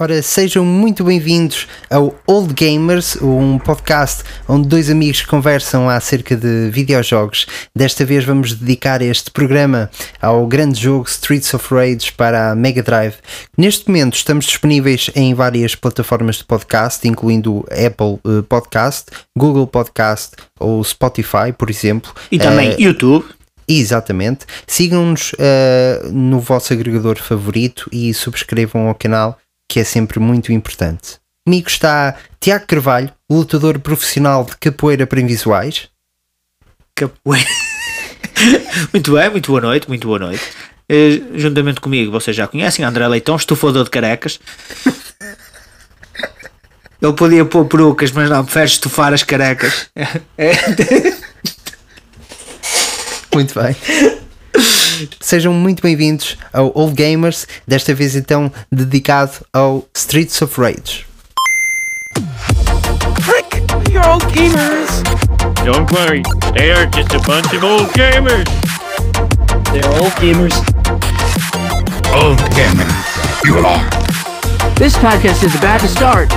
Ora, 0.00 0.22
sejam 0.22 0.64
muito 0.64 1.02
bem-vindos 1.02 1.66
ao 1.90 2.14
Old 2.24 2.54
Gamers, 2.54 3.16
um 3.20 3.58
podcast 3.58 4.22
onde 4.46 4.68
dois 4.68 4.88
amigos 4.88 5.22
conversam 5.22 5.90
acerca 5.90 6.36
de 6.36 6.70
videojogos. 6.70 7.46
Desta 7.74 8.04
vez 8.04 8.24
vamos 8.24 8.54
dedicar 8.54 9.02
este 9.02 9.28
programa 9.32 9.90
ao 10.22 10.46
grande 10.46 10.80
jogo 10.80 11.08
Streets 11.08 11.52
of 11.52 11.74
Rage 11.74 12.12
para 12.12 12.52
a 12.52 12.54
Mega 12.54 12.80
Drive. 12.80 13.16
Neste 13.56 13.88
momento 13.88 14.14
estamos 14.14 14.44
disponíveis 14.44 15.10
em 15.16 15.34
várias 15.34 15.74
plataformas 15.74 16.36
de 16.36 16.44
podcast, 16.44 17.06
incluindo 17.08 17.66
Apple 17.68 18.20
eh, 18.24 18.42
Podcast, 18.48 19.06
Google 19.36 19.66
Podcast 19.66 20.36
ou 20.60 20.82
Spotify, 20.84 21.52
por 21.58 21.68
exemplo. 21.68 22.14
E 22.30 22.38
também 22.38 22.70
Uh, 22.70 22.80
YouTube. 22.82 23.24
Exatamente. 23.66 24.46
Sigam-nos 24.64 25.32
uh, 25.32 26.12
no 26.12 26.38
vosso 26.38 26.72
agregador 26.72 27.18
favorito 27.18 27.90
e 27.92 28.14
subscrevam 28.14 28.86
ao 28.86 28.94
canal, 28.94 29.36
que 29.68 29.80
é 29.80 29.84
sempre 29.84 30.18
muito 30.18 30.52
importante. 30.52 31.18
Comigo 31.44 31.68
está 31.68 32.16
Tiago 32.40 32.66
Carvalho, 32.66 33.12
lutador 33.30 33.78
profissional 33.78 34.44
de 34.44 34.56
capoeira 34.56 35.06
para 35.06 35.20
invisuais. 35.20 35.88
Capoeira. 36.94 37.48
muito 38.92 39.12
bem, 39.12 39.30
muito 39.30 39.50
boa 39.50 39.60
noite, 39.60 39.88
muito 39.88 40.06
boa 40.06 40.18
noite. 40.18 40.42
Eh, 40.88 41.20
juntamente 41.34 41.80
comigo, 41.80 42.10
vocês 42.10 42.36
já 42.36 42.46
conhecem, 42.46 42.84
André 42.84 43.06
Leitão, 43.06 43.36
estufador 43.36 43.84
de 43.84 43.90
carecas. 43.90 44.40
Ele 47.00 47.12
podia 47.12 47.44
pôr 47.44 47.64
perucas, 47.66 48.10
mas 48.10 48.28
não, 48.28 48.44
prefere 48.44 48.66
estufar 48.66 49.12
as 49.12 49.22
carecas. 49.22 49.88
É. 50.36 50.52
Muito 53.34 53.54
bem. 53.54 53.76
Sejam 55.20 55.52
muito 55.52 55.82
bem-vindos 55.82 56.36
ao 56.52 56.72
Old 56.74 56.94
Gamers, 56.94 57.46
desta 57.66 57.94
vez 57.94 58.16
então 58.16 58.50
dedicado 58.70 59.32
ao 59.52 59.86
Streets 59.94 60.40
of 60.42 60.60
Rage. 60.60 61.06
Frick! 63.20 63.62
You're 63.92 64.06
all 64.06 64.18
gamers! 64.32 65.02
Don't 65.64 65.90
worry, 65.92 66.22
they 66.54 66.70
are 66.72 66.86
just 66.86 67.14
a 67.14 67.20
bunch 67.20 67.52
of 67.54 67.64
old 67.64 67.88
gamers. 67.92 68.46
They're 69.72 69.86
all 70.00 70.10
gamers. 70.18 70.54
Old 72.14 72.38
gamers, 72.54 73.44
you 73.44 73.58
are. 73.58 73.84
This 74.76 74.96
podcast 74.96 75.44
is 75.44 75.54
about 75.54 75.80
to 75.80 75.88
start. 75.88 76.32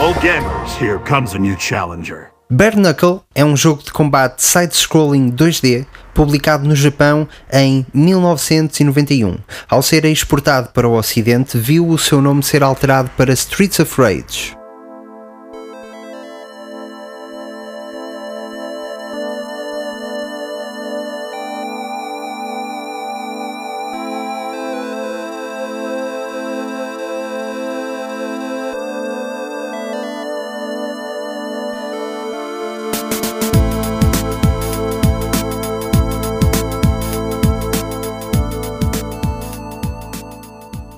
Old 0.00 0.16
gamers, 0.16 0.76
here 0.78 0.98
comes 1.00 1.34
a 1.34 1.38
new 1.38 1.56
challenger. 1.56 2.33
Bare 2.50 2.76
Knuckle 2.76 3.20
é 3.34 3.42
um 3.42 3.56
jogo 3.56 3.82
de 3.82 3.90
combate 3.90 4.42
side-scrolling 4.42 5.32
2D 5.32 5.86
publicado 6.12 6.68
no 6.68 6.76
Japão 6.76 7.26
em 7.50 7.86
1991. 7.94 9.38
Ao 9.68 9.82
ser 9.82 10.04
exportado 10.04 10.68
para 10.68 10.86
o 10.86 10.92
Ocidente, 10.92 11.56
viu 11.56 11.88
o 11.88 11.98
seu 11.98 12.20
nome 12.20 12.42
ser 12.42 12.62
alterado 12.62 13.10
para 13.16 13.32
Streets 13.32 13.80
of 13.80 14.00
Rage. 14.00 14.63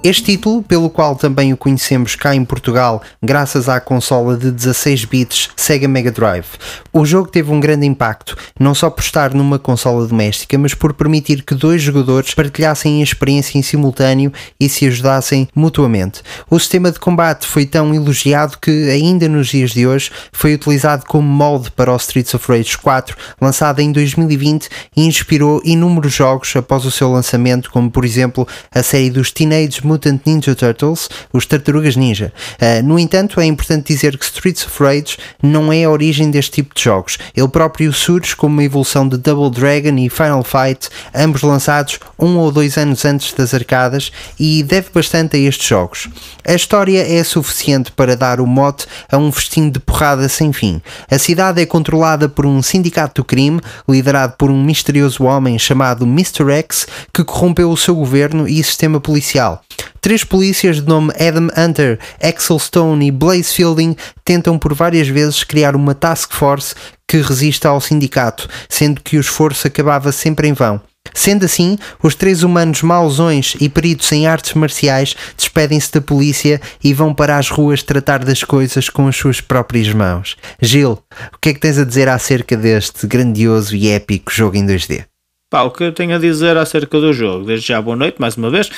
Este 0.09 0.23
título, 0.23 0.63
pelo 0.63 0.89
qual 0.89 1.17
também 1.17 1.53
o 1.53 1.57
conhecemos 1.57 2.15
cá 2.15 2.33
em 2.33 2.45
Portugal, 2.45 3.03
graças 3.21 3.69
à 3.69 3.81
consola 3.81 4.37
de 4.37 4.53
16 4.53 5.05
bits 5.05 5.51
Sega 5.57 5.89
Mega 5.89 6.13
Drive. 6.13 6.47
O 6.93 7.05
jogo 7.05 7.29
teve 7.29 7.51
um 7.51 7.59
grande 7.59 7.87
impacto, 7.87 8.37
não 8.57 8.73
só 8.73 8.89
por 8.89 9.03
estar 9.03 9.35
numa 9.35 9.59
consola 9.59 10.07
doméstica, 10.07 10.57
mas 10.57 10.75
por 10.75 10.95
permitir 10.95 11.43
que 11.43 11.57
dois 11.57 11.83
jogadores 11.83 12.33
partilhassem 12.35 13.01
a 13.01 13.03
experiência 13.03 13.59
em 13.59 13.63
simultâneo 13.63 14.33
e 14.61 14.69
se 14.69 14.87
ajudassem 14.87 15.49
mutuamente. 15.53 16.23
O 16.49 16.57
sistema 16.57 16.93
de 16.93 17.01
combate 17.01 17.45
foi 17.45 17.67
tão 17.67 17.93
elogiado 17.93 18.59
que, 18.59 18.89
ainda 18.89 19.29
nos 19.29 19.49
dias 19.49 19.73
de 19.73 19.89
hoje, 19.89 20.13
foi 20.31 20.55
utilizado 20.55 21.05
como 21.05 21.27
molde 21.27 21.73
para 21.73 21.93
o 21.93 21.97
Streets 21.97 22.33
of 22.33 22.47
Rage 22.47 22.79
4, 22.79 23.17
lançado 23.41 23.81
em 23.81 23.91
2020 23.91 24.69
e 24.97 25.05
inspirou 25.05 25.61
inúmeros 25.65 26.13
jogos 26.13 26.55
após 26.55 26.85
o 26.85 26.93
seu 26.93 27.11
lançamento, 27.11 27.73
como 27.73 27.91
por 27.91 28.05
exemplo 28.05 28.47
a 28.73 28.85
série 28.85 29.11
dos 29.11 29.33
Teenage 29.33 29.85
Mutant 29.85 29.96
Ninja 30.25 30.55
Turtles, 30.55 31.09
os 31.33 31.47
Tartarugas 31.47 31.97
Ninja. 31.97 32.33
Uh, 32.61 32.83
no 32.87 32.99
entanto, 32.99 33.41
é 33.41 33.45
importante 33.45 33.93
dizer 33.93 34.17
que 34.17 34.25
Streets 34.25 34.67
of 34.67 34.83
Rage 34.83 35.17
não 35.43 35.73
é 35.73 35.85
a 35.85 35.91
origem 35.91 36.31
deste 36.31 36.53
tipo 36.53 36.75
de 36.75 36.83
jogos. 36.83 37.19
Ele 37.35 37.49
próprio 37.49 37.93
surge 37.93 38.35
como 38.37 38.55
uma 38.55 38.65
evolução 38.65 39.09
de 39.09 39.17
Double 39.17 39.51
Dragon 39.51 39.97
e 39.99 40.09
Final 40.09 40.45
Fight, 40.45 40.89
ambos 41.15 41.43
lançados 41.43 41.99
um 42.19 42.37
ou 42.39 42.51
dois 42.53 42.77
anos 42.77 43.05
antes 43.05 43.33
das 43.33 43.55
arcadas, 43.55 44.13
e 44.39 44.63
deve 44.63 44.89
bastante 44.93 45.37
a 45.37 45.41
estes 45.41 45.67
jogos. 45.67 46.09
A 46.47 46.55
história 46.55 47.01
é 47.01 47.23
suficiente 47.25 47.93
para 47.93 48.17
dar 48.17 48.41
o 48.41 48.47
mote 48.47 48.87
a 49.11 49.17
um 49.17 49.33
festim 49.33 49.71
de 49.71 49.79
porrada 49.79 50.29
sem 50.29 50.53
fim. 50.53 50.81
A 51.11 51.19
cidade 51.19 51.61
é 51.61 51.67
controlada 51.67 52.29
por 52.29 52.47
um 52.47 52.63
sindicato 52.63 53.23
do 53.23 53.25
crime, 53.25 53.61
liderado 53.89 54.35
por 54.39 54.51
um 54.51 54.63
misterioso 54.63 55.25
homem 55.25 55.59
chamado 55.59 56.05
Mr. 56.05 56.51
X, 56.51 56.87
que 57.13 57.25
corrompeu 57.25 57.71
o 57.71 57.77
seu 57.77 57.95
governo 57.95 58.49
e 58.49 58.63
sistema 58.63 59.01
policial. 59.01 59.63
Três 60.01 60.25
polícias 60.25 60.77
de 60.77 60.89
nome 60.89 61.13
Adam 61.13 61.49
Hunter, 61.57 61.99
Axel 62.23 62.59
Stone 62.59 63.07
e 63.07 63.11
Blaze 63.11 63.53
Fielding 63.53 63.97
tentam 64.25 64.59
por 64.59 64.75
várias 64.75 65.09
vezes 65.09 65.45
criar 65.45 65.77
uma 65.77 65.95
task 65.95 66.33
force 66.33 66.75
que 67.09 67.19
resista 67.19 67.69
ao 67.69 67.81
sindicato, 67.81 68.49
sendo 68.69 69.01
que 69.01 69.17
o 69.17 69.21
esforço 69.21 69.67
acabava 69.67 70.11
sempre 70.13 70.49
em 70.49 70.53
vão. 70.53 70.81
Sendo 71.15 71.45
assim, 71.45 71.79
os 72.03 72.15
três 72.15 72.43
humanos 72.43 72.83
mausões 72.83 73.55
e 73.61 73.69
peritos 73.69 74.11
em 74.13 74.27
artes 74.27 74.55
marciais 74.55 75.15
despedem-se 75.37 75.93
da 75.93 76.01
polícia 76.01 76.61
e 76.83 76.93
vão 76.93 77.15
para 77.15 77.39
as 77.39 77.49
ruas 77.49 77.83
tratar 77.83 78.25
das 78.25 78.43
coisas 78.43 78.89
com 78.89 79.07
as 79.09 79.17
suas 79.17 79.41
próprias 79.41 79.89
mãos. 79.93 80.37
Gil, 80.61 80.99
o 81.33 81.39
que 81.41 81.51
é 81.51 81.55
que 81.55 81.61
tens 81.61 81.79
a 81.79 81.85
dizer 81.85 82.09
acerca 82.09 82.57
deste 82.57 83.07
grandioso 83.07 83.75
e 83.75 83.89
épico 83.89 84.33
jogo 84.33 84.57
em 84.57 84.67
2D? 84.67 85.05
Pá, 85.49 85.63
o 85.63 85.71
que 85.71 85.85
eu 85.85 85.93
tenho 85.93 86.15
a 86.17 86.19
dizer 86.19 86.57
acerca 86.57 87.01
do 87.01 87.13
jogo, 87.13 87.47
desde 87.47 87.69
já 87.69 87.81
boa 87.81 87.97
noite, 87.97 88.21
mais 88.21 88.37
uma 88.37 88.51
vez, 88.51 88.69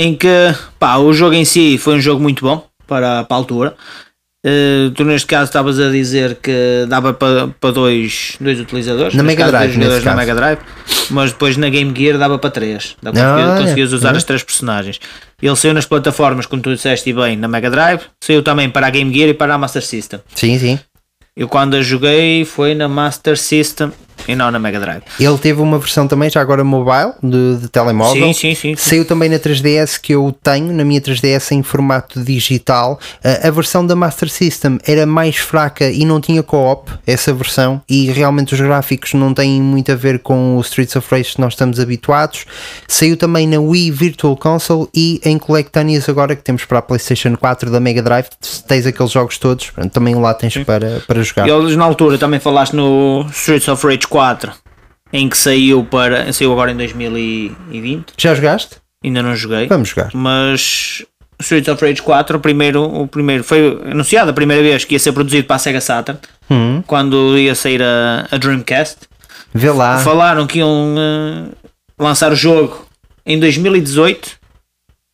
em 0.00 0.14
que, 0.16 0.28
pá, 0.78 0.96
o 0.96 1.12
jogo 1.12 1.34
em 1.34 1.44
si 1.44 1.76
foi 1.78 1.94
um 1.96 2.00
jogo 2.00 2.22
muito 2.22 2.44
bom 2.44 2.66
para, 2.86 3.24
para 3.24 3.36
a 3.36 3.38
altura. 3.38 3.74
Uh, 4.46 4.90
tu 4.92 5.04
neste 5.04 5.26
caso 5.26 5.44
estavas 5.50 5.78
a 5.78 5.90
dizer 5.90 6.36
que 6.36 6.86
dava 6.88 7.12
para, 7.12 7.48
para 7.60 7.72
dois, 7.72 8.36
dois 8.40 8.58
utilizadores 8.58 9.14
Na 9.14 9.22
Mega 9.22 9.40
caso, 9.44 9.52
Drive, 9.52 9.76
dois 9.78 10.02
na. 10.02 10.14
Mega 10.16 10.34
Drive, 10.34 10.58
mas 11.10 11.32
depois 11.32 11.58
na 11.58 11.68
Game 11.68 11.92
Gear 11.94 12.16
dava 12.16 12.38
para 12.38 12.48
três 12.50 12.96
dá 13.02 13.12
para 13.12 13.22
Ah, 13.22 13.50
olha. 13.52 13.60
conseguias 13.60 13.92
usar 13.92 14.12
Uhum. 14.12 14.16
as 14.16 14.24
três 14.24 14.42
personagens 14.42 14.98
ele 15.42 15.56
saiu 15.56 15.74
nas 15.74 15.84
plataformas, 15.84 16.46
como 16.46 16.62
tu 16.62 16.74
disseste 16.74 17.12
bem, 17.12 17.36
na 17.36 17.48
Mega 17.48 17.70
Drive 17.70 18.00
saiu 18.24 18.42
também 18.42 18.70
para 18.70 18.86
a 18.86 18.90
Game 18.90 19.12
Gear 19.14 19.28
e 19.28 19.34
para 19.34 19.52
a 19.54 19.58
Master 19.58 19.84
System 19.84 20.20
Sim, 20.34 20.58
sim. 20.58 20.80
eu 21.36 21.46
quando 21.46 21.74
a 21.74 21.82
joguei 21.82 22.46
foi 22.46 22.74
na 22.74 22.88
Master 22.88 23.36
System 23.36 23.92
e 24.26 24.34
não 24.34 24.50
na 24.50 24.58
Mega 24.58 24.80
Drive 24.80 25.02
Ele 25.18 25.38
teve 25.38 25.60
uma 25.60 25.78
versão 25.78 26.06
também, 26.06 26.30
já 26.30 26.40
agora 26.40 26.64
mobile, 26.64 27.12
de, 27.22 27.62
de 27.62 27.68
telemóvel. 27.68 28.26
sim, 28.26 28.32
sim, 28.32 28.54
sim, 28.54 28.76
sim. 28.76 28.76
Saiu 28.76 29.04
também 29.04 29.28
na 29.28 29.38
3DS 29.38 30.00
que 30.00 30.14
eu 30.14 30.34
tenho, 30.42 30.72
na 30.72 30.84
minha 30.84 31.00
3DS 31.00 31.52
em 31.52 31.62
formato 31.62 32.22
digital. 32.22 32.98
Uh, 33.24 33.48
a 33.48 33.50
versão 33.50 33.86
da 33.86 33.96
Master 33.96 34.28
System 34.28 34.78
era 34.86 35.06
mais 35.06 35.36
fraca 35.36 35.90
e 35.90 36.04
não 36.04 36.20
tinha 36.20 36.42
co-op, 36.42 36.90
essa 37.06 37.32
versão, 37.32 37.80
e 37.88 38.10
realmente 38.10 38.54
os 38.54 38.60
gráficos 38.60 39.14
não 39.14 39.32
têm 39.34 39.60
muito 39.60 39.92
a 39.92 39.94
ver 39.94 40.20
com 40.20 40.56
o 40.56 40.60
Streets 40.60 40.96
of 40.96 41.06
Rage 41.10 41.34
que 41.34 41.40
nós 41.40 41.54
estamos 41.54 41.78
habituados. 41.78 42.44
Saiu 42.86 43.16
também 43.16 43.46
na 43.46 43.58
Wii 43.58 43.90
Virtual 43.90 44.36
Console 44.36 44.88
e 44.94 45.20
em 45.24 45.38
coletâneas 45.38 46.08
agora 46.08 46.34
que 46.36 46.42
temos 46.42 46.64
para 46.64 46.78
a 46.78 46.82
PlayStation 46.82 47.36
4 47.36 47.70
da 47.70 47.80
Mega 47.80 48.02
Drive, 48.02 48.26
tens 48.66 48.86
aqueles 48.86 49.12
jogos 49.12 49.38
todos, 49.38 49.70
pronto, 49.70 49.90
também 49.90 50.14
lá 50.14 50.34
tens 50.34 50.56
para, 50.64 51.02
para 51.06 51.22
jogar. 51.22 51.46
E 51.46 51.50
eles 51.50 51.76
na 51.76 51.84
altura 51.84 52.18
também 52.18 52.40
falaste 52.40 52.74
no 52.74 53.26
Streets 53.32 53.68
of 53.68 53.86
Rage 53.86 54.06
4 54.10 54.52
em 55.12 55.28
que 55.28 55.38
saiu 55.38 55.84
para 55.84 56.30
saiu 56.32 56.52
agora 56.52 56.70
em 56.72 56.76
2020 56.76 58.12
Já 58.18 58.34
jogaste? 58.34 58.76
ainda 59.04 59.22
não 59.22 59.34
joguei 59.34 59.66
Vamos 59.66 59.88
jogar. 59.88 60.10
mas 60.12 61.04
Streets 61.40 61.68
of 61.68 61.82
Rage 61.84 62.02
4 62.02 62.36
o 62.36 62.40
primeiro, 62.40 62.82
o 62.82 63.08
primeiro 63.08 63.42
foi 63.42 63.80
anunciado 63.90 64.30
a 64.30 64.34
primeira 64.34 64.62
vez 64.62 64.84
que 64.84 64.94
ia 64.94 64.98
ser 64.98 65.12
produzido 65.12 65.46
para 65.46 65.56
a 65.56 65.58
Sega 65.58 65.80
Saturn 65.80 66.20
Hum, 66.50 66.82
quando 66.86 67.38
ia 67.38 67.54
sair 67.54 67.80
a, 67.82 68.26
a 68.30 68.36
Dreamcast 68.36 68.98
vê 69.54 69.70
lá. 69.70 69.98
falaram 70.00 70.46
que 70.46 70.58
iam 70.58 70.94
eh, 70.98 71.48
lançar 71.98 72.32
o 72.32 72.36
jogo 72.36 72.84
em 73.24 73.38
2018 73.38 74.32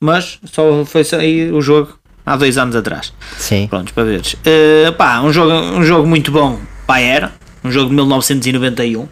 mas 0.02 0.38
só 0.50 0.84
foi 0.84 1.04
sair 1.04 1.52
o 1.52 1.60
jogo 1.60 1.99
há 2.25 2.37
dois 2.37 2.56
anos 2.58 2.75
atrás 2.75 3.12
Sim. 3.38 3.66
Prontos, 3.69 3.92
para 3.92 4.04
veres. 4.04 4.32
Uh, 4.34 4.92
pá, 4.96 5.20
um 5.20 5.32
jogo, 5.32 5.52
um 5.52 5.82
jogo 5.84 6.06
muito 6.08 6.31
bom 6.32 6.58
para 6.87 6.96
a 6.96 7.00
era. 7.00 7.32
Um 7.66 7.72
jogo 7.72 7.88
de 7.90 7.94
1991. 7.96 9.08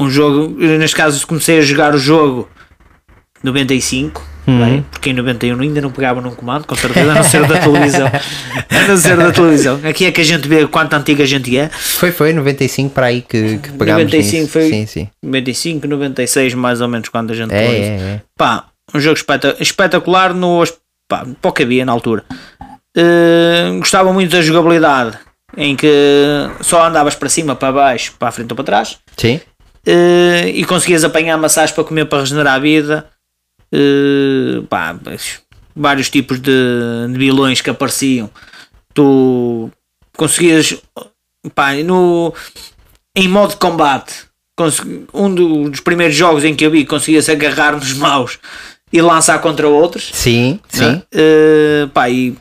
Um 0.00 0.10
jogo, 0.10 0.56
neste 0.58 0.96
caso 0.96 1.24
comecei 1.26 1.58
a 1.58 1.62
jogar 1.62 1.94
o 1.94 1.98
jogo 1.98 2.48
95. 3.42 4.20
bem, 4.46 4.84
porque 4.90 5.10
em 5.10 5.12
91 5.12 5.60
ainda 5.60 5.80
não 5.80 5.92
pegava 5.92 6.20
num 6.20 6.32
comando, 6.34 6.66
com 6.66 6.74
certeza, 6.74 7.12
a 7.12 7.14
não 7.14 7.22
ser 7.22 7.46
da 7.46 7.58
televisão. 7.62 8.08
A 8.08 8.88
não 8.88 8.96
ser 8.96 9.16
da 9.16 9.30
televisão. 9.30 9.80
Aqui 9.84 10.06
é 10.06 10.10
que 10.12 10.20
a 10.20 10.24
gente 10.24 10.48
vê 10.48 10.66
quanto 10.66 10.94
antiga 10.94 11.22
a 11.22 11.26
gente 11.26 11.56
é. 11.56 11.68
Foi, 11.68 12.10
foi, 12.10 12.32
95 12.32 12.90
para 12.92 13.06
aí 13.06 13.22
que, 13.22 13.58
que 13.58 13.70
pegámos 13.72 14.04
95 14.04 14.40
nisso. 14.40 14.52
foi- 14.52 14.68
Sim, 14.70 14.86
sim. 14.86 15.08
95, 15.22 15.86
96, 15.86 16.54
mais 16.54 16.80
ou 16.80 16.88
menos, 16.88 17.08
quando 17.08 17.30
a 17.30 17.34
gente 17.34 17.52
É, 17.52 17.64
é, 17.64 17.84
é. 17.86 18.22
Pá, 18.36 18.66
um 18.92 18.98
jogo 18.98 19.16
espeta- 19.16 19.56
espetacular 19.60 20.34
no, 20.34 20.64
pá, 21.08 21.24
para 21.40 21.48
o 21.48 21.52
que 21.52 21.62
havia 21.62 21.84
na 21.84 21.92
altura. 21.92 22.24
Eh, 22.96 23.76
gostava 23.78 24.12
muito 24.12 24.32
da 24.32 24.42
jogabilidade, 24.42 25.16
em 25.56 25.76
que 25.76 25.86
só 26.60 26.86
andavas 26.86 27.14
para 27.14 27.28
cima, 27.28 27.54
para 27.54 27.72
baixo, 27.72 28.14
para 28.18 28.28
a 28.28 28.32
frente 28.32 28.50
ou 28.50 28.56
para 28.56 28.64
trás. 28.64 28.98
Sim. 29.16 29.40
Eh, 29.86 30.50
e 30.54 30.64
conseguias 30.64 31.04
apanhar 31.04 31.36
maçãs 31.38 31.70
para 31.72 31.84
comer 31.84 32.04
para 32.06 32.20
regenerar 32.20 32.54
a 32.54 32.58
vida. 32.58 33.08
Eh, 33.72 34.62
pá, 34.68 34.94
vários 35.74 36.10
tipos 36.10 36.38
de, 36.40 36.52
de 37.10 37.18
vilões 37.18 37.60
que 37.60 37.70
apareciam. 37.70 38.30
Tu 38.94 39.70
conseguias 40.16 40.76
pá, 41.54 41.74
no, 41.74 42.32
em 43.16 43.28
modo 43.28 43.50
de 43.50 43.56
combate. 43.56 44.26
Um 45.12 45.34
do- 45.34 45.70
dos 45.70 45.80
primeiros 45.80 46.14
jogos 46.14 46.44
em 46.44 46.54
que 46.54 46.64
eu 46.64 46.70
vi 46.70 46.84
conseguia-se 46.84 47.32
agarrar 47.32 47.72
nos 47.72 47.92
maus 47.98 48.38
e 48.92 49.00
lançar 49.02 49.40
contra 49.40 49.66
outros. 49.66 50.10
Sim, 50.12 50.60
sim. 50.68 50.86
né? 50.86 51.02
Eh, 51.12 51.88
pá, 51.92 52.08
e 52.08 52.36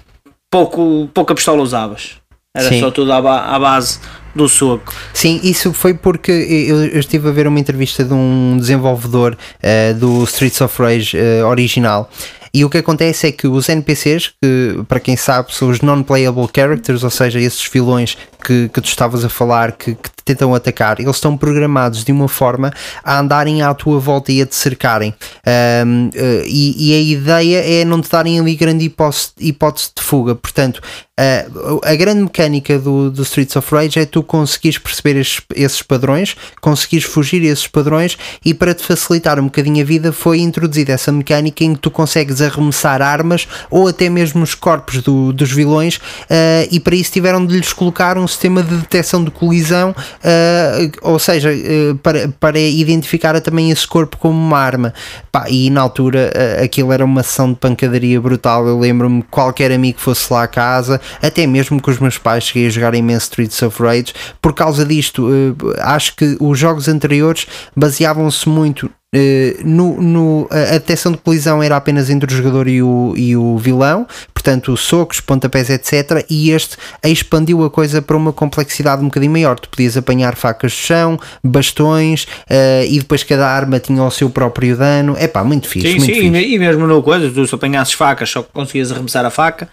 pouco, 0.50 1.10
pouca 1.14 1.34
pistola 1.34 1.62
usavas. 1.64 2.21
Era 2.56 2.68
Sim. 2.68 2.80
só 2.82 2.92
tudo 2.92 3.14
à, 3.14 3.18
à 3.56 3.60
base 3.60 4.00
do 4.36 4.48
soco. 4.50 4.94
Sim, 5.14 5.40
isso 5.44 5.74
foi 5.74 5.94
porque 5.94 6.32
eu, 6.32 6.86
eu 6.86 7.00
estive 7.00 7.30
a 7.30 7.32
ver 7.32 7.48
uma 7.48 7.60
entrevista 7.60 8.04
de 8.04 8.14
um 8.14 8.58
desenvolvedor 8.58 9.38
eh, 9.62 9.94
do 9.94 10.24
Streets 10.24 10.60
of 10.62 10.82
Rage 10.82 11.18
eh, 11.18 11.44
original. 11.44 12.10
E 12.54 12.66
o 12.66 12.70
que 12.70 12.80
acontece 12.80 13.28
é 13.28 13.32
que 13.32 13.48
os 13.48 13.70
NPCs, 13.70 14.34
que 14.42 14.84
para 14.88 15.00
quem 15.00 15.16
sabe 15.16 15.56
são 15.56 15.70
os 15.70 15.80
non-playable 15.80 16.50
characters, 16.54 17.02
ou 17.02 17.10
seja, 17.10 17.40
esses 17.40 17.66
vilões 17.66 18.18
que, 18.44 18.68
que 18.68 18.82
tu 18.82 18.88
estavas 18.88 19.24
a 19.24 19.30
falar, 19.30 19.72
que, 19.72 19.96
que 19.96 20.10
te 20.10 20.24
tentam 20.26 20.54
atacar, 20.54 21.00
eles 21.00 21.16
estão 21.16 21.38
programados 21.38 22.04
de 22.04 22.12
uma 22.12 22.28
forma 22.28 22.74
a 23.06 23.20
andarem 23.20 23.62
à 23.62 23.74
tua 23.74 24.00
volta 24.00 24.34
e 24.34 24.42
a 24.42 24.46
te 24.46 24.56
cercarem. 24.56 25.16
Ahm, 25.46 26.10
eh, 26.14 26.44
e, 26.46 26.90
e 26.90 26.94
a 26.94 27.00
ideia 27.00 27.82
é 27.82 27.86
não 27.86 28.02
te 28.02 28.10
darem 28.10 28.38
ali 28.38 28.56
grande 28.56 28.84
hipótese, 28.84 29.30
hipótese 29.40 29.92
de 29.96 30.04
fuga. 30.04 30.36
Portanto, 30.36 30.82
a, 31.20 31.92
a 31.92 31.96
grande 31.96 32.22
mecânica 32.22 32.80
do, 32.80 33.12
do 33.12 33.22
Streets 33.24 33.56
of 33.56 33.74
Rage 33.76 34.00
é 34.00 34.06
tu 34.06 34.24
conseguires 34.24 34.78
perceber 34.78 35.20
esses, 35.20 35.42
esses 35.54 35.82
padrões, 35.82 36.36
conseguires 36.62 37.06
fugir 37.06 37.42
a 37.44 37.52
esses 37.52 37.68
padrões 37.68 38.18
e 38.44 38.54
para 38.54 38.74
te 38.74 38.84
facilitar 38.84 39.40
um 39.40 39.44
bocadinho 39.44 39.82
a 39.84 39.86
vida 39.86 40.12
foi 40.14 40.40
introduzida 40.40 40.94
essa 40.94 41.12
mecânica 41.12 41.64
em 41.64 41.76
que 41.76 41.82
tu 41.82 41.92
consegues 41.92 42.42
arremessar 42.42 43.02
armas 43.02 43.48
ou 43.70 43.88
até 43.88 44.10
mesmo 44.10 44.42
os 44.42 44.56
corpos 44.56 45.02
do- 45.04 45.34
dos 45.34 45.52
vilões 45.52 46.00
eh, 46.30 46.68
e 46.72 46.80
para 46.80 46.96
isso 46.96 47.12
tiveram 47.12 47.46
de 47.46 47.56
lhes 47.58 47.74
colocar 47.74 48.18
um 48.18 48.28
sistema 48.28 48.64
de 48.64 48.76
detecção 48.78 49.24
de 49.24 49.32
colisão, 49.32 49.94
eh, 50.24 50.90
ou 51.02 51.20
seja, 51.20 51.54
eh, 51.54 51.94
para, 52.02 52.30
para 52.40 52.60
identificar 52.60 53.40
também 53.42 53.70
esse 53.70 53.86
corpo 53.86 54.18
como 54.18 54.40
uma 54.40 54.58
arma. 54.58 54.94
Pá, 55.32 55.46
e 55.50 55.70
na 55.70 55.82
altura 55.82 56.32
aquilo 56.64 56.92
era 56.92 57.04
uma 57.06 57.22
sessão 57.24 57.52
de 57.52 57.60
pancadaria 57.60 58.20
brutal. 58.20 58.68
Eu 58.68 58.80
lembro-me 58.80 59.22
que 59.22 59.28
qualquer 59.30 59.72
amigo 59.72 59.98
que 59.98 60.04
fosse 60.04 60.32
lá 60.32 60.44
a 60.44 60.48
casa, 60.48 61.00
até 61.22 61.48
mesmo 61.48 61.82
com 61.82 61.90
os 61.92 62.00
meus 62.00 62.18
pais, 62.18 62.44
cheguei 62.46 62.68
a 62.68 62.70
jogar 62.70 62.94
imenso 62.94 63.26
Streets 63.26 63.62
of 63.62 63.82
Rage. 63.82 64.14
Por 64.42 64.54
causa 64.54 64.86
disto, 64.86 65.30
eh, 65.32 65.82
acho 65.82 66.16
que 66.16 66.38
os 66.40 66.58
jogos 66.60 66.88
anteriores 66.88 67.46
baseavam-se 67.76 68.48
muito. 68.48 68.90
eh, 69.14 69.58
no, 69.66 70.02
no- 70.02 70.48
a 70.50 70.72
detecção 70.78 71.12
de 71.12 71.18
colisão 71.18 71.62
era 71.62 71.76
apenas 71.76 72.10
entre 72.10 72.34
o 72.34 72.38
jogador 72.38 72.66
e 72.70 72.82
o, 72.82 73.14
e 73.18 73.36
o 73.36 73.58
vilão, 73.58 74.08
portanto, 74.34 74.78
socos, 74.78 75.20
pontapés, 75.20 75.70
etc. 75.70 76.26
E 76.30 76.52
este 76.52 76.78
expandiu 77.04 77.62
a 77.66 77.70
coisa 77.70 78.02
para 78.02 78.16
uma 78.16 78.32
complexidade 78.32 79.02
um 79.02 79.08
bocadinho 79.08 79.34
maior. 79.34 79.60
Tu 79.60 79.68
podias 79.68 79.98
apanhar 79.98 80.38
facas 80.38 80.72
de 80.72 80.78
chão, 80.78 81.20
bastões, 81.44 82.26
eh, 82.50 82.86
e 82.88 83.00
depois 83.00 83.22
cada 83.24 83.46
arma 83.50 83.80
tinha 83.80 84.02
o 84.02 84.10
seu 84.10 84.30
próprio 84.30 84.78
dano. 84.78 85.14
É 85.20 85.28
pá, 85.28 85.44
muito 85.44 85.68
fixe. 85.68 85.88
Sim, 85.92 85.98
muito 85.98 86.06
sim, 86.16 86.22
fixe. 86.32 86.38
e 86.50 86.56
e 86.56 86.60
mesmo 86.60 86.88
no 86.88 87.04
coisa, 87.04 87.30
tu 87.30 87.46
se 87.46 87.54
apanhasses 87.54 87.94
facas 87.94 88.30
só 88.30 88.42
conseguias 88.44 88.94
arremessar 88.94 89.26
a 89.26 89.30
faca. 89.30 89.68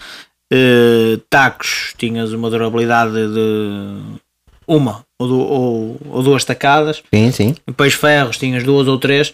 Eh, 0.53 1.19
tacos, 1.29 1.93
tinhas 1.99 2.33
uma 2.33 2.49
durabilidade 2.49 3.13
de 3.13 4.19
uma 4.67 5.05
ou, 5.19 5.29
du- 5.29 5.39
ou- 5.41 6.01
ou 6.11 6.23
duas 6.23 6.45
tacadas. 6.45 7.03
Sim, 7.13 7.31
sim. 7.33 7.55
Depois 7.67 7.93
ferros, 7.95 8.39
tinhas 8.39 8.65
duas 8.65 8.89
ou 8.89 8.99
três. 8.99 9.33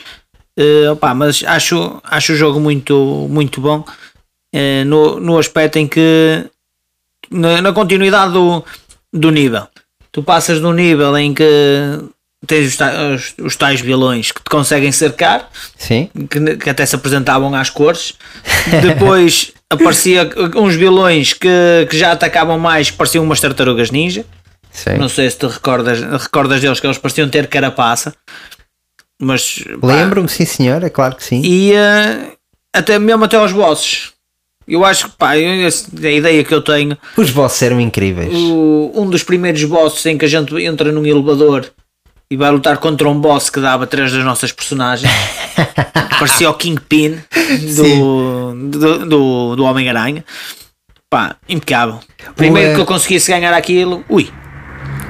Eh, 0.59 0.91
opá, 0.91 1.15
mas 1.15 1.43
acho, 1.45 2.01
acho 2.05 2.33
o 2.33 2.37
jogo 2.37 2.59
muito, 2.61 3.27
muito 3.31 3.61
bom 3.61 3.85
eh, 4.53 4.85
no, 4.85 5.19
no 5.21 5.39
aspecto 5.39 5.77
em 5.79 5.87
que 5.87 6.45
na, 7.31 7.61
na 7.63 7.73
continuidade 7.73 8.33
do, 8.33 8.65
do 9.13 9.31
nível. 9.31 9.67
Tu 10.13 10.23
passas 10.23 10.61
de 10.61 10.67
um 10.67 10.73
nível 10.73 11.17
em 11.19 11.33
que 11.35 11.45
tens 12.47 12.69
os, 12.69 12.77
ta- 12.77 12.93
os, 13.15 13.35
os 13.39 13.57
tais 13.57 13.81
vilões 13.81 14.31
que 14.33 14.41
te 14.43 14.51
conseguem 14.51 14.91
cercar 14.93 15.49
Sim. 15.77 16.09
que, 16.31 16.57
que 16.57 16.71
até 16.71 16.85
se 16.87 16.95
apresentavam 16.95 17.55
às 17.55 17.71
cores. 17.71 18.15
Depois 18.83 19.53
aparecia 19.71 20.29
uns 20.57 20.75
vilões 20.75 21.33
que, 21.33 21.87
que 21.91 21.99
já 21.99 22.13
atacavam 22.13 22.59
mais, 22.59 22.91
pareciam 22.91 23.25
umas 23.25 23.41
tartarugas 23.41 23.91
ninja. 23.91 24.25
sim. 24.73 24.97
Não 24.99 25.09
sei 25.09 25.31
se 25.31 25.39
te 25.39 25.47
recordas, 25.47 26.01
recordas 26.23 26.61
deles 26.61 26.81
que 26.81 26.87
eles 26.87 26.99
pareciam 26.99 27.29
ter 27.29 27.47
carapaça. 27.49 28.15
Mas 29.21 29.65
Lembro-me, 29.83 30.29
sim 30.29 30.45
senhor, 30.45 30.83
é 30.83 30.91
claro 30.91 31.17
que 31.17 31.25
sim. 31.25 31.41
e 31.45 31.73
eh, 31.73 32.33
até 32.75 32.99
mesmo 32.99 33.25
até 33.25 33.37
aos 33.37 33.53
bosses. 33.53 34.13
Eu 34.67 34.85
acho 34.85 35.09
que 35.11 35.17
pá, 35.17 35.37
eu- 35.39 35.69
a 35.69 36.11
ideia 36.11 36.43
que 36.43 36.53
eu 36.55 36.63
tenho, 36.63 36.97
Os 37.17 37.31
bosses 37.31 37.63
eram 37.63 37.81
incríveis. 37.81 38.33
o- 38.35 38.91
um 38.95 39.09
dos 39.09 39.23
primeiros 39.23 39.63
bosses 39.65 40.05
em 40.07 40.17
que 40.19 40.25
a 40.25 40.29
gente 40.29 40.55
entra 40.63 40.91
num 40.91 41.07
elevador 41.07 41.71
e 42.35 42.37
vai 42.37 42.51
lutar 42.51 42.79
contra 42.79 43.09
um 43.09 43.19
boss 43.21 43.49
que 43.49 43.61
dava 43.61 43.87
três 43.87 44.13
das 44.13 44.25
nossas 44.25 44.51
personagens. 44.51 45.09
Parecia 46.19 46.51
o 46.51 46.55
Kingpin 46.55 47.17
do, 47.77 48.55
do, 48.71 48.99
do, 49.07 49.57
do 49.57 49.65
Homem-Aranha. 49.65 50.25
Pá, 51.09 51.37
impecável. 51.49 52.01
Primeiro 52.35 52.73
eh, 52.73 52.75
que 52.75 52.81
eu 52.81 52.85
conseguisse 52.87 53.31
ganhar 53.31 53.55
aquilo, 53.55 54.05
ui, 54.09 54.29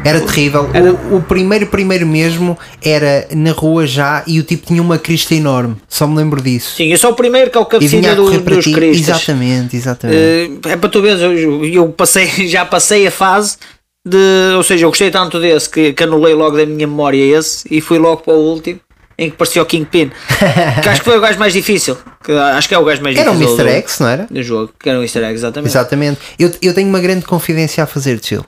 Era 0.05 0.21
terrível. 0.21 0.69
O, 1.11 1.17
o 1.17 1.23
primeiro, 1.23 1.67
primeiro 1.69 2.07
mesmo 2.07 2.59
era 2.83 3.27
na 3.35 3.53
rua 3.53 3.87
já 3.87 4.23
e 4.27 4.39
o 4.39 4.43
tipo 4.43 4.67
tinha 4.67 4.83
uma 4.83 4.99
crista 4.99 5.35
enorme. 5.35 5.77
Só 5.89 6.07
me 6.07 6.15
lembro 6.15 6.43
disso. 6.43 6.77
sim, 6.77 6.93
esse 6.93 7.07
é 7.07 7.09
o 7.09 7.15
primeiro 7.15 7.51
que 7.51 7.57
é 7.57 7.61
o 7.61 7.67
E 7.81 7.89
vinha 7.89 8.03
cabecilha 8.03 8.13
a 8.13 8.15
do, 8.15 8.41
dos 8.55 8.65
ti. 8.67 8.73
cristas. 8.73 9.09
Exatamente, 9.09 9.77
exatamente. 9.77 10.19
Eh, 10.67 10.73
é 10.73 10.77
para 10.77 10.91
tu 10.91 11.01
veres, 11.01 11.23
eu, 11.23 11.65
eu 11.65 11.89
passei, 11.89 12.27
já 12.49 12.67
passei 12.67 13.07
a 13.07 13.11
fase 13.11 13.57
de. 14.05 14.55
Ou 14.57 14.63
seja, 14.63 14.85
eu 14.85 14.91
gostei 14.91 15.11
tanto 15.11 15.41
desse 15.41 15.69
que, 15.69 15.93
que 15.93 16.03
anulei 16.05 16.35
logo 16.35 16.57
da 16.57 16.67
minha 16.67 16.87
memória 16.87 17.23
esse 17.39 17.67
e 17.71 17.81
fui 17.81 17.99
logo 17.99 18.23
para 18.23 18.35
o 18.35 18.39
último 18.39 18.81
em 19.17 19.31
que 19.31 19.37
parecia 19.37 19.63
o 19.63 19.67
Kingpin. 19.67 20.11
que 20.83 20.89
acho 20.89 21.01
que 21.01 21.05
foi 21.05 21.17
o 21.19 21.21
gajo 21.21 21.39
mais 21.39 21.53
difícil. 21.53 21.97
Que 22.25 22.33
acho 22.33 22.69
que 22.69 22.75
é 22.75 22.79
o 22.79 22.85
gajo 22.85 23.01
mais 23.03 23.17
era 23.17 23.31
um 23.31 23.39
difícil. 23.39 23.61
Mr. 23.61 23.71
do- 23.73 23.77
X, 23.89 23.99
não 24.01 24.09
era? 24.09 24.27
Do 24.31 24.43
jogo, 24.43 24.73
que 24.79 24.89
era 24.89 24.99
um 24.99 25.03
easter 25.03 25.23
egg, 25.23 25.35
exatamente. 25.35 25.71
Exatamente. 25.71 26.21
Eu, 26.39 26.53
eu 26.61 26.75
tenho 26.75 26.89
uma 26.89 27.01
grande 27.01 27.25
confidência 27.25 27.85
a 27.85 27.87
fazer, 27.87 28.19
Tio. 28.19 28.41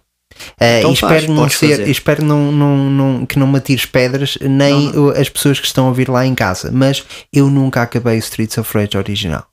Uh, 0.60 0.64
Então 0.80 0.92
e 0.92 0.96
faz, 0.96 1.22
espero, 1.22 1.32
não 1.32 1.48
ser, 1.48 1.70
fazer. 1.70 1.88
espero 1.88 2.24
não, 2.24 2.52
não, 2.52 2.76
não, 2.90 3.26
que 3.26 3.38
não 3.38 3.46
me 3.46 3.56
atires 3.58 3.86
pedras, 3.86 4.36
nem 4.42 4.90
o- 4.98 5.10
as 5.10 5.28
pessoas 5.28 5.58
que 5.60 5.66
estão 5.66 5.88
a 5.88 5.92
vir 5.92 6.08
lá 6.10 6.26
em 6.26 6.34
casa. 6.34 6.70
Mas 6.72 7.04
eu 7.32 7.48
nunca 7.48 7.80
acabei 7.82 8.16
o 8.16 8.18
Streets 8.18 8.58
of 8.58 8.76
Rage 8.76 8.98
original. 8.98 9.46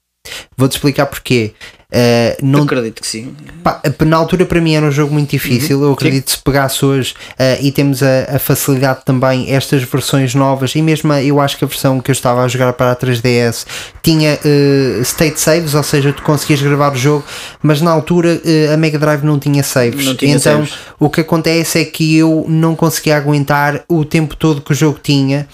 Vou-te 0.57 0.73
explicar 0.73 1.05
porquê. 1.05 1.53
Uh, 1.93 2.33
Eu 2.39 2.47
não, 2.47 2.63
acredito 2.63 3.01
que 3.03 3.07
sim. 3.07 3.35
Pá, 3.63 3.79
na 4.03 4.17
altura 4.17 4.47
para 4.47 4.59
mim 4.59 4.73
era 4.73 4.83
um 4.83 4.91
jogo 4.91 5.13
muito 5.13 5.29
difícil. 5.29 5.77
Uhum. 5.77 5.85
Eu 5.85 5.93
acredito 5.93 6.25
que 6.25 6.31
se 6.31 6.37
pegasse 6.39 6.83
hoje 6.83 7.13
uh, 7.33 7.61
e 7.63 7.71
temos 7.71 8.01
a, 8.01 8.35
a 8.35 8.39
facilidade 8.39 9.01
também, 9.05 9.53
estas 9.53 9.83
versões 9.83 10.33
novas, 10.33 10.73
e 10.73 10.81
mesmo 10.81 11.13
a- 11.13 11.21
eu 11.23 11.39
acho 11.39 11.55
que 11.55 11.63
a 11.63 11.67
versão 11.67 11.99
que 12.01 12.09
eu 12.09 12.13
estava 12.13 12.41
a 12.43 12.47
jogar 12.47 12.73
para 12.73 12.93
a 12.93 12.95
3DS 12.95 13.67
tinha 14.01 14.39
uh, 14.43 15.01
state 15.03 15.39
saves, 15.39 15.75
ou 15.75 15.83
seja, 15.83 16.11
tu 16.11 16.23
conseguias 16.23 16.63
gravar 16.63 16.93
o 16.93 16.97
jogo, 16.97 17.23
mas 17.61 17.79
na 17.79 17.91
altura 17.91 18.41
a 18.73 18.77
Mega 18.77 18.97
Drive 18.97 19.23
não 19.23 19.37
tinha 19.37 19.61
saves. 19.61 20.03
Não 20.03 20.15
tinha 20.15 20.35
então 20.35 20.65
saves. 20.65 20.73
o 20.99 21.11
que 21.11 21.21
acontece 21.21 21.79
é 21.79 21.85
que 21.85 22.17
eu 22.17 22.43
não 22.49 22.75
conseguia 22.75 23.17
aguentar 23.17 23.83
o 23.87 24.03
tempo 24.03 24.35
todo 24.35 24.61
que 24.61 24.71
o 24.71 24.75
jogo 24.75 24.97
tinha, 25.01 25.47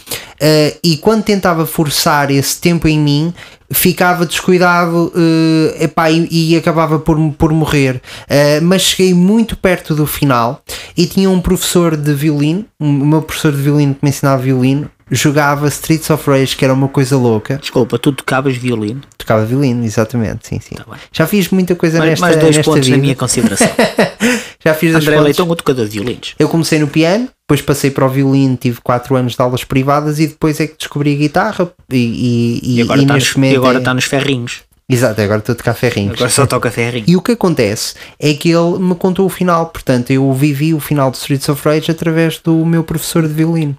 e 0.81 0.95
quando 0.97 1.23
tentava 1.23 1.65
forçar 1.65 2.31
esse 2.31 2.59
tempo 2.61 2.87
em 2.87 2.97
mim 2.97 3.33
ficava 3.71 4.25
descuidado 4.25 5.11
uh, 5.15 5.83
epá, 5.83 6.09
e, 6.09 6.27
e 6.31 6.57
acabava 6.57 6.99
por, 6.99 7.17
por 7.33 7.51
morrer. 7.53 8.01
Uh, 8.25 8.63
mas 8.63 8.81
cheguei 8.81 9.13
muito 9.13 9.55
perto 9.57 9.93
do 9.93 10.07
final 10.07 10.61
e 10.97 11.05
tinha 11.05 11.29
um 11.29 11.39
professor 11.39 11.95
de 11.95 12.13
violino, 12.13 12.65
o 12.79 12.85
meu 12.85 13.21
professor 13.21 13.51
de 13.51 13.61
violino 13.61 13.93
que 13.93 13.99
me 14.03 14.09
ensinava 14.09 14.41
violino. 14.41 14.89
Jogava 15.11 15.67
Streets 15.67 16.09
of 16.09 16.29
Rage, 16.29 16.55
que 16.55 16.63
era 16.63 16.73
uma 16.73 16.87
coisa 16.87 17.17
louca. 17.17 17.57
Desculpa, 17.57 17.97
tu 17.97 18.11
tocavas 18.11 18.55
violino. 18.55 19.01
Tocava 19.17 19.45
violino, 19.45 19.83
exatamente, 19.85 20.47
sim, 20.47 20.59
sim. 20.59 20.75
Tá. 20.75 20.85
Já 21.11 21.25
fiz 21.27 21.49
muita 21.49 21.75
coisa 21.75 21.97
Mais, 21.99 22.11
nesta, 22.11 22.25
mais 22.25 22.37
dois 22.37 22.55
nesta 22.57 22.71
pontos 22.71 22.85
vida. 22.85 22.97
na 22.97 23.01
minha 23.01 23.15
consideração. 23.15 23.67
Já 24.63 24.73
fiz 24.73 24.93
André 24.93 25.11
pontos. 25.11 25.23
Leitão, 25.23 25.49
o 25.49 25.55
tocador 25.55 25.85
de 25.85 25.91
violinos. 25.91 26.35
Eu 26.37 26.49
comecei 26.49 26.79
no 26.79 26.87
piano, 26.87 27.29
depois 27.47 27.61
passei 27.61 27.89
para 27.91 28.05
o 28.05 28.09
violino, 28.09 28.57
tive 28.57 28.81
4 28.81 29.15
anos 29.15 29.35
de 29.35 29.41
aulas 29.41 29.63
privadas 29.63 30.19
e 30.19 30.27
depois 30.27 30.59
é 30.59 30.67
que 30.67 30.77
descobri 30.77 31.13
a 31.13 31.17
guitarra 31.17 31.71
e, 31.89 32.59
e, 32.63 32.77
e, 32.77 32.81
agora 32.81 32.99
e 32.99 33.03
está 33.03 33.13
neste 33.13 33.39
nos, 33.39 33.51
e 33.51 33.55
agora 33.55 33.77
é- 33.77 33.81
tá 33.81 33.93
nos 33.93 34.03
ferrinhos. 34.05 34.61
Exato, 34.91 35.21
agora 35.21 35.37
estou 35.39 35.53
a 35.53 35.55
tocar 35.55 35.75
ferrinhos. 35.75 36.15
Agora 36.15 36.31
só 36.31 36.47
toca 36.47 36.71
ferrinhos. 36.71 37.07
E 37.07 37.15
o 37.15 37.21
que 37.21 37.33
acontece 37.33 37.93
é 38.19 38.33
que 38.33 38.49
ele 38.49 38.79
me 38.79 38.95
contou 38.95 39.27
o 39.27 39.29
final, 39.29 39.67
portanto 39.67 40.09
eu 40.09 40.33
vivi 40.33 40.73
o 40.73 40.79
final 40.79 41.11
de 41.11 41.17
Streets 41.17 41.47
of 41.47 41.61
Rage 41.63 41.91
através 41.91 42.39
do 42.39 42.65
meu 42.65 42.83
professor 42.83 43.27
de 43.27 43.33
violino. 43.33 43.77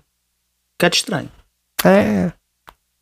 Um 0.81 0.83
bocado 0.83 0.97
estranho. 0.97 1.29
É, 1.85 2.33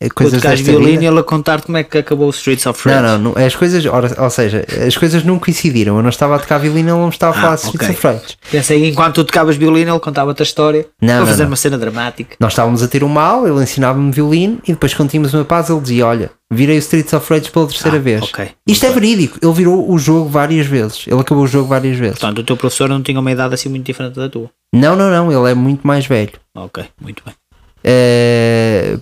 é 0.01 0.09
coisas 0.09 0.41
tocas 0.41 0.59
violino 0.61 1.01
e 1.03 1.05
ele 1.05 1.19
a 1.19 1.23
contar 1.23 1.61
como 1.61 1.77
é 1.77 1.83
que 1.83 1.97
acabou 1.97 2.27
o 2.27 2.29
Streets 2.29 2.65
of 2.65 2.81
Rage. 2.87 3.01
Não, 3.01 3.17
não, 3.19 3.33
não, 3.35 3.45
as 3.45 3.55
coisas, 3.55 3.85
ora, 3.85 4.13
ou 4.21 4.29
seja, 4.29 4.65
as 4.85 4.97
coisas 4.97 5.23
não 5.23 5.37
coincidiram. 5.39 5.95
Eu 5.97 6.01
não 6.01 6.09
estava 6.09 6.35
a 6.35 6.39
tocar 6.39 6.57
violino, 6.57 6.89
ele 6.89 6.97
não 6.97 7.09
estava 7.09 7.33
a 7.35 7.37
Ah, 7.37 7.41
falar 7.41 7.55
de 7.55 7.61
Streets 7.63 7.89
ok. 7.89 7.95
of 7.95 8.07
Rage. 8.23 8.37
Pensei 8.51 8.81
que 8.81 8.87
enquanto 8.89 9.15
tu 9.15 9.23
tocavas 9.25 9.55
violino, 9.57 9.91
ele 9.91 9.99
contava-te 9.99 10.41
a 10.41 10.43
história 10.43 10.87
Não, 11.01 11.07
para 11.09 11.19
não, 11.19 11.25
fazer 11.27 11.43
não. 11.43 11.49
uma 11.51 11.55
cena 11.57 11.77
dramática. 11.77 12.35
Nós 12.39 12.51
estávamos 12.53 12.81
a 12.83 12.87
ter 12.87 13.03
uma 13.03 13.21
aula, 13.21 13.49
ele 13.49 13.63
ensinava-me 13.63 14.11
violino 14.11 14.59
e 14.65 14.71
depois 14.73 14.93
quando 14.93 15.09
tínhamos 15.09 15.33
uma 15.33 15.43
paz 15.45 15.69
ele 15.69 15.81
dizia: 15.81 16.05
Olha, 16.07 16.31
virei 16.51 16.77
o 16.77 16.79
Streets 16.79 17.13
of 17.13 17.33
Rage 17.33 17.49
pela 17.51 17.67
terceira 17.67 17.97
Ah, 17.97 18.01
vez. 18.01 18.23
ok. 18.23 18.49
Isto 18.67 18.85
é 18.85 18.91
verídico, 18.91 19.37
ele 19.41 19.53
virou 19.53 19.89
o 19.91 19.97
jogo 19.99 20.29
várias 20.29 20.65
vezes. 20.65 21.05
Ele 21.07 21.19
acabou 21.19 21.43
o 21.43 21.47
jogo 21.47 21.67
várias 21.67 21.97
vezes. 21.97 22.19
Portanto, 22.19 22.39
o 22.39 22.43
teu 22.43 22.55
professor 22.57 22.87
não 22.89 23.01
tinha 23.03 23.19
uma 23.19 23.31
idade 23.31 23.53
assim 23.53 23.67
muito 23.69 23.85
diferente 23.85 24.15
da 24.15 24.29
tua. 24.29 24.49
Não, 24.73 24.95
não, 24.95 25.09
não, 25.09 25.29
ele 25.41 25.51
é 25.51 25.55
muito 25.55 25.85
mais 25.85 26.05
velho. 26.05 26.31
Ok, 26.55 26.85
muito 27.01 27.21
bem. 27.25 27.33
É- 27.83 28.97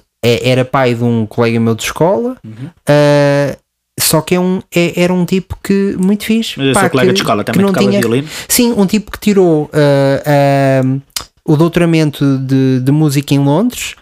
era 0.49 0.65
pai 0.65 0.93
de 0.95 1.03
um 1.03 1.25
colega 1.25 1.59
meu 1.59 1.75
de 1.75 1.83
escola. 1.83 2.35
Uhum. 2.43 2.69
eh, 2.87 3.57
só 3.99 4.21
que 4.21 4.35
é 4.35 4.39
um, 4.39 4.61
é- 4.73 4.99
era 5.01 5.11
um 5.13 5.25
tipo 5.25 5.57
que 5.63 5.95
muito 5.99 6.23
fixe. 6.25 6.55
Mas 6.59 6.73
pá, 6.73 6.81
seu 6.81 6.89
colega 6.89 7.13
de 7.13 7.19
escola 7.19 7.43
que 7.43 7.51
também 7.51 7.65
não 7.65 7.73
tocava 7.73 7.89
tinha- 7.89 7.99
violino? 8.01 8.27
Sim, 8.47 8.73
um 8.77 8.85
tipo 8.85 9.11
que 9.11 9.19
tirou 9.19 9.69
ah, 9.73 10.81
o 11.45 11.55
doutoramento 11.55 12.37
de, 12.39 12.79
de 12.81 12.91
música 12.91 13.33
em 13.33 13.39
Londres, 13.39 13.95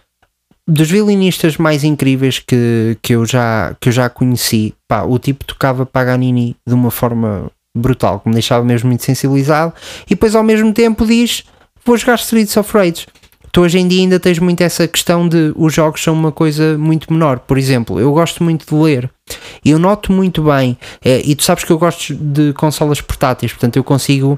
dos 0.68 0.90
violinistas 0.90 1.58
mais 1.58 1.84
incríveis 1.84 2.40
que, 2.40 2.98
que, 3.02 3.14
eu, 3.14 3.26
já, 3.26 3.76
que 3.80 3.90
eu 3.90 3.94
já 3.94 4.10
conheci. 4.10 4.74
Pá, 4.88 5.04
o 5.04 5.18
tipo 5.20 5.46
tocava 5.46 5.86
Paganini 5.86 6.56
de 6.68 6.74
uma 6.74 6.90
forma 6.92 7.50
brutal, 7.78 8.20
que 8.20 8.28
me 8.30 8.34
deixava 8.34 8.64
mesmo 8.66 8.88
muito 8.90 9.04
sensibilizado, 9.04 9.74
e 10.06 10.10
depois 10.10 10.36
ao 10.36 10.44
mesmo 10.44 10.74
tempo 10.74 11.06
diz: 11.06 11.44
Vou 11.86 11.96
jogar 11.98 12.16
Streets 12.16 12.56
of 12.58 12.72
Rage. 12.76 13.06
Tu 13.56 13.62
hoje 13.62 13.80
em 13.80 13.88
dia 13.88 14.02
ainda 14.02 14.20
tens 14.20 14.38
muito 14.38 14.60
essa 14.60 14.86
questão 14.86 15.30
de 15.30 15.54
os 15.56 15.74
jogos 15.74 16.04
são 16.04 16.14
uma 16.14 16.30
coisa 16.30 16.78
muito 16.78 17.14
menor. 17.14 17.40
Por 17.40 17.58
exemplo, 17.58 17.98
eu 17.98 18.12
gosto 18.12 18.44
muito 18.44 18.66
de 18.66 18.76
ler. 18.76 19.10
E 19.64 19.72
eu 19.72 19.80
noto 19.80 20.12
muito 20.12 20.44
bem, 20.44 20.78
eh, 21.02 21.22
e 21.24 21.34
tu 21.36 21.44
sabes 21.44 21.64
que 21.64 21.72
eu 21.72 21.78
gosto 21.78 22.14
de 22.14 22.52
consolas 22.52 23.00
portáteis, 23.00 23.54
portanto 23.54 23.78
eu 23.78 23.84
consigo 23.84 24.38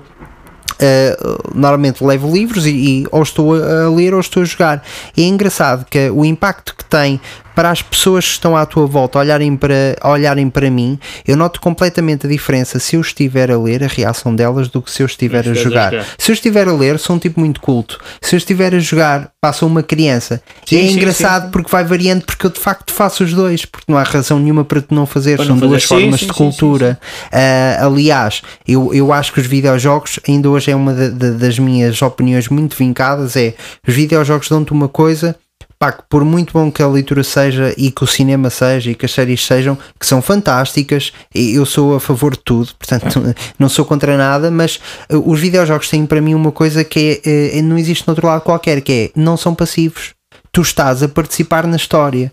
Uh, 0.79 1.57
normalmente 1.57 2.03
levo 2.03 2.31
livros 2.31 2.67
e, 2.67 2.69
e 2.69 3.07
ou 3.11 3.23
estou 3.23 3.55
a, 3.55 3.89
ler 3.89 4.13
ou 4.13 4.19
estou 4.19 4.43
a 4.43 4.45
jogar. 4.45 4.83
E 5.15 5.23
é 5.23 5.25
engraçado 5.25 5.85
que 5.89 6.09
o 6.09 6.23
impacto 6.23 6.75
que 6.75 6.85
tem 6.85 7.19
para 7.57 7.71
as 7.71 7.81
pessoas 7.81 8.23
que 8.23 8.31
estão 8.33 8.55
à 8.55 8.67
tua 8.67 8.85
volta 8.85 9.17
olharem 9.17 9.57
para, 9.57 9.97
olharem 10.03 10.47
para 10.47 10.69
mim, 10.69 10.99
eu 11.27 11.35
noto 11.35 11.59
completamente 11.59 12.27
a 12.27 12.29
diferença 12.29 12.77
se 12.77 12.95
eu 12.95 13.01
estiver 13.01 13.49
a 13.49 13.57
ler, 13.57 13.83
a 13.83 13.87
reação 13.87 14.35
delas, 14.35 14.67
do 14.67 14.79
que 14.79 14.91
se 14.91 15.01
eu 15.01 15.07
estiver 15.07 15.39
a 15.39 15.55
jogar. 15.55 15.91
jogar. 15.91 16.05
Se 16.19 16.29
eu 16.29 16.35
estiver 16.35 16.67
a 16.67 16.71
ler, 16.71 16.99
sou 16.99 17.15
um 17.15 17.19
tipo 17.19 17.39
muito 17.39 17.59
culto. 17.59 17.99
Se 18.21 18.35
eu 18.35 18.37
estiver 18.37 18.75
a 18.75 18.79
jogar, 18.79 19.31
passa 19.41 19.65
uma 19.65 19.81
criança. 19.81 20.39
Sim, 20.67 20.75
e 20.75 20.79
é 20.79 20.87
sim, 20.87 20.93
engraçado 20.97 21.45
sim, 21.45 21.51
porque 21.51 21.71
vai 21.71 21.83
variando, 21.83 22.25
porque 22.25 22.45
eu 22.45 22.51
de 22.51 22.59
facto 22.59 22.93
faço 22.93 23.23
os 23.23 23.33
dois, 23.33 23.65
porque 23.65 23.91
não 23.91 23.97
há 23.97 24.03
razão 24.03 24.37
nenhuma 24.37 24.63
para 24.63 24.79
tu 24.79 24.93
não 24.93 25.07
fazer. 25.07 25.37
Para 25.37 25.47
São 25.47 25.55
não 25.55 25.61
fazer. 25.61 25.69
duas 25.71 25.83
formas 25.83 26.19
de 26.19 26.27
cultura. 26.27 26.99
Uh, 27.33 27.87
aliás, 27.87 28.43
eu, 28.67 28.93
eu 28.93 29.11
acho 29.11 29.33
que 29.33 29.39
os 29.39 29.47
videojogos, 29.47 30.19
ainda 30.27 30.47
hoje 30.47 30.66
é 30.67 30.75
uma 30.75 30.93
da- 30.93 31.09
da- 31.09 31.31
das 31.31 31.57
minhas 31.59 32.01
opiniões 32.01 32.47
muito 32.49 32.75
vincadas, 32.75 33.35
é 33.35 33.53
os 33.87 33.93
videojogos 33.93 34.49
dão-te 34.49 34.71
uma 34.71 34.87
coisa 34.87 35.35
pá, 35.79 35.91
que 35.91 36.01
por 36.09 36.25
muito 36.25 36.53
bom 36.53 36.71
que 36.71 36.81
a 36.81 36.87
leitura 36.87 37.23
seja 37.23 37.71
e 37.77 37.91
que 37.91 38.03
o 38.03 38.07
cinema 38.07 38.49
seja 38.49 38.89
e 38.89 38.95
que 38.95 39.05
as 39.05 39.11
séries 39.11 39.45
sejam, 39.45 39.77
que 39.99 40.07
são 40.07 40.23
fantásticas, 40.23 41.13
e 41.35 41.53
eu 41.53 41.67
sou 41.67 41.95
a 41.95 41.99
favor 41.99 42.31
de 42.31 42.39
tudo, 42.43 42.69
portanto 42.79 43.35
não 43.59 43.69
sou 43.69 43.85
contra 43.85 44.17
nada, 44.17 44.49
mas 44.49 44.79
uh, 45.11 45.31
os 45.31 45.39
videojogos 45.39 45.87
têm 45.87 46.05
para 46.05 46.19
mim 46.21 46.33
uma 46.33 46.51
coisa 46.51 46.83
que 46.83 47.21
é, 47.23 47.59
uh, 47.59 47.63
não 47.63 47.77
existe 47.77 48.07
no 48.07 48.11
outro 48.13 48.25
lado 48.25 48.41
qualquer, 48.41 48.81
que 48.81 49.11
é 49.15 49.19
não 49.19 49.37
são 49.37 49.53
passivos. 49.53 50.15
Tu 50.51 50.61
estás 50.61 51.03
a 51.03 51.07
participar 51.07 51.67
na 51.67 51.75
história 51.75 52.31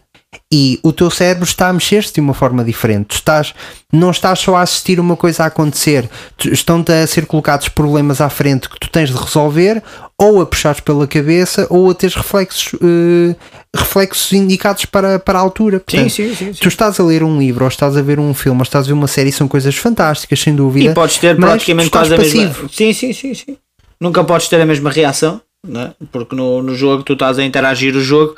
e 0.52 0.78
o 0.82 0.92
teu 0.92 1.10
cérebro 1.10 1.44
está 1.44 1.68
a 1.68 1.72
mexer-se 1.72 2.12
de 2.12 2.20
uma 2.20 2.34
forma 2.34 2.64
diferente. 2.64 3.06
Tu 3.08 3.14
estás, 3.16 3.54
não 3.92 4.10
estás 4.10 4.38
só 4.38 4.56
a 4.56 4.62
assistir 4.62 5.00
uma 5.00 5.16
coisa 5.16 5.44
a 5.44 5.46
acontecer, 5.46 6.08
estão-te 6.44 6.92
a 6.92 7.06
ser 7.06 7.26
colocados 7.26 7.68
problemas 7.68 8.20
à 8.20 8.28
frente 8.28 8.68
que 8.68 8.78
tu 8.78 8.88
tens 8.88 9.10
de 9.10 9.16
resolver, 9.16 9.82
ou 10.18 10.40
a 10.40 10.46
puxares 10.46 10.80
pela 10.80 11.06
cabeça, 11.06 11.66
ou 11.70 11.90
a 11.90 11.94
teres 11.94 12.14
reflexos, 12.14 12.74
eh, 12.74 13.34
reflexos 13.74 14.32
indicados 14.32 14.84
para, 14.84 15.18
para 15.18 15.38
a 15.38 15.42
altura. 15.42 15.80
Portanto, 15.80 16.10
sim, 16.10 16.34
sim, 16.34 16.52
sim. 16.52 16.60
Tu 16.60 16.68
estás 16.68 17.00
a 17.00 17.04
ler 17.04 17.22
um 17.22 17.38
livro, 17.38 17.64
ou 17.64 17.68
estás 17.68 17.96
a 17.96 18.02
ver 18.02 18.20
um 18.20 18.32
filme, 18.32 18.60
ou 18.60 18.62
estás 18.62 18.84
a 18.84 18.88
ver 18.88 18.94
uma 18.94 19.08
série, 19.08 19.32
são 19.32 19.48
coisas 19.48 19.74
fantásticas, 19.74 20.38
sem 20.40 20.54
dúvida. 20.54 20.90
E 20.90 20.94
podes 20.94 21.18
ter 21.18 21.36
praticamente 21.36 21.90
quase 21.90 22.14
a 22.14 22.18
mesma. 22.18 22.54
Sim, 22.70 22.92
sim, 22.92 23.12
sim, 23.12 23.34
sim. 23.34 23.56
Nunca 24.00 24.22
podes 24.22 24.48
ter 24.48 24.60
a 24.60 24.66
mesma 24.66 24.90
reação, 24.90 25.40
né? 25.66 25.94
porque 26.12 26.36
no, 26.36 26.62
no 26.62 26.74
jogo 26.74 27.02
tu 27.02 27.14
estás 27.14 27.38
a 27.38 27.44
interagir 27.44 27.96
o 27.96 28.00
jogo. 28.00 28.36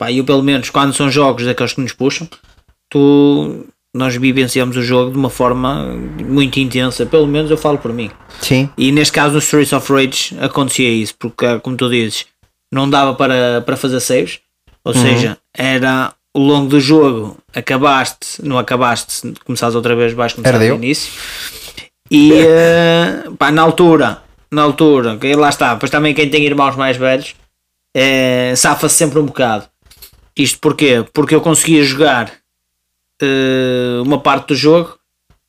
Pá, 0.00 0.10
eu 0.10 0.24
pelo 0.24 0.42
menos 0.42 0.70
quando 0.70 0.94
são 0.94 1.10
jogos 1.10 1.44
daqueles 1.44 1.74
que 1.74 1.80
nos 1.82 1.92
puxam, 1.92 2.26
tu 2.88 3.66
nós 3.94 4.16
vivenciamos 4.16 4.74
o 4.78 4.82
jogo 4.82 5.10
de 5.10 5.18
uma 5.18 5.28
forma 5.28 5.84
muito 6.24 6.58
intensa, 6.58 7.04
pelo 7.04 7.26
menos 7.26 7.50
eu 7.50 7.58
falo 7.58 7.76
por 7.76 7.92
mim. 7.92 8.10
Sim, 8.40 8.70
E 8.78 8.90
neste 8.92 9.12
caso 9.12 9.34
no 9.34 9.40
Streets 9.40 9.74
of 9.74 9.92
Rage 9.92 10.34
acontecia 10.40 10.88
isso, 10.88 11.14
porque 11.18 11.58
como 11.58 11.76
tu 11.76 11.90
dizes, 11.90 12.24
não 12.72 12.88
dava 12.88 13.12
para, 13.14 13.60
para 13.60 13.76
fazer 13.76 14.00
saves, 14.00 14.38
ou 14.82 14.94
Uhum. 14.94 15.02
seja, 15.02 15.36
era 15.54 16.14
ao 16.34 16.42
longo 16.42 16.68
do 16.70 16.80
jogo, 16.80 17.36
acabaste, 17.54 18.42
não 18.42 18.56
acabaste, 18.58 19.34
começaste 19.44 19.76
outra 19.76 19.94
vez, 19.94 20.14
vais 20.14 20.32
começar 20.32 20.52
do 20.56 20.76
início. 20.76 21.12
E 22.10 22.32
eh, 22.32 23.24
pá, 23.38 23.50
na 23.50 23.60
altura, 23.60 24.22
na 24.50 24.62
altura, 24.62 25.18
lá 25.36 25.48
está, 25.50 25.76
pois 25.76 25.90
também 25.90 26.14
quem 26.14 26.30
tem 26.30 26.42
irmãos 26.44 26.74
mais 26.74 26.96
velhos, 26.96 27.34
eh, 27.94 28.54
safa-se 28.56 28.94
sempre 28.94 29.18
um 29.18 29.26
bocado. 29.26 29.66
Isto 30.42 30.58
porquê? 30.60 31.04
Porque 31.12 31.34
eu 31.34 31.40
conseguia 31.40 31.82
jogar 31.84 32.30
eh, 33.22 34.00
uma 34.02 34.18
parte 34.20 34.48
do 34.48 34.54
jogo 34.54 34.94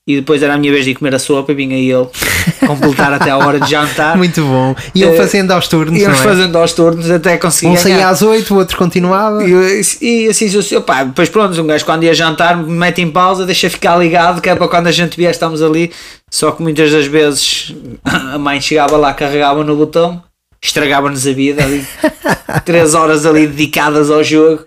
e 0.07 0.15
depois 0.15 0.41
era 0.41 0.55
a 0.55 0.57
minha 0.57 0.71
vez 0.73 0.83
de 0.83 0.91
ir 0.91 0.95
comer 0.95 1.13
a 1.13 1.19
sopa 1.19 1.51
e 1.51 1.55
vinha 1.55 1.77
ele 1.77 2.07
completar 2.65 3.13
até 3.13 3.29
a 3.29 3.37
hora 3.37 3.59
de 3.59 3.69
jantar. 3.69 4.17
muito 4.17 4.41
bom. 4.43 4.75
E 4.95 5.03
ele 5.03 5.13
Eh, 5.13 5.17
fazendo 5.17 5.51
aos 5.51 5.67
turnos, 5.67 6.01
Íamos 6.01 6.17
não 6.17 6.25
é? 6.25 6.27
fazendo 6.27 6.57
aos 6.57 6.73
turnos 6.73 7.09
até 7.09 7.37
conseguir 7.37 7.71
Um 7.73 7.77
saía 7.77 8.07
às 8.09 8.21
8, 8.21 8.51
o 8.53 8.57
outro 8.57 8.77
continuava. 8.77 9.43
E, 9.43 9.81
e 10.01 10.27
assim 10.27 10.49
sucessivamente. 10.49 10.87
Pá, 10.87 11.03
depois 11.03 11.29
pronto, 11.29 11.61
um 11.61 11.67
gajo 11.67 11.85
quando 11.85 12.03
ia 12.03 12.13
jantar 12.15 12.57
me 12.57 12.71
mete 12.71 12.99
em 13.01 13.11
pausa, 13.11 13.45
deixa 13.45 13.69
ficar 13.69 13.95
ligado, 13.97 14.41
que 14.41 14.49
é 14.49 14.55
para 14.55 14.67
quando 14.67 14.87
a 14.87 14.91
gente 14.91 15.15
vier 15.15 15.31
estamos 15.31 15.61
ali. 15.61 15.91
Só 16.31 16.51
que 16.51 16.63
muitas 16.63 16.91
das 16.91 17.05
vezes 17.05 17.73
a 18.03 18.37
mãe 18.39 18.59
chegava 18.59 18.97
lá, 18.97 19.13
carregava 19.13 19.63
no 19.63 19.75
botão, 19.75 20.21
estragava-nos 20.61 21.25
a 21.25 21.33
vida 21.33 21.63
ali. 21.63 21.85
Três 22.65 22.93
horas 22.93 23.25
ali 23.25 23.47
dedicadas 23.47 24.11
ao 24.11 24.23
jogo 24.23 24.63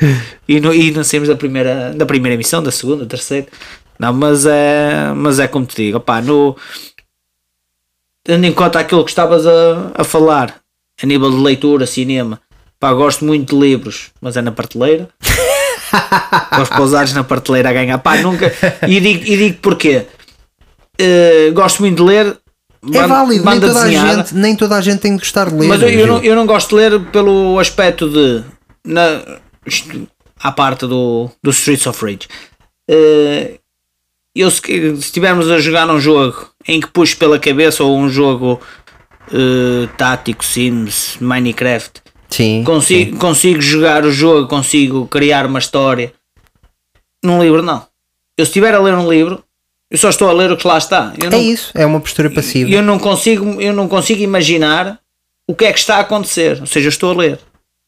e, 0.48 0.60
no, 0.60 0.74
e 0.74 0.90
não 0.90 1.04
saímos 1.04 1.28
da 1.28 1.36
primeira, 1.36 1.92
da 1.92 2.04
primeira 2.04 2.34
emissão, 2.34 2.62
da 2.62 2.70
segunda, 2.70 3.04
da 3.04 3.10
terceira. 3.10 3.46
Não, 3.98 4.12
mas 4.12 4.44
é, 4.44 5.12
mas 5.14 5.38
é 5.38 5.46
como 5.46 5.64
te 5.64 5.76
digo, 5.76 5.98
opá, 5.98 6.20
no, 6.20 6.56
tendo 8.24 8.44
em 8.44 8.52
conta 8.52 8.80
aquilo 8.80 9.04
que 9.04 9.10
estavas 9.10 9.46
a, 9.46 9.92
a 9.94 10.02
falar, 10.04 10.56
a 11.00 11.06
nível 11.06 11.30
de 11.30 11.36
leitura, 11.36 11.86
cinema, 11.86 12.40
pá, 12.80 12.92
gosto 12.92 13.24
muito 13.24 13.54
de 13.54 13.60
livros, 13.60 14.10
mas 14.20 14.36
é 14.36 14.42
na 14.42 14.50
prateleira. 14.50 15.08
Gosto 16.56 16.72
de 16.72 16.76
pousares 16.76 17.12
na 17.12 17.22
prateleira 17.22 17.70
a 17.70 17.72
ganhar. 17.72 17.98
Pá, 17.98 18.16
nunca. 18.16 18.52
E 18.88 18.98
digo, 18.98 19.24
e 19.24 19.36
digo 19.36 19.58
porquê. 19.60 20.06
Eh, 20.98 21.50
gosto 21.52 21.80
muito 21.80 21.96
de 21.96 22.02
ler. 22.02 22.36
É 22.92 23.06
válido, 23.06 23.44
nem 23.44 23.60
toda, 23.60 23.82
a 23.82 23.90
gente, 23.90 24.34
nem 24.34 24.56
toda 24.56 24.76
a 24.76 24.80
gente 24.80 25.00
tem 25.00 25.12
de 25.12 25.18
gostar 25.18 25.48
de 25.48 25.56
ler. 25.56 25.68
Mas 25.68 25.82
eu, 25.82 25.88
eu 25.88 26.06
não, 26.06 26.22
eu 26.22 26.36
não 26.36 26.46
gosto 26.46 26.70
de 26.70 26.74
ler 26.74 27.00
pelo 27.10 27.58
aspecto 27.58 28.08
de. 28.08 28.44
Na, 28.84 29.22
isto, 29.66 30.06
à 30.40 30.52
parte 30.52 30.86
do, 30.86 31.30
do 31.42 31.50
Streets 31.50 31.86
of 31.86 32.04
Rage. 32.04 32.28
Eh, 32.88 33.58
eu, 34.34 34.50
se 34.50 34.60
estivermos 34.98 35.50
a 35.50 35.58
jogar 35.58 35.88
um 35.88 35.98
jogo 35.98 36.50
em 36.66 36.80
que 36.80 36.88
puxo 36.88 37.16
pela 37.16 37.38
cabeça 37.38 37.82
ou 37.82 37.96
um 37.96 38.08
jogo 38.08 38.60
eh, 39.32 39.88
tático, 39.96 40.44
Sims, 40.44 41.16
Minecraft, 41.20 42.02
Sim, 42.28 42.64
consigo, 42.64 43.16
consigo 43.16 43.60
jogar 43.60 44.04
o 44.04 44.10
jogo, 44.10 44.48
consigo 44.48 45.06
criar 45.06 45.46
uma 45.46 45.58
história. 45.58 46.12
Num 47.22 47.42
livro, 47.42 47.62
não. 47.62 47.86
Eu 48.36 48.44
se 48.44 48.50
estiver 48.50 48.74
a 48.74 48.80
ler 48.80 48.94
um 48.94 49.08
livro, 49.08 49.42
eu 49.90 49.98
só 49.98 50.08
estou 50.10 50.28
a 50.28 50.32
ler 50.32 50.50
o 50.50 50.56
que 50.56 50.66
lá 50.66 50.78
está. 50.78 51.12
Eu 51.22 51.30
não, 51.30 51.38
É 51.38 51.40
isso, 51.42 51.70
é 51.74 51.84
uma 51.86 52.00
postura 52.00 52.30
passiva. 52.30 52.70
eu 52.70 52.82
não 52.82 52.98
consigo, 52.98 53.60
eu 53.60 53.72
não 53.72 53.88
consigo 53.88 54.22
imaginar 54.22 54.98
o 55.48 55.54
que 55.54 55.64
é 55.66 55.72
que 55.72 55.78
está 55.78 55.96
a 55.96 56.00
acontecer. 56.00 56.58
Ou 56.60 56.66
seja, 56.66 56.86
eu 56.86 56.90
estou 56.90 57.10
a 57.12 57.16
ler. 57.16 57.38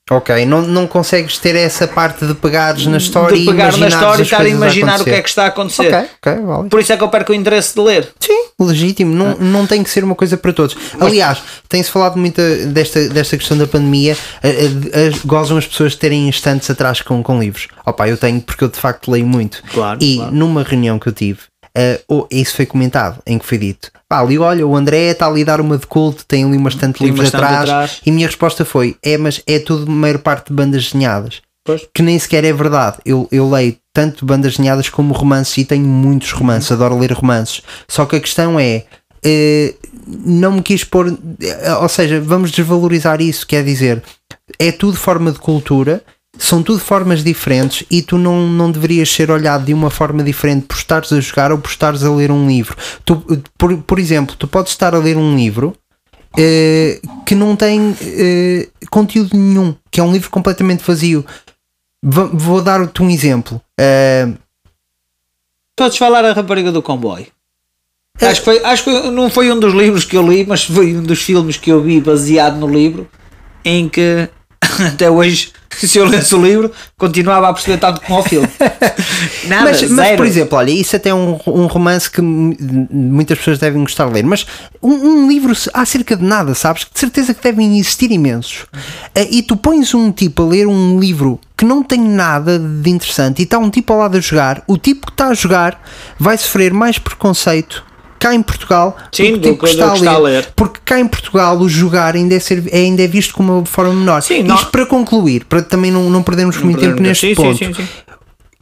Ok, 0.08 0.46
não, 0.46 0.62
não 0.62 0.86
consegues 0.86 1.36
ter 1.36 1.56
essa 1.56 1.88
parte 1.88 2.24
de 2.24 2.32
pegares 2.34 2.86
na 2.86 2.96
história 2.98 3.36
de 3.36 3.44
pegar 3.44 3.74
e 3.76 3.80
na 3.80 3.88
história 3.88 4.22
e 4.22 4.24
estar 4.24 4.40
a 4.40 4.48
imaginar 4.48 5.00
o 5.00 5.04
que 5.04 5.10
é 5.10 5.20
que 5.20 5.28
está 5.28 5.42
a 5.42 5.48
acontecer. 5.48 5.92
Ok, 5.92 6.08
ok, 6.22 6.44
vale. 6.44 6.68
Por 6.68 6.78
isso 6.80 6.92
é 6.92 6.96
que 6.96 7.02
eu 7.02 7.08
perco 7.08 7.32
o 7.32 7.34
interesse 7.34 7.74
de 7.74 7.80
ler. 7.80 8.08
Sim, 8.20 8.50
legítimo, 8.60 9.12
não, 9.12 9.34
não 9.38 9.66
tem 9.66 9.82
que 9.82 9.90
ser 9.90 10.04
uma 10.04 10.14
coisa 10.14 10.36
para 10.36 10.52
todos. 10.52 10.76
Aliás, 11.00 11.42
tem-se 11.68 11.90
falado 11.90 12.16
muito 12.18 12.40
desta, 12.68 13.08
desta 13.08 13.36
questão 13.36 13.58
da 13.58 13.66
pandemia. 13.66 14.16
A, 14.44 14.46
a- 14.46 14.50
a- 14.50 15.26
gozam 15.26 15.56
as 15.58 15.66
pessoas 15.66 15.90
de 15.92 15.98
terem 15.98 16.28
instantes 16.28 16.70
atrás 16.70 17.00
com, 17.02 17.20
com 17.20 17.40
livros. 17.40 17.66
Opa, 17.84 18.06
eu 18.08 18.16
tenho 18.16 18.40
porque 18.40 18.62
eu 18.62 18.68
de 18.68 18.78
facto 18.78 19.10
leio 19.10 19.26
muito. 19.26 19.60
Claro, 19.74 19.98
E 20.00 20.18
claro. 20.18 20.32
numa 20.32 20.62
reunião 20.62 21.00
que 21.00 21.08
eu 21.08 21.12
tive, 21.12 21.40
eh, 21.76 22.00
oh, 22.08 22.26
isso 22.30 22.56
foi 22.56 22.66
comentado, 22.66 23.20
em 23.26 23.38
que 23.38 23.44
foi 23.46 23.58
dito: 23.58 23.90
pá, 24.08 24.20
ali 24.20 24.38
olha, 24.38 24.66
o 24.66 24.74
André 24.74 25.10
está 25.10 25.26
ali 25.26 25.42
a 25.42 25.44
dar 25.44 25.60
uma 25.60 25.76
de 25.78 25.86
culto, 25.86 26.24
tem 26.26 26.44
ali 26.44 26.56
uma 26.56 26.70
estante 26.70 27.04
estante 27.04 27.26
atrás. 27.36 27.60
atrás. 27.68 28.00
E 28.04 28.10
minha 28.10 28.26
resposta 28.26 28.64
foi: 28.64 28.96
é, 29.02 29.16
mas 29.18 29.42
é 29.46 29.58
tudo, 29.58 29.90
a 29.90 29.94
maior 29.94 30.18
parte 30.18 30.48
de 30.48 30.54
bandas 30.54 30.84
desenhadas. 30.90 31.42
Pois. 31.64 31.86
Que 31.92 32.02
nem 32.02 32.18
sequer 32.18 32.44
é 32.44 32.52
verdade. 32.52 32.98
Eu, 33.04 33.28
eu 33.32 33.50
leio 33.50 33.76
tanto 33.92 34.24
bandas 34.24 34.52
desenhadas 34.56 34.88
como 34.88 35.12
romances 35.12 35.58
e 35.58 35.64
tenho 35.64 35.84
muitos 35.84 36.30
romances, 36.32 36.70
adoro 36.70 36.98
ler 36.98 37.12
romances. 37.12 37.60
Só 37.88 38.06
que 38.06 38.16
a 38.16 38.20
questão 38.20 38.58
é. 38.58 38.84
eh, 39.24 39.74
não 40.06 40.52
me 40.52 40.62
quis 40.62 40.84
pôr. 40.84 41.12
eh, 41.40 41.74
Ou 41.74 41.88
seja, 41.88 42.20
vamos 42.20 42.52
desvalorizar 42.52 43.20
isso. 43.20 43.44
Quer 43.46 43.64
dizer, 43.64 44.00
é 44.60 44.70
tudo 44.70 44.96
forma 44.96 45.32
de 45.32 45.40
cultura, 45.40 46.04
são 46.38 46.62
tudo 46.62 46.78
formas 46.78 47.22
diferentes 47.24 47.86
e 47.90 48.02
tu 48.02 48.18
não, 48.18 48.46
não 48.48 48.70
deverias 48.70 49.10
ser 49.10 49.30
olhado 49.30 49.64
de 49.64 49.74
uma 49.74 49.90
forma 49.90 50.22
diferente 50.22 50.66
por 50.66 50.76
estares 50.76 51.12
a 51.12 51.20
jogar 51.20 51.50
ou 51.52 51.58
por 51.58 51.70
estares 51.70 52.02
a 52.04 52.10
ler 52.10 52.30
um 52.30 52.46
livro. 52.46 52.76
Tu, 53.04 53.16
por, 53.58 53.76
por 53.78 53.98
exemplo, 53.98 54.36
tu 54.36 54.46
podes 54.46 54.72
estar 54.72 54.94
a 54.94 54.98
ler 54.98 55.16
um 55.16 55.34
livro 55.36 55.74
eh, 56.38 57.00
que 57.24 57.34
não 57.34 57.56
tem 57.56 57.96
eh, 58.02 58.68
conteúdo 58.90 59.36
nenhum, 59.36 59.74
que 59.90 60.00
é 60.00 60.02
um 60.04 60.12
livro 60.12 60.30
completamente 60.30 60.84
vazio. 60.84 61.24
Va- 62.04 62.30
vou 62.32 62.60
dar-te 62.62 63.02
um 63.02 63.10
exemplo. 63.10 63.60
Eh, 63.80 64.28
Podes 65.76 65.98
falar 65.98 66.24
a 66.24 66.32
rapariga 66.32 66.72
do 66.72 66.82
comboio. 66.82 67.26
Acho 68.20 68.40
que, 68.40 68.44
foi, 68.46 68.64
acho 68.64 68.84
que 68.84 69.10
não 69.10 69.28
foi 69.28 69.52
um 69.52 69.60
dos 69.60 69.74
livros 69.74 70.04
que 70.06 70.16
eu 70.16 70.26
li, 70.26 70.44
mas 70.46 70.64
foi 70.64 70.96
um 70.96 71.02
dos 71.02 71.20
filmes 71.20 71.58
que 71.58 71.70
eu 71.70 71.82
vi 71.82 72.00
baseado 72.00 72.56
no 72.56 72.66
livro, 72.66 73.06
em 73.62 73.86
que 73.90 74.26
até 74.90 75.10
hoje, 75.10 75.52
se 75.78 75.98
eu 75.98 76.04
lesse 76.04 76.34
o 76.34 76.42
livro, 76.42 76.70
continuava 76.96 77.48
a 77.48 77.52
perceber 77.52 77.78
tanto 77.78 78.00
como 78.00 78.20
o 78.20 78.22
filme. 78.22 78.48
Nada, 79.46 79.64
mas, 79.64 79.82
mas, 79.90 80.16
por 80.16 80.26
exemplo, 80.26 80.58
olha, 80.58 80.70
isso 80.70 80.96
até 80.96 81.10
é 81.10 81.14
um, 81.14 81.38
um 81.46 81.66
romance 81.66 82.10
que 82.10 82.20
muitas 82.22 83.38
pessoas 83.38 83.58
devem 83.58 83.82
gostar 83.82 84.06
de 84.06 84.14
ler, 84.14 84.24
mas 84.24 84.46
um, 84.82 84.92
um 84.92 85.28
livro 85.28 85.52
acerca 85.74 86.16
de 86.16 86.24
nada, 86.24 86.54
sabes? 86.54 86.86
De 86.92 86.98
certeza 86.98 87.34
que 87.34 87.42
devem 87.42 87.78
existir 87.78 88.10
imensos. 88.10 88.66
Eh, 89.14 89.28
E 89.30 89.42
tu 89.42 89.56
pões 89.56 89.92
um 89.94 90.10
tipo 90.12 90.42
a 90.42 90.46
ler 90.46 90.66
um 90.66 90.98
livro 90.98 91.40
que 91.56 91.64
não 91.64 91.82
tem 91.82 92.00
nada 92.00 92.58
de 92.58 92.90
interessante 92.90 93.40
e 93.40 93.42
está 93.42 93.58
um 93.58 93.70
tipo 93.70 93.92
ao 93.92 93.98
lado 94.00 94.16
a 94.16 94.20
jogar, 94.20 94.62
o 94.66 94.76
tipo 94.76 95.06
que 95.06 95.12
está 95.12 95.28
a 95.28 95.34
jogar 95.34 95.82
vai 96.18 96.36
sofrer 96.36 96.72
mais 96.72 96.98
preconceito. 96.98 97.84
Cá 98.26 98.34
em 98.34 98.42
Portugal, 98.42 98.96
Sim, 99.12 99.32
do 99.34 99.38
tipo 99.40 99.64
que- 99.64 99.70
está, 99.70 99.86
a 99.86 99.90
que 99.92 99.98
está 99.98 100.12
a 100.14 100.18
ler. 100.18 100.30
ler. 100.38 100.48
Porque 100.56 100.80
cá 100.84 100.98
em 100.98 101.06
Portugal 101.06 101.56
o 101.58 101.68
jogar 101.68 102.16
ainda 102.16 102.34
é, 102.34 102.40
ser, 102.40 102.64
é- 102.72 102.78
ainda 102.78 103.02
é 103.02 103.06
visto 103.06 103.32
como 103.34 103.58
uma 103.58 103.64
forma 103.66 103.92
menor. 103.92 104.20
Sim, 104.20 104.38
Isto 104.38 104.46
não- 104.48 104.64
para 104.64 104.84
concluir, 104.84 105.44
para 105.44 105.62
também 105.62 105.92
não, 105.92 106.10
não 106.10 106.24
perdermos 106.24 106.56
muito 106.56 106.80
tempo 106.80 107.00
neste 107.00 107.28
sim, 107.28 107.34
ponto. 107.36 107.56
sim, 107.56 107.72
sim. 107.72 107.86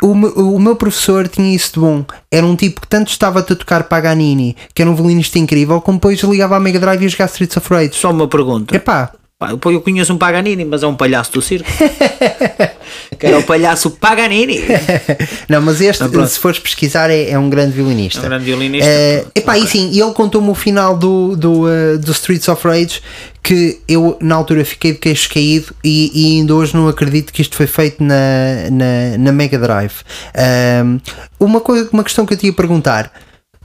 O, 0.03 0.15
me- 0.15 0.33
o 0.37 0.59
meu 0.59 0.77
professor 0.77 1.27
tinha 1.29 1.55
isso 1.55 1.73
de 1.75 1.81
bom. 1.81 2.05
Era 2.31 2.45
um 2.45 2.55
tipo 2.55 2.83
que 2.83 2.87
tanto 2.89 3.11
estava-te 3.11 3.55
a 3.55 3.57
tocar 3.57 3.85
Paganini, 3.85 4.55
que 4.75 4.83
era 4.83 4.91
um 4.91 4.95
violinista 4.95 5.39
incrível, 5.39 5.81
como 5.81 5.97
depois 5.97 6.21
ligava 6.21 6.57
à 6.57 6.61
Mega 6.61 6.79
Drive 6.79 7.03
e 7.03 7.09
jogar 7.09 7.25
Streets 7.27 7.57
of 7.57 7.73
Rage. 7.73 7.95
Só 7.95 8.11
uma 8.11 8.29
pergunta. 8.29 8.77
Epá, 8.77 9.07
Pá, 9.07 9.13
eu- 9.51 9.81
conheço 9.81 10.13
um 10.13 10.19
Paganini, 10.19 10.65
mas 10.65 10.83
é 10.83 10.87
um 10.87 10.95
palhaço 10.95 11.33
do 11.33 11.43
circo. 11.43 11.69
que 13.19 13.27
era 13.27 13.39
o 13.39 13.43
palhaço 13.43 13.91
Paganini. 13.91 14.61
não, 15.49 15.61
mas 15.63 15.81
este, 15.81 16.03
Ah, 16.03 16.27
se 16.27 16.39
fores 16.39 16.59
pesquisar, 16.59 17.11
é, 17.11 17.31
é 17.31 17.39
um 17.39 17.49
grande 17.49 17.73
violinista. 17.73 18.21
É 18.21 18.23
um 18.23 18.29
grande 18.29 18.45
violinista. 18.45 18.89
Eh, 18.89 19.25
epá, 19.35 19.59
e 19.59 19.67
sim, 19.67 19.91
e 19.93 20.01
ele 20.01 20.13
contou-me 20.13 20.49
o 20.51 20.55
final 20.55 20.97
do, 20.97 21.37
do, 21.37 21.69
eh, 21.69 21.97
do 21.97 22.13
Streets 22.13 22.49
of 22.49 22.67
Rage 22.67 23.01
que 23.43 23.79
eu 23.87 24.17
na 24.23 24.35
altura 24.35 24.65
fiquei 24.65 24.93
de 24.93 24.99
queixo 24.99 25.29
caído 25.29 25.75
e, 25.85 26.11
e 26.15 26.39
ainda 26.39 26.55
hoje 26.55 26.75
não 26.75 26.89
acredito 26.89 27.31
que 27.31 27.43
isto 27.43 27.55
foi 27.55 27.67
feito 27.67 28.03
na, 28.03 28.15
na, 28.73 29.19
na 29.19 29.33
Mega 29.33 29.59
Drive. 29.59 29.97
Ahm, 30.35 30.99
uma, 31.39 31.61
coisa, 31.61 31.89
uma 31.93 32.03
questão 32.03 32.25
que 32.25 32.33
eu 32.33 32.39
te 32.39 32.47
ia 32.47 32.53
perguntar: 32.55 33.13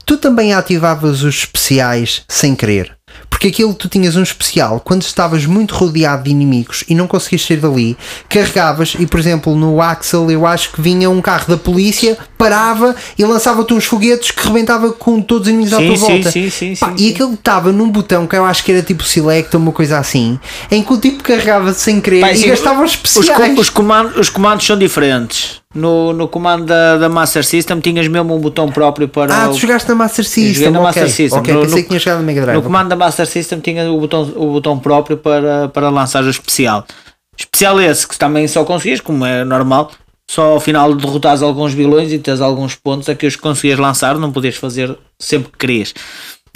tu 0.04 0.18
também 0.18 0.52
ativavas 0.52 1.22
os 1.22 1.34
especiais 1.36 2.22
sem 2.28 2.54
querer? 2.54 2.94
Porque 3.30 3.46
aquilo 3.48 3.72
tu 3.72 3.88
tinhas 3.88 4.16
um 4.16 4.22
especial 4.22 4.80
quando 4.84 5.00
estavas 5.02 5.46
muito 5.46 5.74
rodeado 5.74 6.24
de 6.24 6.30
inimigos 6.30 6.84
e 6.86 6.94
não 6.94 7.06
conseguias 7.06 7.46
sair 7.46 7.56
dali, 7.56 7.96
carregavas 8.28 8.94
e, 8.98 9.06
por 9.06 9.18
exemplo, 9.18 9.56
no 9.56 9.80
Axel 9.80 10.30
eu 10.30 10.46
acho 10.46 10.72
que 10.72 10.82
vinha 10.82 11.08
um 11.08 11.22
carro 11.22 11.46
da 11.48 11.56
polícia, 11.56 12.18
parava 12.36 12.94
e 13.18 13.24
lançava-te 13.24 13.72
uns 13.72 13.86
foguetes 13.86 14.30
que 14.30 14.46
rebentava 14.46 14.92
com 14.92 15.22
todos 15.22 15.46
os 15.48 15.54
inimigos 15.54 15.72
à 15.72 15.78
Sim, 15.78 15.86
tua 15.86 15.96
sim, 15.96 16.06
volta. 16.06 16.30
sim, 16.30 16.50
sim, 16.50 16.76
Pá, 16.76 16.88
sim, 16.88 16.94
e 17.06 17.10
aquilo 17.12 17.32
estava 17.32 17.72
num 17.72 17.88
botão 17.90 18.26
que 18.26 18.36
eu 18.36 18.44
acho 18.44 18.62
que 18.62 18.72
era 18.72 18.82
tipo 18.82 19.04
select 19.04 19.56
ou 19.56 19.62
uma 19.62 19.72
coisa 19.72 19.98
assim, 19.98 20.38
em 20.70 20.82
que 20.82 20.92
o 20.92 20.98
tipo 20.98 21.22
carregava 21.22 21.72
sem 21.72 21.98
querer 22.00 22.20
Pá, 22.20 22.32
e 22.32 22.42
gastava 22.46 22.82
os 22.84 22.90
os, 22.90 22.96
especiais. 22.96 23.54
co- 23.54 23.60
os 23.60 23.70
comandos, 23.70 24.16
os 24.18 24.28
comandos 24.28 24.66
são 24.66 24.76
diferentes. 24.76 25.59
No, 25.72 26.12
no 26.12 26.26
comando 26.26 26.64
da, 26.66 26.96
da 26.96 27.08
Master 27.08 27.44
System 27.44 27.78
tinhas 27.78 28.08
mesmo 28.08 28.34
um 28.34 28.40
botão 28.40 28.68
próprio 28.72 29.08
para. 29.08 29.32
Ah, 29.32 29.48
o- 29.48 29.52
tu 29.52 29.58
jogaste 29.60 29.88
na 29.88 29.94
Master 29.94 30.24
Eu 30.24 30.28
joguei 30.28 30.44
System, 30.54 30.70
na 30.72 30.78
ok. 30.80 30.86
Master 30.86 31.10
System. 31.10 31.38
Ok, 31.38 31.54
No- 31.54 31.60
pensei 31.60 31.76
no- 31.76 31.82
que 31.82 31.88
tinha 31.88 32.00
jogado 32.00 32.16
na 32.18 32.22
Mega 32.24 32.40
Drive. 32.42 32.56
No 32.56 32.62
comando 32.62 32.88
da 32.88 32.96
Master 32.96 33.26
System 33.26 33.60
tinha 33.60 33.90
o 33.92 34.00
botão, 34.00 34.22
o 34.34 34.52
botão 34.52 34.76
próprio 34.78 35.16
para, 35.16 35.68
para 35.68 35.88
lançar 35.88 36.24
o 36.24 36.28
especial. 36.30 36.84
Especial 37.38 37.80
esse 37.80 38.06
que 38.06 38.18
também 38.18 38.48
só 38.48 38.64
conseguias, 38.64 39.00
como 39.00 39.24
é 39.24 39.44
normal, 39.44 39.92
só 40.28 40.42
ao 40.54 40.60
final 40.60 40.92
de 40.92 41.06
derrotares 41.06 41.40
alguns 41.40 41.72
vilões 41.72 42.12
e 42.12 42.18
teres 42.18 42.40
alguns 42.40 42.74
pontos 42.74 43.08
é 43.08 43.14
que 43.14 43.26
os 43.26 43.36
conseguias 43.36 43.78
lançar, 43.78 44.16
não 44.18 44.32
podias 44.32 44.56
fazer 44.56 44.96
sempre 45.20 45.52
que 45.52 45.58
querias. 45.58 45.94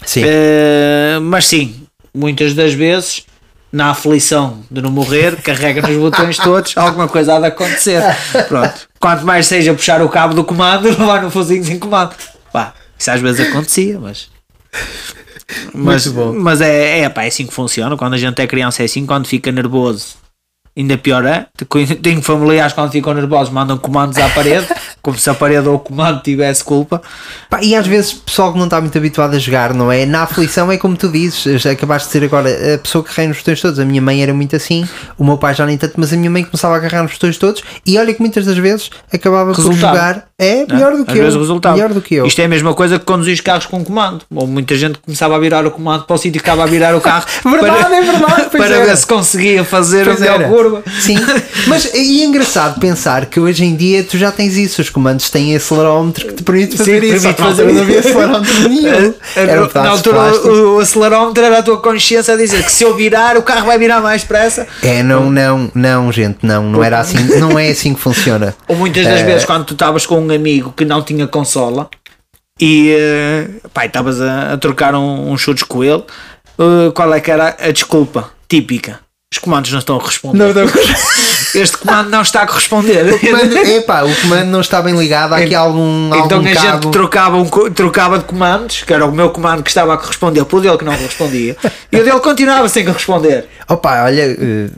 Sim. 0.05 0.23
Eh, 0.27 1.19
mas 1.23 1.47
sim, 1.47 1.87
muitas 2.13 2.53
das 2.53 2.75
vezes, 2.75 3.25
na 3.73 3.91
aflição 3.91 4.59
de 4.69 4.83
não 4.83 4.91
morrer, 4.91 5.37
carrega 5.41 5.81
nos 5.83 5.97
botões 5.97 6.37
todos, 6.37 6.77
alguma 6.77 7.07
coisa 7.07 7.37
há 7.37 7.39
de 7.41 7.47
acontecer. 7.47 8.03
Pronto. 8.49 8.89
Quanto 9.05 9.27
mais 9.27 9.47
seja 9.47 9.75
puxar 9.75 10.01
o 10.01 10.09
cabo 10.09 10.33
do 10.33 10.43
comando, 10.43 10.89
levar 10.89 11.21
no 11.21 11.31
fozinho 11.31 11.63
sem 11.63 11.79
comando. 11.79 12.15
Pá, 12.51 12.73
isso 12.99 13.11
às 13.11 13.21
vezes 13.21 13.47
acontecia, 13.47 14.01
mas. 14.01 14.31
Mas, 15.75 16.07
mas 16.07 16.63
é, 16.63 17.01
é, 17.01 17.09
pá, 17.11 17.25
é 17.25 17.29
assim 17.29 17.47
que 17.47 17.53
funciona. 17.53 17.99
Quando 17.99 18.15
a 18.15 18.17
gente 18.17 18.41
é 18.41 18.47
criança, 18.47 18.83
é 18.83 18.87
assim. 18.87 19.05
Quando 19.05 19.27
fica 19.27 19.53
nervoso, 19.53 20.17
ainda 20.77 20.97
pior 20.99 21.25
é. 21.25 21.47
Tenho 22.03 22.23
familiares 22.23 22.73
quando 22.73 22.91
ficam 22.91 23.15
nervosos, 23.15 23.53
mandam 23.53 23.79
comandos 23.79 24.19
à 24.19 24.29
parede, 24.31 24.67
como 25.03 25.19
se 25.19 25.29
a 25.31 25.35
parede 25.35 25.69
ou 25.69 25.77
o 25.77 25.79
comando 25.79 26.21
tivesse 26.23 26.63
culpa. 26.65 27.01
Pá, 27.51 27.61
e 27.63 27.75
às 27.75 27.87
vezes 27.87 28.13
o 28.13 28.17
pessoal 28.21 28.53
que 28.53 28.59
não 28.59 28.65
está 28.67 28.81
muito 28.81 28.97
habituado 28.97 29.35
a 29.35 29.39
jogar, 29.39 29.73
não 29.75 29.91
é? 29.93 30.05
Na 30.07 30.23
aflição 30.23 30.71
é 30.73 30.77
como 30.79 30.97
tu 30.97 31.09
dizes, 31.09 31.65
acabaste 31.67 32.09
de 32.09 32.13
dizer 32.15 32.27
agora, 32.27 32.75
a 32.75 32.79
pessoa 32.79 33.05
que 33.05 33.11
carrega 33.11 33.29
nos 33.29 33.39
botões 33.39 33.61
todos. 33.61 33.79
A 33.79 33.85
minha 33.85 34.03
mãe 34.03 34.23
era 34.23 34.33
muito 34.35 34.57
assim, 34.57 34.89
o 35.19 35.25
meu 35.25 35.37
pai 35.39 35.55
já 35.55 35.67
nem 35.67 35.77
tanto, 35.79 35.95
mas 35.97 36.13
a 36.13 36.17
minha 36.17 36.31
mãe 36.31 36.43
começava 36.45 36.75
a 36.75 36.77
agarrar 36.79 37.03
nos 37.03 37.13
botões 37.13 37.39
todos 37.39 37.63
e 37.87 37.99
olha 37.99 38.13
que 38.15 38.21
muitas 38.21 38.45
das 38.47 38.57
vezes 38.59 38.91
acabava 39.13 39.53
por 39.53 39.57
Resultado. 39.65 39.95
jogar. 39.97 40.25
É 40.37 40.67
Não, 40.67 40.75
melhor 40.75 40.93
do 40.97 41.03
às 41.03 41.13
que 41.13 41.19
eu. 41.19 41.25
o 41.25 41.39
resultado. 41.39 41.75
Melhor 41.77 41.93
do 41.95 42.01
que 42.01 42.15
eu. 42.17 42.27
Isto 42.27 42.41
é 42.41 42.45
a 42.47 42.49
mesma 42.49 42.75
coisa 42.75 42.99
que 42.99 43.05
conduzir 43.05 43.35
os 43.35 43.41
carros 43.41 43.67
com 43.67 43.85
comando. 43.85 44.23
Ou 44.35 44.47
muita 44.49 44.75
gente 44.75 44.99
começava 44.99 45.37
a 45.37 45.39
virar 45.39 45.65
o 45.65 45.71
comando 45.71 46.05
para 46.05 46.15
o 46.15 46.19
sítio 46.19 46.33
que 46.43 46.49
estava 46.49 46.65
a 46.65 46.67
virar 46.67 46.95
o 46.97 47.01
carro. 47.01 47.25
Verdade, 47.45 47.85
para, 47.85 47.97
é 47.97 48.03
verdade, 48.03 48.51
para 48.51 48.65
era. 48.75 48.85
ver 48.87 48.97
se 48.97 49.07
conseguia 49.07 49.63
fazer 49.65 50.05
Pois 50.05 50.17
a 50.17 50.21
melhor 50.21 50.49
Sim, 51.01 51.17
mas 51.67 51.93
e 51.95 52.23
é 52.23 52.25
engraçado 52.25 52.81
pensar 52.81 53.27
que 53.27 53.39
hoje 53.41 53.65
em 53.65 53.75
dia 53.77 54.03
tu 54.05 54.17
já 54.19 54.31
tens 54.33 54.57
isso, 54.57 54.81
os 54.81 54.91
comandos 54.91 55.31
têm 55.31 55.55
acelerómetro 55.57 56.27
que 56.27 56.35
te 56.35 56.43
permite 56.43 56.77
fazer 56.77 57.01
Sim, 57.01 57.07
isso. 57.07 57.21
permite 57.23 57.43
fazer 57.43 57.73
não 57.73 57.83
havia 57.83 57.99
acelerómetro 58.01 58.61
nenhum. 58.69 59.15
Era 59.37 59.65
um 59.65 59.71
na 59.75 59.89
altura 59.91 60.19
o, 60.19 60.77
o 60.77 60.79
acelerómetro 60.81 61.45
era 61.45 61.59
a 61.59 61.63
tua 61.63 61.79
consciência 61.81 62.35
a 62.35 62.37
dizer 62.37 62.63
que 62.65 62.73
se 62.73 62.85
eu 62.85 62.95
virar 62.95 63.37
o 63.37 63.43
carro 63.43 63.67
vai 63.67 63.79
virar 63.79 64.01
mais 64.01 64.23
depressa. 64.23 64.67
É, 64.83 65.03
não, 65.03 65.31
não, 65.31 65.71
não, 65.75 66.13
gente, 66.13 66.39
não, 66.43 66.63
não 66.71 66.83
era 66.85 67.01
assim, 67.01 67.19
não 67.39 67.59
é 67.59 67.69
assim 67.71 67.95
que 67.95 68.01
funciona. 68.01 68.55
Ou 68.69 68.77
muitas 68.77 69.05
das 69.05 69.21
Eh, 69.21 69.25
vezes 69.25 69.45
quando 69.45 69.65
tu 69.65 69.75
estavas 69.75 70.07
com 70.07 70.21
um 70.21 70.31
amigo 70.35 70.73
que 70.77 70.85
não 70.85 71.03
tinha 71.03 71.27
consola 71.27 71.89
e 72.61 72.91
eh, 72.91 73.49
e 73.83 73.87
estavas 73.87 74.21
a, 74.21 74.53
a 74.53 74.57
trocar 74.57 74.95
um, 74.95 75.31
uns 75.33 75.41
chutes 75.41 75.63
com 75.65 75.83
ele, 75.83 76.03
eh, 76.59 76.91
qual 76.95 77.13
é 77.13 77.21
que 77.21 77.31
era 77.31 77.57
a 77.61 77.71
desculpa 77.71 78.31
típica? 78.49 79.01
Os 79.35 79.39
comandos 79.39 79.73
não 79.73 79.81
estão 79.81 79.99
a 79.99 80.05
responder. 80.05 80.39
Não, 80.39 80.53
não. 80.55 80.65
Este 81.55 81.77
comando 81.77 82.11
não 82.11 82.23
está 82.23 82.43
a 82.43 82.47
corresponder. 82.49 83.13
O 83.15 83.19
comando, 83.21 83.57
epá, 83.59 84.03
o 84.03 84.15
comando 84.23 84.47
não 84.47 84.61
está 84.61 84.81
bem 84.83 84.97
ligado, 84.97 85.35
há 85.35 85.39
aqui 85.39 85.55
algum, 85.55 86.07
Então 86.09 86.39
algum 86.39 86.49
a 86.51 86.53
cabo. 86.55 86.83
gente 86.83 86.91
trocava, 86.93 87.37
um 87.37 87.45
trocava 87.73 88.19
de 88.19 88.25
comandos, 88.25 88.83
que 88.83 88.93
era 88.93 89.05
o 89.07 89.13
meu 89.13 89.31
comando 89.31 89.63
que 89.63 89.71
estava 89.71 89.95
a 89.95 89.97
corresponder 89.97 90.45
pelo 90.47 90.61
dele 90.63 90.77
que 90.79 90.85
não 90.85 90.97
correspondia, 90.97 91.57
e 91.93 91.97
o 91.97 92.05
dele 92.05 92.19
continuava 92.21 92.69
sem 92.69 92.85
corresponder. 92.85 93.47
Opa, 93.69 94.03
olha, 94.05 94.23
eh, 94.37 94.69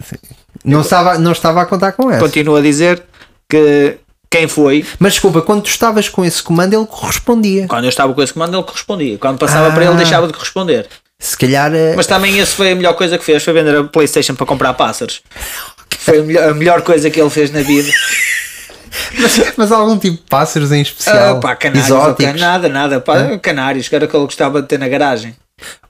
não 0.65 0.83
estava, 0.83 1.17
não 1.19 1.33
estava 1.33 1.63
a 1.63 1.67
contar 1.67 1.93
com 1.93 2.11
essa. 2.11 2.21
Continuo 2.21 2.57
a 2.57 2.61
dizer 2.61 3.03
que 3.49 3.97
quem 4.31 4.47
foi, 4.47 4.85
Mas 4.99 5.15
desculpa, 5.15 5.41
quando 5.41 5.63
tu 5.63 5.71
estavas 5.71 6.11
com 6.11 6.25
esse 6.27 6.43
comando, 6.43 6.75
ele 6.75 6.85
correspondia. 6.87 7.67
quando 7.69 7.85
eu 7.85 7.89
estava 7.91 8.13
com 8.13 8.23
esse 8.23 8.35
comando, 8.35 8.55
ele 8.55 8.63
correspondia. 8.65 9.17
Quando 9.19 9.39
passava 9.39 9.69
Ah. 9.69 9.71
para 9.71 9.85
ele, 9.87 9.95
deixava 9.95 10.27
de 10.27 10.35
corresponder. 10.35 10.87
Se 11.19 11.37
calhar. 11.37 11.75
eh, 11.75 11.95
Mas 11.97 12.07
também 12.07 12.39
esse 12.39 12.55
foi 12.55 12.73
a 12.73 12.75
melhor 12.75 12.95
coisa 12.95 13.17
que 13.19 13.25
fez, 13.25 13.43
foi 13.43 13.53
vender 13.55 13.77
a 13.77 13.85
Playstation 13.85 14.35
para 14.35 14.47
comprar 14.47 14.75
pássaros. 14.75 15.23
Foi 15.99 16.19
a 16.19 16.23
melhor, 16.23 16.49
a 16.51 16.55
melhor 16.55 16.83
coisa 16.83 17.11
que 17.11 17.21
ele 17.21 17.31
fez 17.31 17.51
na 17.51 17.63
vida. 17.63 17.91
Mas, 19.19 19.39
mas 19.57 19.73
algum 19.73 19.99
tipo 19.99 20.17
de 20.17 20.23
pássaros 20.29 20.73
em 20.73 20.79
Ah, 20.79 20.83
especial? 20.83 21.41
pá, 21.41 21.57
canários, 21.57 21.87
exóticos? 21.87 22.27
ok, 22.33 22.41
nada, 22.41 22.69
nada. 22.69 23.01
Pá, 23.01 23.39
Canários, 23.39 23.89
que 23.89 23.95
era 23.97 24.05
o 24.05 24.09
que 24.09 24.17
ele 24.17 24.25
gostava 24.25 24.63
de 24.63 24.69
ter 24.69 24.79
na 24.79 24.89
garagem. 24.89 25.35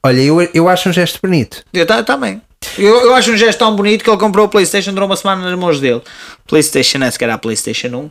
Olha, 0.02 0.20
eu, 0.20 0.40
eu 0.54 0.68
acho 0.68 0.88
um 0.88 0.92
gesto 0.92 1.18
bonito. 1.22 1.62
Eu 1.72 1.84
ta- 1.86 2.02
também. 2.02 2.40
Eu, 2.78 3.02
eu 3.02 3.14
acho 3.14 3.32
um 3.32 3.36
gesto 3.36 3.58
tão 3.58 3.74
bonito 3.76 4.02
que 4.02 4.10
ele 4.10 4.16
comprou 4.18 4.46
o 4.46 4.48
PlayStation, 4.48 4.92
durou 4.92 5.08
uma 5.08 5.16
semana 5.16 5.48
nas 5.48 5.58
mãos 5.58 5.80
dele. 5.80 6.02
PlayStation 6.46 6.98
S, 7.04 7.18
que 7.18 7.24
era 7.24 7.34
a 7.34 7.38
PlayStation 7.38 7.88
1. 7.88 8.10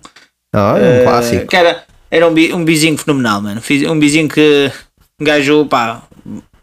Oh, 0.56 0.58
é 0.58 0.62
um 0.73 0.78
Eh, 0.78 1.04
clássico. 1.04 1.47
Que 1.47 1.56
era, 1.56 1.84
era 2.12 2.28
um, 2.28 2.32
um 2.56 2.63
bizinho 2.65 2.97
fenomenal, 2.97 3.41
mano. 3.41 3.62
Um 3.89 3.99
bizinho 3.99 4.28
que 4.30 4.71
um 5.19 5.25
gajo, 5.25 5.65
pá, 5.65 6.04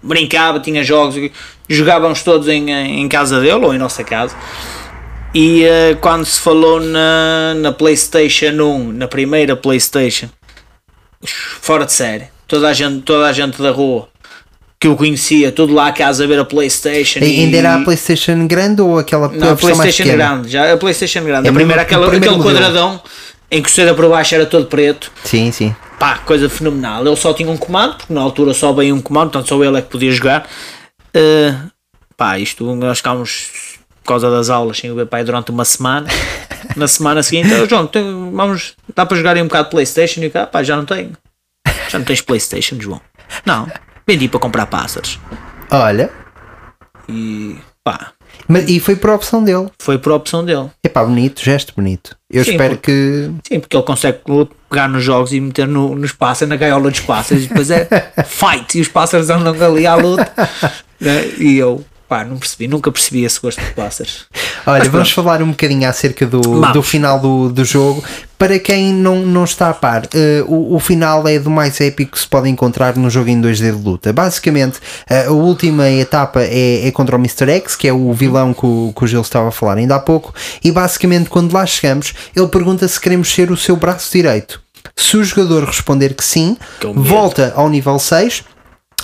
brincava, 0.02 0.58
tinha 0.60 0.82
jogos, 0.82 1.16
jogávamos 1.68 2.22
todos 2.22 2.48
em, 2.48 2.70
em 2.70 3.08
casa 3.08 3.40
dele 3.40 3.64
ou 3.64 3.74
em 3.74 3.78
nossa 3.78 4.02
casa. 4.02 4.34
E 5.34 5.64
eh, 5.64 5.96
quando 6.00 6.24
se 6.26 6.38
falou 6.40 6.80
na, 6.80 7.54
na 7.56 7.72
PlayStation 7.72 8.50
1, 8.50 8.92
na 8.92 9.08
primeira 9.08 9.56
PlayStation, 9.56 10.28
fora 11.60 11.86
de 11.86 11.92
série, 11.92 12.24
toda 12.46 12.68
a 12.68 12.72
gente, 12.72 13.00
toda 13.02 13.26
a 13.26 13.32
gente 13.32 13.60
da 13.62 13.70
rua 13.70 14.08
que 14.78 14.88
eu 14.88 14.96
conhecia, 14.96 15.52
tudo 15.52 15.72
lá 15.72 15.86
a 15.86 15.92
casa 15.92 16.24
a 16.24 16.26
ver 16.26 16.38
a 16.38 16.44
PlayStation. 16.44 17.20
E- 17.20 17.40
Ainda 17.40 17.56
era 17.56 17.76
a 17.76 17.80
PlayStation 17.84 18.46
grande 18.46 18.82
ou 18.82 18.98
aquela 18.98 19.28
não, 19.28 19.52
a 19.52 19.56
PlayStation 19.56 20.04
grande, 20.04 20.48
já 20.48 20.72
a 20.72 20.76
PlayStation 20.76 21.22
grande. 21.22 21.46
É 21.46 21.50
a 21.50 21.54
primeira, 21.54 21.82
aquela, 21.82 22.08
aquele 22.08 22.28
modelo. 22.28 22.42
quadradão 22.44 23.00
em 23.52 23.62
que 23.62 23.68
o 23.68 23.72
CD 23.72 23.92
por 23.94 24.08
baixo 24.08 24.34
era 24.34 24.46
todo 24.46 24.66
preto. 24.66 25.12
Sim, 25.24 25.52
sim. 25.52 25.76
Pá, 25.98 26.18
coisa 26.18 26.48
fenomenal. 26.48 27.06
Ele 27.06 27.14
só 27.16 27.32
tinha 27.32 27.48
um 27.50 27.56
comando, 27.56 27.96
porque 27.98 28.12
na 28.12 28.20
altura 28.20 28.52
só 28.54 28.72
veio 28.72 28.94
um 28.94 29.00
comando, 29.00 29.30
portanto 29.30 29.48
só 29.48 29.62
ele 29.62 29.78
é 29.78 29.82
que 29.82 29.88
podia 29.90 30.10
jogar. 30.10 30.48
Uh, 31.14 31.70
pá, 32.16 32.38
isto 32.38 32.74
nós 32.74 32.98
ficámos 32.98 33.78
por 34.02 34.08
causa 34.08 34.30
das 34.30 34.50
aulas 34.50 34.78
sem 34.78 34.90
o 34.90 34.94
ver 34.96 35.06
pai 35.06 35.22
durante 35.22 35.50
uma 35.50 35.64
semana. 35.64 36.08
Na 36.76 36.88
semana 36.88 37.22
seguinte, 37.22 37.52
"Oh, 37.52 37.68
João, 37.68 37.86
tem- 37.86 38.30
vamos, 38.32 38.74
dá 38.94 39.04
para 39.04 39.16
jogar 39.16 39.36
aí 39.36 39.42
um 39.42 39.46
bocado 39.46 39.64
de 39.64 39.70
Playstation? 39.72 40.20
E 40.20 40.26
eu, 40.26 40.30
"Ah, 40.42 40.46
pá, 40.46 40.62
já 40.62 40.76
não 40.76 40.84
tenho. 40.86 41.12
Já 41.88 41.98
não 41.98 42.04
tens 42.06 42.20
Playstation, 42.22 42.76
João? 42.80 43.00
Não, 43.44 43.68
vendi 44.06 44.28
para 44.28 44.40
comprar 44.40 44.66
pássaros. 44.66 45.18
Olha, 45.70 46.10
E 47.08 47.56
pá, 47.84 48.12
mas, 48.48 48.68
e 48.70 48.80
foi 48.80 48.96
por 48.96 49.10
opção 49.10 49.42
dele. 49.44 49.68
foi 49.80 49.98
por 49.98 50.12
opção 50.12 50.44
dele. 50.44 50.70
Epá, 50.84 51.04
bonito, 51.04 51.42
gesto 51.44 51.72
bonito. 51.76 52.16
Eu 52.32 52.44
Sim, 52.44 52.52
espero 52.52 52.76
porque- 52.76 52.92
que. 52.92 53.30
Sim, 53.54 53.60
porque 53.60 53.76
ele 53.76 53.84
consegue 53.84 54.18
pegar 54.70 54.88
nos 54.88 55.04
jogos 55.04 55.32
e 55.34 55.40
meter 55.40 55.68
no, 55.68 55.94
nos 55.94 56.12
pássaros, 56.12 56.48
na 56.48 56.56
gaiola 56.56 56.90
dos 56.90 57.00
pássaros, 57.00 57.44
e 57.44 57.46
depois 57.48 57.70
é 57.70 57.86
fight, 58.26 58.78
e 58.78 58.80
os 58.80 58.88
pássaros 58.88 59.28
andam 59.28 59.54
ali 59.66 59.86
à 59.86 59.94
luta. 59.94 60.32
né? 60.98 61.26
E 61.38 61.58
eu, 61.58 61.84
pá, 62.12 62.24
não 62.26 62.36
percebi, 62.36 62.68
nunca 62.68 62.92
percebi 62.92 63.24
esse 63.24 63.40
gosto 63.40 63.58
de 63.58 63.70
pássaros. 63.70 64.26
Olha, 64.66 64.90
vamos 64.90 65.10
falar 65.10 65.42
um 65.42 65.48
bocadinho 65.48 65.88
acerca 65.88 66.26
do, 66.26 66.42
Vamos. 66.42 66.72
do 66.74 66.82
final 66.82 67.18
do, 67.18 67.48
do 67.48 67.64
jogo. 67.64 68.04
Para 68.36 68.58
quem 68.58 68.92
não, 68.92 69.20
não 69.24 69.44
está 69.44 69.70
a 69.70 69.72
par, 69.72 70.06
eh, 70.12 70.44
o, 70.46 70.74
o 70.74 70.78
final 70.78 71.26
é 71.26 71.38
do 71.38 71.48
mais 71.48 71.80
épico 71.80 72.12
que 72.12 72.18
se 72.18 72.26
pode 72.26 72.50
encontrar 72.50 72.96
num 72.96 73.08
jogo 73.08 73.30
em 73.30 73.40
2D 73.40 73.76
de 73.76 73.82
luta. 73.82 74.12
Basicamente, 74.12 74.78
eh, 75.08 75.24
a 75.24 75.30
última 75.30 75.88
etapa 75.88 76.42
é, 76.42 76.86
é 76.86 76.90
contra 76.90 77.16
o 77.16 77.18
Mr. 77.18 77.50
X, 77.50 77.76
que 77.76 77.88
é 77.88 77.92
o 77.94 78.12
vilão 78.12 78.52
que 78.52 78.66
o, 78.66 78.92
que 78.94 79.04
o 79.04 79.06
Gil 79.06 79.22
estava 79.22 79.48
a 79.48 79.52
falar 79.52 79.78
ainda 79.78 79.94
há 79.94 80.00
pouco. 80.00 80.34
E 80.62 80.70
basicamente, 80.70 81.30
quando 81.30 81.52
lá 81.54 81.64
chegamos, 81.64 82.12
ele 82.36 82.48
pergunta 82.48 82.86
se 82.86 83.00
queremos 83.00 83.32
ser 83.32 83.50
o 83.50 83.56
seu 83.56 83.74
braço 83.74 84.12
direito. 84.12 84.60
Se 84.94 85.16
o 85.16 85.24
jogador 85.24 85.64
responder 85.64 86.14
que 86.14 86.24
sim, 86.24 86.58
Que 86.78 86.88
é 86.88 86.92
volta 86.92 87.52
ao 87.56 87.70
nível 87.70 87.98
6 87.98 88.44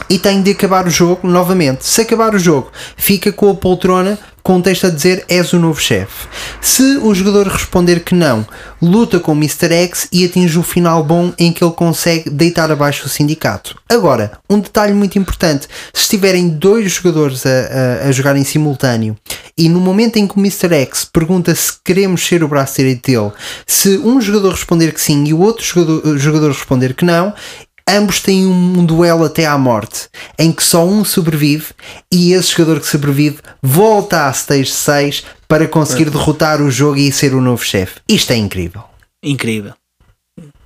e 0.09 0.19
tem 0.19 0.43
de 0.43 0.53
acabar 0.53 0.87
o 0.87 0.91
jogo 0.91 1.27
novamente. 1.29 1.85
Se 1.85 2.01
acabar 2.01 2.35
o 2.35 2.39
jogo, 2.39 2.71
fica 2.97 3.33
com 3.33 3.51
a 3.51 3.55
poltrona 3.55 4.19
com 4.49 4.63
texto 4.63 4.87
a 4.87 4.91
dizer 4.91 5.27
és 5.29 5.53
o 5.53 5.59
novo 5.59 5.79
chefe. 5.79 6.27
Se 6.59 6.97
o 7.03 7.15
jogador 7.15 7.49
responder 7.49 8.01
que 8.01 8.15
não, 8.15 8.47
luta 8.81 9.21
com 9.21 9.33
o 9.33 9.37
Mr. 9.37 9.71
X 9.71 10.09
e 10.11 10.25
atinge 10.25 10.59
o 10.59 10.63
final 10.63 11.05
bom 11.05 11.35
em 11.39 11.53
que 11.53 11.63
ele 11.63 11.75
consegue 11.75 12.31
deitar 12.31 12.71
abaixo 12.71 13.05
o 13.05 13.11
sindicato. 13.11 13.77
Agora, 13.87 14.33
um 14.49 14.59
detalhe 14.59 14.95
muito 14.95 15.19
importante: 15.19 15.69
se 15.93 16.03
estiverem 16.03 16.49
dois 16.49 16.91
jogadores 16.91 17.45
a, 17.45 17.51
a, 17.51 18.09
a 18.09 18.13
jogar 18.13 18.37
em 18.37 18.45
simultâneo 18.45 19.15
e 19.57 19.69
no 19.69 19.81
momento 19.81 20.17
em 20.17 20.27
que 20.27 20.39
o 20.39 20.41
Mr. 20.41 20.73
X 20.73 21.05
pergunta 21.05 21.55
se 21.55 21.73
queremos 21.85 22.27
ser 22.27 22.43
o 22.43 22.49
braço 22.49 22.77
direito 22.77 23.11
dele, 23.11 23.33
se 23.67 23.99
um 23.99 24.19
jogador 24.19 24.53
responder 24.53 24.95
que 24.95 25.01
sim 25.01 25.25
e 25.27 25.35
o 25.35 25.41
outro 25.41 25.63
jogador, 25.63 26.17
jogador 26.17 26.49
responder 26.53 26.95
que 26.95 27.05
não, 27.05 27.35
ambos 27.89 28.21
têm 28.21 28.47
um 28.47 28.85
duelo 28.85 29.25
até 29.25 29.47
à 29.47 29.57
morte, 29.57 30.09
em 30.39 30.53
que 30.53 30.63
só 30.63 30.85
um 30.85 31.05
sobrevive 31.05 31.67
e 32.13 32.33
esse 32.33 32.53
jogador 32.53 32.81
que 32.81 32.87
sobrevive 32.87 33.39
volta 33.63 34.27
à 34.27 34.31
stage 34.31 34.71
6 34.71 35.25
para 35.47 35.67
conseguir 35.67 36.11
derrotar 36.11 36.61
o 36.61 36.71
jogo 36.71 36.99
e 36.99 37.11
ser 37.11 37.35
o 37.35 37.41
novo 37.41 37.65
chefe. 37.65 38.01
Isto 38.09 38.33
é 38.33 38.37
incrível. 38.37 38.83
Incrível. 39.23 39.73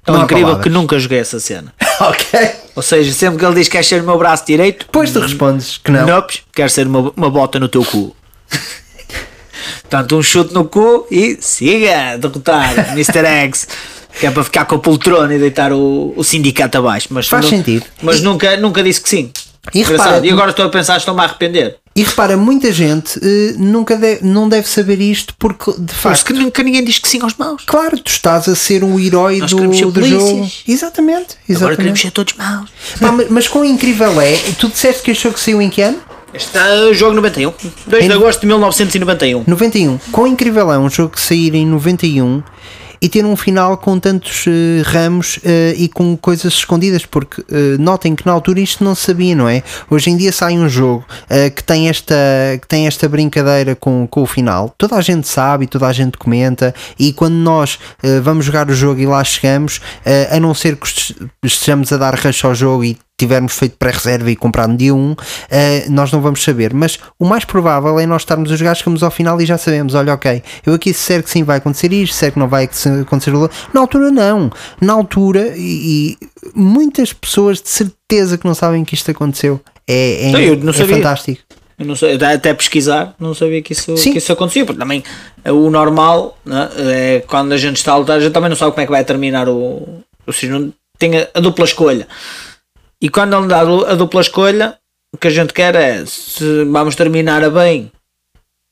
Tão 0.05 0.17
Não 0.17 0.25
incrível 0.25 0.59
que 0.59 0.69
nunca 0.69 0.99
joguei 0.99 1.21
essa 1.21 1.39
cena. 1.39 1.73
ok. 2.01 2.51
Ou 2.75 2.83
seja, 2.83 3.13
sempre 3.13 3.39
que 3.39 3.45
ele 3.45 3.55
diz 3.55 3.69
que 3.69 3.77
quer 3.77 3.85
ser 3.85 4.03
o 4.03 4.05
meu 4.05 4.19
braço 4.19 4.45
direito, 4.45 4.87
Depois 4.87 5.13
tu 5.13 5.21
respondes 5.21 5.79
que 5.79 5.93
não. 5.93 6.07
Nopes, 6.07 6.43
quer 6.53 6.69
ser 6.71 6.87
uma, 6.89 7.13
uma 7.17 7.31
bota 7.31 7.61
no 7.61 7.69
teu 7.69 7.85
cu. 7.85 8.15
Portanto, 9.83 10.17
um 10.17 10.23
chute 10.23 10.53
no 10.53 10.65
cu 10.65 11.07
e 11.11 11.39
siga 11.41 12.17
derrotar 12.19 12.91
Mr. 12.93 13.25
X. 13.25 13.69
Que 14.23 14.27
é 14.29 14.31
para 14.31 14.45
ficar 14.45 14.65
com 14.67 14.77
a 14.77 14.79
poltrona 14.79 15.35
e 15.35 15.39
deitar 15.41 15.73
o, 15.73 16.13
o 16.17 16.23
sindicato 16.23 16.79
abaixo. 16.79 17.09
Mas 17.11 17.27
Faz 17.27 17.45
nu- 17.45 17.51
sentido. 17.51 17.85
Mas 18.01 18.19
E- 18.21 18.23
nunca, 18.23 18.57
nunca 18.57 18.81
disse 18.81 19.01
que 19.01 19.09
sim. 19.09 19.33
E 19.75 19.83
repara- 19.83 20.25
e 20.25 20.31
agora 20.31 20.51
estou 20.51 20.65
a 20.65 20.69
pensar, 20.69 20.97
estou-me 20.97 21.21
a 21.21 21.25
arrepender. 21.25 21.77
E 21.97 22.05
repara, 22.05 22.37
muita 22.37 22.71
gente 22.73 23.19
eh, 23.21 23.55
nunca 23.59 23.97
deve, 23.97 24.25
não 24.25 24.49
deve 24.49 24.69
saber 24.69 25.01
isto 25.01 25.35
porque 25.39 25.73
de 25.73 25.81
Mas 25.93 26.21
facto. 26.21 26.25
que 26.27 26.33
nunca 26.35 26.63
ninguém 26.63 26.85
diz 26.85 26.99
que 27.01 27.09
sim 27.09 27.21
aos 27.21 27.35
maus. 27.37 27.63
Claro, 27.67 27.99
tu 27.99 28.09
estás 28.11 28.49
a 28.49 28.55
ser 28.55 28.85
um 28.85 28.99
herói 28.99 29.39
Nós 29.39 29.51
do, 29.51 29.57
do 29.57 29.93
polícias. 29.93 30.21
jogo. 30.21 30.49
Exatamente. 30.69 31.35
Agora 31.51 31.77
queremos 31.77 32.01
exatamente. 32.01 32.01
ser 32.01 32.11
todos 32.13 32.35
maus. 32.35 32.71
Pá, 33.01 33.11
mas, 33.13 33.29
mas 33.29 33.49
quão 33.49 33.65
incrível 33.65 34.21
é, 34.21 34.37
tu 34.59 34.69
disseste 34.69 35.03
que 35.03 35.11
achou 35.11 35.33
que 35.33 35.41
saiu 35.41 35.61
em 35.61 35.69
que 35.69 35.83
ano? 35.83 35.99
Este 36.33 36.57
é 36.57 36.85
o 36.85 36.95
jogo 36.95 37.15
91. 37.17 37.53
2 37.87 38.05
de 38.05 38.09
Em- 38.09 38.13
agosto 38.15 38.41
de 38.41 38.47
1991. 38.47 39.45
91. 39.47 39.99
Quão 40.11 40.27
incrível 40.29 40.73
é 40.73 40.79
um 40.79 40.89
jogo 40.89 41.11
que 41.11 41.21
sair 41.21 41.55
em 41.55 41.67
91 41.67 42.43
e 43.03 43.09
ter 43.09 43.25
um 43.27 43.35
final 43.37 43.77
com 43.77 43.99
tantos 43.99 44.45
eh, 44.47 44.81
ramos 44.85 45.41
eh, 45.45 45.75
e 45.77 45.89
com 45.89 46.17
coisas 46.17 46.53
escondidas, 46.55 47.05
porque 47.05 47.43
eh, 47.51 47.77
notem 47.79 48.15
que 48.15 48.25
na 48.25 48.31
altura 48.33 48.61
isto 48.61 48.85
não 48.85 48.95
se 48.95 49.03
sabia, 49.07 49.35
não 49.35 49.49
é? 49.49 49.63
Hoje 49.91 50.09
em 50.09 50.17
dia 50.17 50.31
sai 50.31 50.57
um 50.57 50.69
jogo 50.69 51.05
que, 51.57 51.65
tem 51.65 51.89
esta, 51.89 52.15
que 52.61 52.69
tem 52.69 52.87
esta 52.87 53.09
brincadeira 53.09 53.75
com, 53.75 54.07
com 54.07 54.23
o 54.23 54.27
final, 54.27 54.73
toda 54.79 54.95
a 54.97 55.01
gente 55.01 55.27
sabe 55.27 55.67
toda 55.67 55.87
a 55.89 55.93
gente 55.93 56.17
comenta, 56.17 56.73
e 56.99 57.13
quando 57.13 57.35
nós 57.35 57.79
vamos 58.23 58.45
jogar 58.45 58.71
o 58.71 58.75
jogo 58.75 59.01
e 59.01 59.07
lá 59.07 59.25
chegamos, 59.25 59.81
a 60.31 60.39
não 60.39 60.55
ser 60.55 60.77
que 60.77 60.87
est- 60.87 61.17
estejamos 61.43 61.93
a 61.93 61.97
dar 61.97 62.15
rush 62.15 62.45
ao 62.45 62.55
jogo 62.55 62.85
e 62.85 62.97
tivermos 63.19 63.53
feito 63.55 63.77
pré-reserva 63.77 64.31
e 64.31 64.37
comprado 64.37 64.71
no 64.71 64.77
dia 64.77 64.95
1, 64.95 65.17
eh, 65.51 65.87
nós 65.89 66.11
não 66.11 66.21
vamos 66.21 66.43
saber. 66.43 66.75
Mas 66.75 66.99
o 67.19 67.25
mais 67.25 67.45
provável 67.45 67.99
é 68.01 68.07
nós 68.07 68.23
estarmos 68.23 68.51
a 68.51 68.57
jogar, 68.57 68.75
chegamos 68.75 69.03
ao 69.03 69.11
final 69.11 69.41
e 69.41 69.47
já 69.47 69.57
sabemos: 69.57 69.95
olha, 69.95 70.13
ok, 70.15 70.43
eu 70.67 70.75
aqui 70.75 70.93
se 70.93 71.01
disser 71.01 71.23
que 71.23 71.31
sim 71.31 71.45
vai 71.45 71.59
acontecer 71.59 71.93
isto, 71.93 72.13
se 72.13 72.19
disser 72.19 72.33
que 72.33 72.39
não 72.39 72.49
vai 72.49 72.69
acontecer. 73.01 73.33
Na 73.73 73.81
altura, 73.81 74.11
não. 74.11 74.51
Na 74.81 74.93
altura, 74.93 75.53
e, 75.57 76.17
e 76.19 76.19
muitas 76.55 77.13
pessoas 77.13 77.61
de 77.63 77.69
certeza 77.69 78.37
que 78.37 78.47
não 78.47 78.55
sabem 78.55 78.85
que 78.85 78.95
isto 78.95 79.11
aconteceu. 79.11 79.61
É, 79.87 80.29
é, 80.29 80.31
Não, 80.33 80.41
eu 80.41 80.57
não 80.57 80.71
é 80.71 80.73
sabia. 80.75 80.97
fantástico. 80.97 81.43
Eu 81.79 81.87
não 81.87 81.97
sei, 81.97 82.15
até- 82.15 82.55
pesquisar, 82.55 83.15
não 83.19 83.35
sabia 83.35 83.61
que 83.63 83.73
isso, 83.73 83.97
Sim. 83.97 84.13
que 84.13 84.19
isso 84.19 84.33
acontecia, 84.33 84.65
porque 84.65 84.79
também 84.79 85.03
eh, 85.45 85.51
o 85.51 85.69
normal 85.71 86.39
né, 86.45 86.69
é 86.77 87.25
quando 87.27 87.53
a 87.53 87.57
gente 87.57 87.77
está 87.77 87.93
a 87.93 87.97
lutar, 87.97 88.19
a 88.19 88.21
gente 88.21 88.33
também 88.33 88.49
não 88.49 88.57
sabe 88.57 88.71
como 88.73 88.83
é 88.83 88.87
que 88.87 88.93
vai 88.93 89.05
terminar 89.05 89.49
o. 89.49 90.03
Ou 90.25 90.33
seja, 90.33 90.57
não 90.57 90.73
tem 90.99 91.19
a, 91.19 91.29
a 91.35 91.41
dupla 91.41 91.65
escolha. 91.65 92.07
E 93.03 93.09
quando 93.09 93.31
não 93.33 93.49
dá 93.49 93.61
a 93.61 93.65
du- 93.65 93.85
a 93.85 93.95
dupla 93.97 94.21
escolha, 94.21 94.79
o 95.13 95.19
que 95.19 95.27
a 95.27 95.31
gente 95.31 95.53
quer 95.53 95.75
é 95.75 96.07
se 96.07 96.65
vamos 96.65 96.95
terminar 96.95 97.43
a 97.43 97.51
bem 97.51 97.91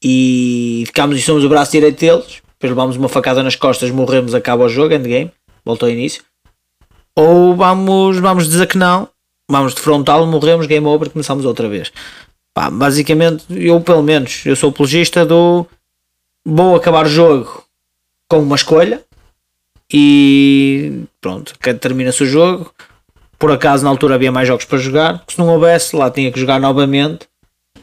e 0.02 0.84
ficamos 0.86 1.18
e 1.18 1.22
somos 1.22 1.44
o 1.44 1.48
braço 1.48 1.72
direito 1.72 1.98
deles, 1.98 2.40
depois 2.52 2.70
levamos 2.70 2.96
uma 2.96 3.08
facada 3.08 3.42
nas 3.42 3.56
costas, 3.56 3.90
morremos, 3.90 4.34
acaba 4.34 4.64
o 4.64 4.68
jogo, 4.68 4.94
endgame, 4.94 5.32
volta 5.64 5.86
ao 5.86 5.90
início. 5.90 6.22
Ou 7.16 7.56
vamos, 7.56 8.18
vamos 8.18 8.48
dizer 8.48 8.66
que 8.68 8.78
não, 8.78 9.08
vamos 9.50 9.74
de 9.74 9.80
frontal, 9.80 10.24
morremos, 10.26 10.66
game 10.66 10.86
over, 10.86 11.10
começamos 11.10 11.44
outra 11.44 11.68
vez. 11.68 11.92
Pá, 12.54 12.70
basicamente, 12.70 13.44
eu 13.50 13.80
pelo 13.80 14.02
menos, 14.02 14.46
eu 14.46 14.54
sou 14.54 14.70
apologista 14.70 15.26
do 15.26 15.66
vou 16.46 16.76
acabar 16.76 17.04
o 17.04 17.08
jogo 17.08 17.64
com 18.28 18.38
uma 18.38 18.56
escolha 18.56 19.02
e 19.92 21.02
pronto, 21.20 21.52
termina-se 21.80 22.22
o 22.22 22.26
jogo. 22.26 22.72
Por 23.40 23.50
acaso 23.50 23.83
na 23.83 23.90
altura 23.90 24.14
havia 24.14 24.31
mais 24.31 24.46
jogos 24.46 24.64
para 24.66 24.79
jogar, 24.79 25.24
se 25.26 25.37
não 25.38 25.48
houvesse, 25.48 25.96
lá 25.96 26.11
tinha 26.11 26.31
que 26.31 26.38
jogar 26.38 26.61
novamente, 26.61 27.20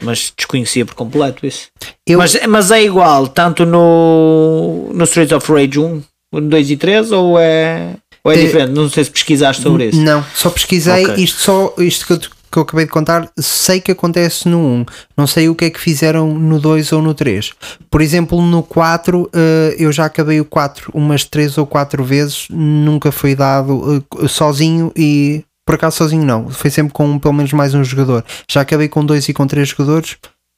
mas 0.00 0.32
desconhecia 0.36 0.86
por 0.86 0.94
completo 0.94 1.44
isso. 1.44 1.66
Eu- 2.06 2.18
Mas, 2.18 2.38
mas 2.48 2.70
é 2.70 2.82
igual, 2.82 3.26
tanto 3.28 3.66
no, 3.66 4.90
no 4.94 5.04
Streets 5.04 5.32
of 5.32 5.50
Rage 5.52 5.78
1, 5.80 6.02
2 6.48 6.70
e 6.70 6.76
3, 6.76 7.10
ou 7.12 7.38
é, 7.38 7.94
ou 8.22 8.30
é 8.32 8.36
Eh, 8.36 8.44
diferente? 8.44 8.70
Não 8.72 8.88
sei 8.88 9.02
se 9.04 9.10
pesquisaste 9.10 9.62
sobre 9.62 9.88
isso. 9.88 10.00
Não, 10.00 10.24
só 10.34 10.48
pesquisei 10.48 11.04
Ok. 11.04 11.22
isto, 11.24 11.40
só, 11.40 11.74
isto 11.78 12.06
que 12.06 12.12
eu 12.12 12.18
te 12.18 12.30
que 12.50 12.56
eu 12.56 12.62
acabei 12.62 12.86
de 12.86 12.90
contar, 12.90 13.30
sei 13.38 13.78
que 13.78 13.92
acontece 13.92 14.48
no 14.48 14.58
1. 14.58 14.86
Não 15.14 15.26
sei 15.26 15.50
o 15.50 15.54
que 15.54 15.66
é 15.66 15.70
que 15.70 15.78
fizeram 15.78 16.32
no 16.32 16.58
2 16.58 16.92
ou 16.92 17.02
no 17.02 17.12
3. 17.12 17.52
Por 17.90 18.00
exemplo, 18.00 18.40
no 18.40 18.62
4, 18.62 19.28
eh, 19.34 19.76
eu 19.78 19.92
já 19.92 20.06
acabei 20.06 20.40
o 20.40 20.46
4 20.46 20.90
umas 20.94 21.24
3 21.26 21.58
ou 21.58 21.66
4 21.66 22.02
vezes, 22.02 22.46
nunca 22.48 23.12
foi 23.12 23.34
dado 23.34 24.02
eh, 24.22 24.28
sozinho 24.28 24.90
e. 24.96 25.44
Por 25.68 25.74
acaso 25.74 25.98
sozinho 25.98 26.24
não, 26.24 26.48
foi 26.48 26.70
sempre 26.70 26.94
com 26.94 27.18
pelo 27.18 27.34
menos 27.34 27.52
mais 27.52 27.74
um 27.74 27.84
jogador. 27.84 28.24
Já 28.50 28.62
acabei 28.62 28.88
com 28.88 29.04
2 29.04 29.28
e 29.28 29.34
com 29.34 29.46
3 29.46 29.68
jogadores, 29.68 30.16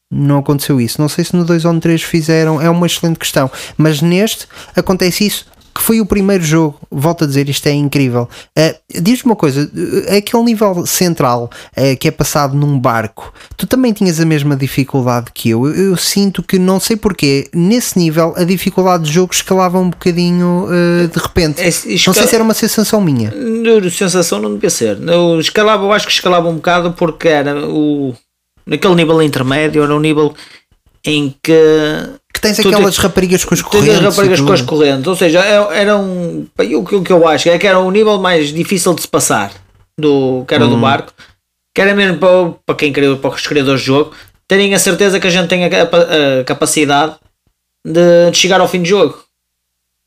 não 0.09 0.39
aconteceu 0.39 0.81
isso. 0.81 1.01
Não 1.01 1.09
sei 1.09 1.25
se 1.25 1.35
no 1.35 1.45
2 1.45 1.65
ou 1.65 1.73
no 1.73 1.81
3 1.81 2.01
fizeram, 2.01 2.63
é 2.63 2.71
uma 2.71 2.87
excelente 2.87 3.19
questão. 3.19 3.51
Mas 3.77 4.01
neste 4.01 4.47
acontece 4.77 5.27
isso, 5.27 5.47
que 5.75 5.81
foi 5.81 6.01
o 6.01 6.07
primeiro 6.07 6.43
jogo. 6.43 6.79
Volto 6.91 7.25
a 7.25 7.27
dizer, 7.27 7.49
isto 7.49 7.67
é 7.67 7.73
incrível. 7.73 8.29
Uh, 8.59 9.01
Diz-me 9.03 9.31
uma 9.31 9.37
coisa: 9.37 9.63
uh, 9.73 10.17
aquele 10.17 10.43
nível 10.43 10.85
central 10.87 11.51
uh, 11.77 11.97
que 11.99 12.09
é 12.09 12.11
passado 12.11 12.57
num 12.57 12.79
barco, 12.79 13.33
tu 13.57 13.67
também 13.67 13.93
tinhas 13.93 14.19
a 14.21 14.25
mesma 14.25 14.57
dificuldade 14.57 15.27
que 15.33 15.51
eu. 15.51 15.67
Eu, 15.67 15.91
eu 15.91 15.97
sinto 15.97 16.43
que, 16.43 16.59
não 16.59 16.81
sei 16.81 16.97
porquê, 16.97 17.49
nesse 17.55 17.99
nível 17.99 18.35
a 18.37 18.45
dificuldade 18.45 19.05
de 19.05 19.13
jogo 19.13 19.33
escalava 19.33 19.79
um 19.79 19.91
bocadinho 19.91 20.67
uh, 20.67 21.09
de 21.09 21.19
repente. 21.19 21.61
É, 21.61 21.69
escala- 21.69 22.01
Não 22.07 22.15
sei 22.15 22.27
se 22.27 22.35
era 22.35 22.45
uma 22.45 22.55
sensação 22.55 23.01
minha. 23.01 23.31
No- 23.31 23.91
sensação 23.91 24.41
não 24.41 24.55
devia 24.55 24.71
ser. 24.71 24.99
Eu 25.03 25.39
escalava, 25.41 25.85
eu 25.85 25.93
acho 25.93 26.07
que 26.07 26.13
escalava 26.13 26.49
um 26.49 26.57
bocado 26.57 26.93
porque 26.93 27.29
era 27.29 27.67
o. 27.69 28.15
Naquele 28.67 28.95
nível 28.95 29.21
intermédio, 29.23 29.83
era 29.83 29.95
um 29.95 30.01
nível 30.01 30.35
em 31.05 31.35
que 31.43 31.53
Que 32.33 32.41
tens 32.41 32.59
aquelas 32.61 32.95
te- 32.95 33.01
raparigas 33.01 33.45
com 33.45 33.55
as 33.55 33.61
Tens 33.61 33.71
correntes. 33.71 33.95
as 33.99 34.03
raparigas 34.05 34.41
com 34.41 34.53
as 34.53 34.63
correntes, 34.63 35.07
ou 35.07 35.17
seja, 35.17 35.41
é- 35.45 35.81
era 35.81 35.97
um. 35.97 36.47
pá, 36.57 36.65
O 36.65 36.85
que, 36.85 36.95
o 36.95 37.03
que 37.03 37.13
eu 37.13 37.27
acho 37.29 37.49
é 37.49 37.59
que 37.59 37.67
era 37.67 37.79
um 37.79 37.91
nível 37.91 38.19
mais 38.19 38.53
difícil 38.53 38.95
de 38.95 39.03
se 39.03 39.09
passar 39.09 39.53
do 39.99 40.45
que 40.47 40.55
era 40.55 40.65
Hum. 40.67 40.71
do 40.71 40.77
barco, 40.79 41.13
que 41.75 41.81
era 41.81 41.95
mesmo 41.95 42.19
para, 42.19 42.51
para 42.65 42.75
quem 42.77 42.93
queria, 42.93 43.15
para 43.17 43.31
os 43.31 43.47
criadores 43.47 43.81
de 43.81 43.87
jogo, 43.87 44.13
terem 44.49 44.75
a 44.75 44.79
certeza 44.79 45.19
que 45.21 45.27
a 45.27 45.31
gente 45.31 45.49
tem 45.49 45.65
a, 45.65 45.71
capa- 45.71 46.07
a 46.41 46.45
capacidade 46.45 47.15
de, 47.87 48.31
de 48.31 48.37
chegar 48.37 48.61
ao 48.61 48.69
fim 48.69 48.81
do 48.83 48.89
jogo. 48.89 49.19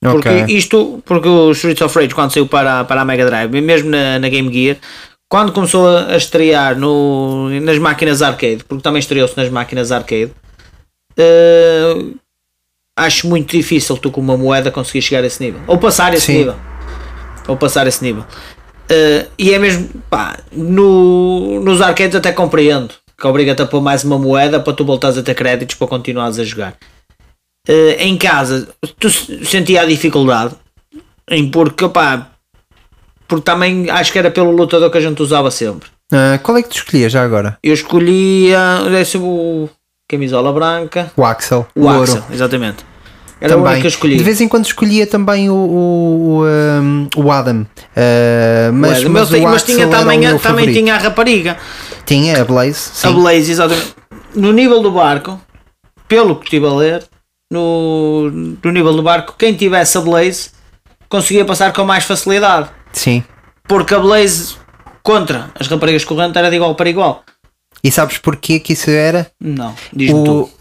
Porque 0.01 0.27
Ok. 0.29 0.45
isto, 0.49 1.01
porque 1.05 1.27
o 1.29 1.51
Streets 1.51 1.81
of 1.81 1.97
Rage, 1.97 2.13
quando 2.13 2.33
saiu 2.33 2.45
para, 2.47 2.83
para 2.83 3.01
a 3.01 3.05
Mega 3.05 3.25
Drive, 3.25 3.55
e 3.55 3.61
mesmo 3.61 3.89
na, 3.89 4.19
na 4.19 4.27
Game 4.29 4.51
Gear, 4.53 4.77
quando 5.29 5.51
começou 5.53 5.87
a, 5.87 6.07
a 6.07 6.17
estrear 6.17 6.77
no, 6.77 7.49
nas 7.61 7.77
máquinas 7.77 8.21
arcade, 8.21 8.63
porque 8.67 8.83
também 8.83 8.99
estreou-se 8.99 9.37
nas 9.37 9.49
máquinas 9.49 9.91
arcade, 9.93 10.31
eh, 11.17 11.95
acho 12.97 13.27
muito 13.27 13.51
difícil 13.55 13.97
tu 13.97 14.11
com 14.11 14.21
uma 14.21 14.37
moeda 14.37 14.71
conseguir 14.71 15.01
chegar 15.01 15.23
a 15.23 15.27
esse 15.27 15.41
nível. 15.43 15.61
Ou 15.67 15.77
passar 15.77 16.13
esse 16.13 16.27
Sim. 16.27 16.37
nível. 16.39 16.55
Ou 17.47 17.57
passar 17.57 17.87
esse 17.87 18.03
nível. 18.03 18.25
Eh, 18.89 19.25
e 19.37 19.53
é 19.53 19.59
mesmo, 19.59 19.89
pá, 20.09 20.37
no, 20.51 21.59
nos 21.61 21.81
arcades 21.81 22.15
até 22.15 22.31
compreendo 22.31 22.93
que 23.17 23.27
obriga-te 23.27 23.61
a 23.61 23.65
pôr 23.65 23.81
mais 23.81 24.03
uma 24.03 24.17
moeda 24.19 24.59
para 24.59 24.73
tu 24.73 24.83
voltares 24.83 25.17
a 25.17 25.23
ter 25.23 25.33
créditos 25.35 25.75
para 25.75 25.87
continuares 25.87 26.39
a 26.39 26.43
jogar. 26.43 26.75
Eh, 27.67 27.97
em 28.05 28.17
casa, 28.17 28.67
tu 28.99 29.09
se- 29.09 29.45
sentia 29.45 29.81
a 29.81 29.85
dificuldade 29.85 30.55
em 31.29 31.49
porque, 31.49 31.87
pá, 31.87 32.31
porque 33.27 33.43
também 33.45 33.89
acho 33.89 34.11
que 34.11 34.19
era 34.19 34.29
pelo 34.29 34.51
lutador 34.51 34.91
que 34.91 34.97
a 34.97 35.01
gente 35.01 35.21
usava 35.21 35.49
sempre. 35.49 35.89
Ah, 36.11 36.37
qual 36.43 36.57
é 36.57 36.61
que 36.63 36.69
tu 36.69 36.75
escolhias 36.75 37.11
já 37.11 37.23
agora? 37.23 37.57
Eu 37.63 37.73
escolhia 37.73 38.59
esse, 38.99 39.17
o 39.17 39.69
camisola 40.13 40.51
branca, 40.53 41.11
O 41.17 41.23
Axel. 41.25 41.65
o, 41.75 41.85
ouro. 41.85 42.03
Axel, 42.03 42.23
exatamente. 42.31 42.85
Era 43.41 43.55
o 43.55 43.57
único 43.57 43.67
Também. 43.67 43.81
que 43.81 43.87
eu 43.87 43.89
escolhi. 43.89 44.15
De 44.17 44.23
vez 44.23 44.39
em 44.39 44.47
quando 44.47 44.65
escolhia 44.65 45.05
também 45.05 45.49
o, 45.49 45.53
o, 45.55 46.43
o, 47.17 47.23
o 47.25 47.31
Adam. 47.31 47.65
Ah, 47.95 48.71
mas, 48.73 49.03
Mas, 49.03 49.29
mas, 49.29 49.31
o 49.33 49.43
mas 49.43 49.63
tinha 49.63 49.87
também, 49.87 50.19
o 50.19 50.23
também 50.23 50.39
favorito. 50.39 50.73
tinha 50.73 50.95
a 50.95 50.97
rapariga, 50.97 51.57
Tinha 52.05 52.41
a 52.41 52.45
Blaze. 52.45 52.73
Sim. 52.93 53.07
a 53.09 53.11
Blaze, 53.11 53.51
exatamente. 53.51 53.95
No 54.33 54.53
nível 54.53 54.81
do 54.81 54.91
barco, 54.91 55.39
pelo 56.07 56.37
que 56.37 56.45
estive 56.45 56.65
a 56.67 56.73
ler, 56.73 57.03
no, 57.51 58.31
no 58.63 58.71
nível 58.71 58.93
do 58.93 59.03
barco, 59.03 59.35
quem 59.37 59.53
tivesse 59.53 59.97
a 59.97 60.01
Blaze 60.01 60.51
conseguia 61.09 61.43
passar 61.43 61.73
com 61.73 61.83
mais 61.83 62.05
facilidade. 62.05 62.69
Sim. 62.93 63.23
Porque 63.67 63.93
a 63.93 63.99
Blaze 63.99 64.55
contra 65.03 65.49
as 65.59 65.67
raparigas 65.67 66.05
correntes 66.05 66.37
era 66.37 66.49
de 66.49 66.55
igual 66.55 66.75
para 66.75 66.89
igual. 66.89 67.23
E 67.83 67.91
sabes 67.91 68.17
porquê 68.17 68.59
que 68.59 68.73
isso 68.73 68.89
era? 68.89 69.29
Não, 69.39 69.75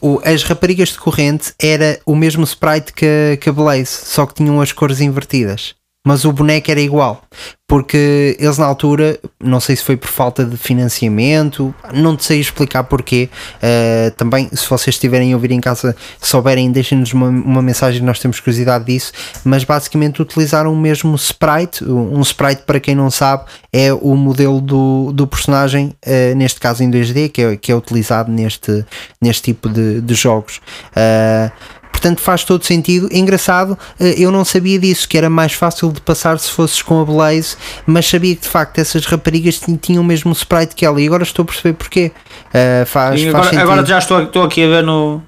O, 0.01 0.15
o- 0.17 0.21
as 0.25 0.43
raparigas 0.43 0.89
de 0.91 0.99
corrente 0.99 1.53
era 1.61 2.01
o 2.05 2.17
mesmo 2.17 2.43
sprite 2.45 2.93
que, 2.93 3.39
que 3.41 3.49
a 3.49 3.53
Blaze, 3.53 3.87
só 3.87 4.27
que 4.27 4.35
tinham 4.35 4.61
as 4.61 4.73
cores 4.73 5.01
invertidas. 5.01 5.75
Mas 6.05 6.25
o 6.25 6.33
boneco 6.33 6.69
era 6.69 6.81
igual, 6.81 7.23
porque 7.69 8.37
eles 8.41 8.59
na 8.59 8.67
altura, 8.67 9.21
não 9.41 9.61
sei 9.61 9.77
se 9.77 9.85
foi 9.85 9.97
por 9.97 10.09
falta 10.09 10.45
de 10.45 10.57
financiamento, 10.57 11.73
não 11.95 12.19
sei 12.19 12.41
explicar 12.41 12.83
porquê. 12.83 13.31
Uh, 13.59 14.11
também, 14.17 14.49
se 14.53 14.69
vocês 14.69 14.97
estiverem 14.97 15.33
a 15.33 15.37
ouvir 15.37 15.53
em 15.53 15.61
casa, 15.61 15.95
souberem, 16.21 16.73
deixem-nos 16.73 17.13
uma, 17.13 17.29
uma 17.29 17.63
mensagem, 17.63 18.03
nós 18.03 18.19
temos 18.19 18.41
curiosidade 18.41 18.85
disso. 18.85 19.13
Mas 19.45 19.63
basicamente 19.63 20.21
utilizaram 20.21 20.73
o 20.73 20.77
mesmo 20.77 21.15
sprite. 21.15 21.85
Um 21.85 22.21
sprite, 22.23 22.63
para 22.63 22.81
quem 22.81 22.97
não 22.97 23.09
sabe, 23.09 23.45
é 23.73 23.93
o 23.93 24.17
modelo 24.17 24.61
do, 24.61 25.13
do 25.13 25.25
personagem, 25.29 25.95
uh, 26.05 26.35
neste 26.35 26.59
caso 26.59 26.83
em 26.83 26.91
2D, 26.91 27.31
que 27.31 27.43
é, 27.43 27.57
que 27.57 27.71
é 27.71 27.77
utilizado 27.77 28.29
neste, 28.29 28.85
neste 29.21 29.43
tipo 29.45 29.69
de, 29.69 30.01
de 30.01 30.15
jogos. 30.15 30.61
Uh, 30.97 31.81
Portanto, 32.03 32.21
faz 32.21 32.43
todo 32.43 32.65
sentido. 32.65 33.09
Engraçado, 33.13 33.79
eh, 34.01 34.17
eu 34.19 34.33
não 34.33 34.45
sabia 34.45 34.77
disso, 34.77 35.09
que 35.09 35.17
era 35.17 35.31
mais 35.31 35.53
fácil 35.53 35.93
de 35.93 36.01
passar 36.01 36.37
se 36.41 36.51
fosses 36.51 36.83
com 36.83 37.01
a 37.01 37.05
Blaze, 37.05 37.57
mas 37.87 38.05
sabia 38.09 38.35
que 38.35 38.43
de 38.43 38.49
facto 38.49 38.77
essas 38.81 39.07
raparigas 39.07 39.61
tin- 39.61 39.77
tinham 39.77 40.03
o 40.03 40.05
mesmo 40.05 40.33
sprite 40.33 40.75
que 40.75 40.85
ela, 40.85 41.01
e 41.01 41.07
agora 41.07 41.23
estou 41.23 41.45
a 41.45 41.47
perceber 41.47 41.75
porquê. 41.75 42.11
Eh, 42.53 42.85
faz, 42.87 43.21
E 43.21 43.25
faz 43.27 43.35
agora, 43.35 43.45
sentido. 43.45 43.61
agora 43.63 43.87
já 43.87 43.99
estou, 43.99 44.23
estou 44.25 44.43
aqui 44.43 44.65
a 44.65 44.69
ver 44.69 44.83
no 44.83 45.23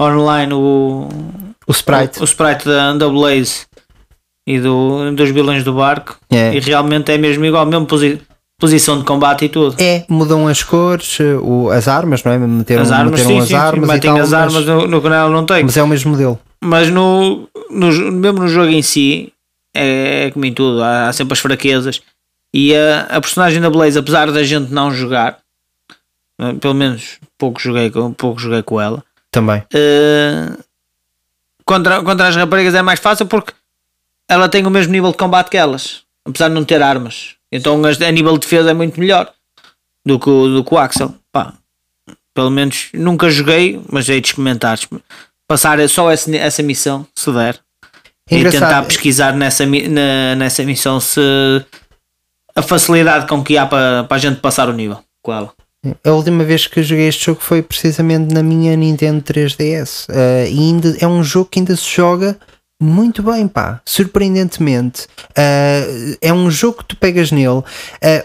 online 0.00 0.52
o, 0.54 1.08
o 1.66 1.72
sprite. 1.72 2.20
o, 2.20 2.22
o 2.22 2.24
sprite 2.24 2.64
da, 2.64 2.92
da 2.94 3.08
Blaze 3.08 3.62
e 4.46 4.60
do, 4.60 5.10
dos 5.16 5.30
vilões 5.30 5.64
do 5.64 5.74
barco. 5.74 6.16
É. 6.30 6.54
E 6.54 6.60
realmente 6.60 7.10
é 7.10 7.18
mesmo 7.18 7.44
igual, 7.44 7.66
mesmo 7.66 7.86
posi- 7.86 8.20
posição 8.64 8.98
de 8.98 9.04
combate 9.04 9.44
e 9.44 9.48
tudo. 9.50 9.76
É, 9.78 10.04
mudam 10.08 10.48
as 10.48 10.62
cores, 10.62 11.18
eh, 11.20 11.34
o- 11.36 11.68
as 11.70 11.86
armas, 11.86 12.24
não 12.24 12.32
é? 12.32 12.38
Meteram, 12.38 12.82
as 12.82 12.90
armas, 12.90 13.10
meteram 13.20 13.28
sim, 13.30 13.38
as 13.42 13.48
sim, 13.48 13.54
armas 13.54 13.90
sim, 13.90 14.00
tal, 14.00 14.16
as 14.18 14.32
armas 14.32 14.54
mas, 14.54 14.66
no, 14.66 14.86
no 14.86 15.02
canal 15.02 15.30
não 15.30 15.44
tem. 15.44 15.62
mas 15.62 15.76
é 15.76 15.82
o 15.82 15.86
mesmo 15.86 16.12
modelo. 16.12 16.40
Mas 16.62 16.88
no, 16.88 17.46
no, 17.70 17.92
mesmo 18.12 18.38
no 18.40 18.48
jogo 18.48 18.70
em 18.70 18.80
si, 18.80 19.32
é, 19.76 20.26
é 20.26 20.30
como 20.30 20.46
em 20.46 20.52
tudo, 20.54 20.82
há, 20.82 21.08
há 21.08 21.12
sempre 21.12 21.34
as 21.34 21.38
fraquezas. 21.40 22.00
E 22.54 22.74
a, 22.74 23.00
a 23.16 23.20
personagem 23.20 23.60
da 23.60 23.68
Blaze, 23.68 23.98
apesar 23.98 24.30
da 24.32 24.42
gente 24.42 24.72
não 24.72 24.90
jogar, 24.92 25.38
eh, 26.40 26.54
pelo 26.54 26.72
menos 26.74 27.18
pouco 27.36 27.60
joguei, 27.60 27.90
com- 27.90 28.12
pouco 28.14 28.40
joguei 28.40 28.62
com 28.62 28.80
ela, 28.80 29.04
Também. 29.30 29.62
eh, 29.74 30.48
contra, 31.66 32.02
contra 32.02 32.28
as 32.28 32.36
raparigas 32.36 32.74
é 32.74 32.80
mais 32.82 33.00
fácil 33.00 33.26
porque 33.26 33.52
ela 34.28 34.48
tem 34.48 34.64
o 34.66 34.70
mesmo 34.70 34.92
nível 34.92 35.10
de 35.10 35.18
combate 35.18 35.50
que 35.50 35.56
elas, 35.56 36.00
apesar 36.26 36.48
de 36.48 36.54
não 36.54 36.64
ter 36.64 36.80
armas. 36.80 37.33
Então 37.54 37.80
a 37.84 38.10
nível 38.12 38.32
de 38.34 38.40
defesa 38.40 38.70
é 38.70 38.74
muito 38.74 38.98
melhor 38.98 39.30
do 40.04 40.18
que, 40.18 40.28
o- 40.28 40.48
do 40.48 40.64
que 40.64 40.74
o 40.74 40.78
Axel. 40.78 41.14
Pá, 41.32 41.54
pelo 42.34 42.50
menos 42.50 42.88
nunca 42.92 43.30
joguei, 43.30 43.80
mas 43.90 44.08
hei 44.08 44.20
de 44.20 44.28
experimentar. 44.28 44.78
Passar 45.46 45.86
só 45.88 46.10
esse- 46.12 46.36
essa 46.36 46.62
missão, 46.62 47.06
se 47.14 47.30
der. 47.32 47.58
E 48.30 48.36
Engraçado. 48.36 48.60
tentar 48.62 48.82
pesquisar 48.84 49.34
nessa, 49.36 49.64
na- 49.66 50.34
nessa 50.36 50.62
missão 50.64 50.98
se 50.98 51.20
a 52.56 52.62
facilidade 52.62 53.26
com 53.28 53.42
que 53.44 53.56
há 53.58 53.66
para, 53.66 54.04
para 54.04 54.16
a 54.16 54.20
gente 54.20 54.40
passar 54.40 54.68
o 54.68 54.72
nível 54.72 54.98
com 55.22 55.32
ela. 55.32 55.52
A 56.02 56.10
última 56.12 56.42
vez 56.44 56.66
que 56.66 56.82
joguei 56.82 57.08
este 57.08 57.26
jogo 57.26 57.40
foi 57.42 57.62
precisamente 57.62 58.32
na 58.32 58.42
minha 58.42 58.74
Nintendo 58.74 59.20
3DS. 59.22 60.06
Uh, 60.08 60.46
e 60.48 60.58
ainda, 60.58 60.96
é 60.98 61.06
um 61.06 61.22
jogo 61.22 61.50
que 61.50 61.58
ainda 61.58 61.76
se 61.76 61.84
joga 61.94 62.38
muito 62.84 63.22
bem, 63.22 63.48
pá. 63.48 63.80
Surpreendentemente. 63.84 65.02
Uh, 65.30 66.16
é 66.20 66.32
um 66.32 66.50
jogo 66.50 66.78
que 66.78 66.84
tu 66.86 66.96
pegas 66.96 67.30
nele. 67.32 67.48
uh, 67.48 67.64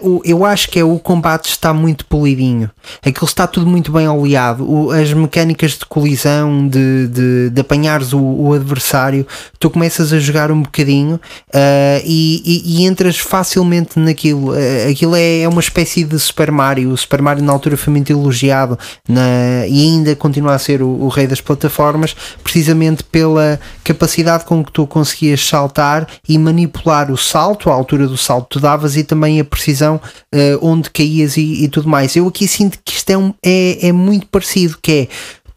o- 0.01 0.21
eu 0.25 0.45
acho 0.45 0.69
que 0.69 0.79
é 0.79 0.83
o 0.83 0.99
combate 0.99 1.49
está 1.49 1.73
muito 1.73 2.05
polidinho. 2.05 2.69
Aquilo 3.05 3.25
está 3.25 3.47
tudo 3.47 3.65
muito 3.67 3.91
bem 3.91 4.07
oleado. 4.07 4.69
O- 4.69 4.91
as 4.91 5.11
mecânicas 5.13 5.71
de 5.71 5.85
colisão, 5.85 6.67
de, 6.67 7.07
de, 7.07 7.49
de 7.49 7.61
apanhares 7.61 8.13
o, 8.13 8.19
o 8.19 8.53
adversário, 8.53 9.25
tu 9.59 9.69
começas 9.69 10.11
a 10.13 10.19
jogar 10.19 10.51
um 10.51 10.61
bocadinho 10.61 11.15
uh, 11.15 12.01
e, 12.03 12.41
e- 12.45 12.81
e 12.81 12.85
entras 12.85 13.17
facilmente 13.17 13.97
naquilo. 13.99 14.53
Aquilo 14.89 15.15
é, 15.15 15.41
é 15.41 15.47
uma 15.49 15.61
espécie 15.61 16.03
de 16.03 16.17
Super 16.19 16.51
Mario. 16.51 16.91
O 16.91 16.97
Super 16.97 17.21
Mario 17.21 17.43
na 17.43 17.51
altura 17.53 17.77
foi 17.77 17.91
muito 17.93 18.11
elogiado 18.11 18.77
na- 19.07 19.65
e 19.67 19.81
ainda 19.83 20.15
continua 20.15 20.53
a 20.55 20.59
ser 20.59 20.81
o, 20.81 20.87
o 20.87 21.07
rei 21.07 21.27
das 21.27 21.41
plataformas, 21.41 22.15
precisamente 22.43 23.03
pela 23.03 23.59
capacidade 23.83 24.45
com 24.49 24.63
que 24.65 24.71
tu 24.71 24.87
conseguias 24.87 25.45
saltar 25.45 26.07
e 26.27 26.37
manipular 26.39 27.11
o 27.11 27.17
salto, 27.17 27.69
a 27.69 27.73
altura 27.73 28.07
do 28.07 28.17
salto 28.17 28.45
que 28.45 28.53
tu 28.53 28.59
davas 28.59 28.97
e 28.97 29.03
também 29.03 29.39
a 29.39 29.45
precisão 29.45 30.01
uh, 30.33 30.59
onde 30.67 30.89
caías 30.89 31.37
e, 31.37 31.63
e 31.63 31.67
tudo 31.69 31.87
mais. 31.87 32.15
Eu 32.15 32.27
aqui 32.27 32.47
sinto 32.47 32.79
que 32.83 32.93
isto 32.93 33.09
é, 33.11 33.17
um- 33.17 33.33
é, 33.45 33.87
é 33.89 33.91
muito 33.91 34.25
parecido, 34.25 34.77
que 34.81 34.91
é 34.91 35.07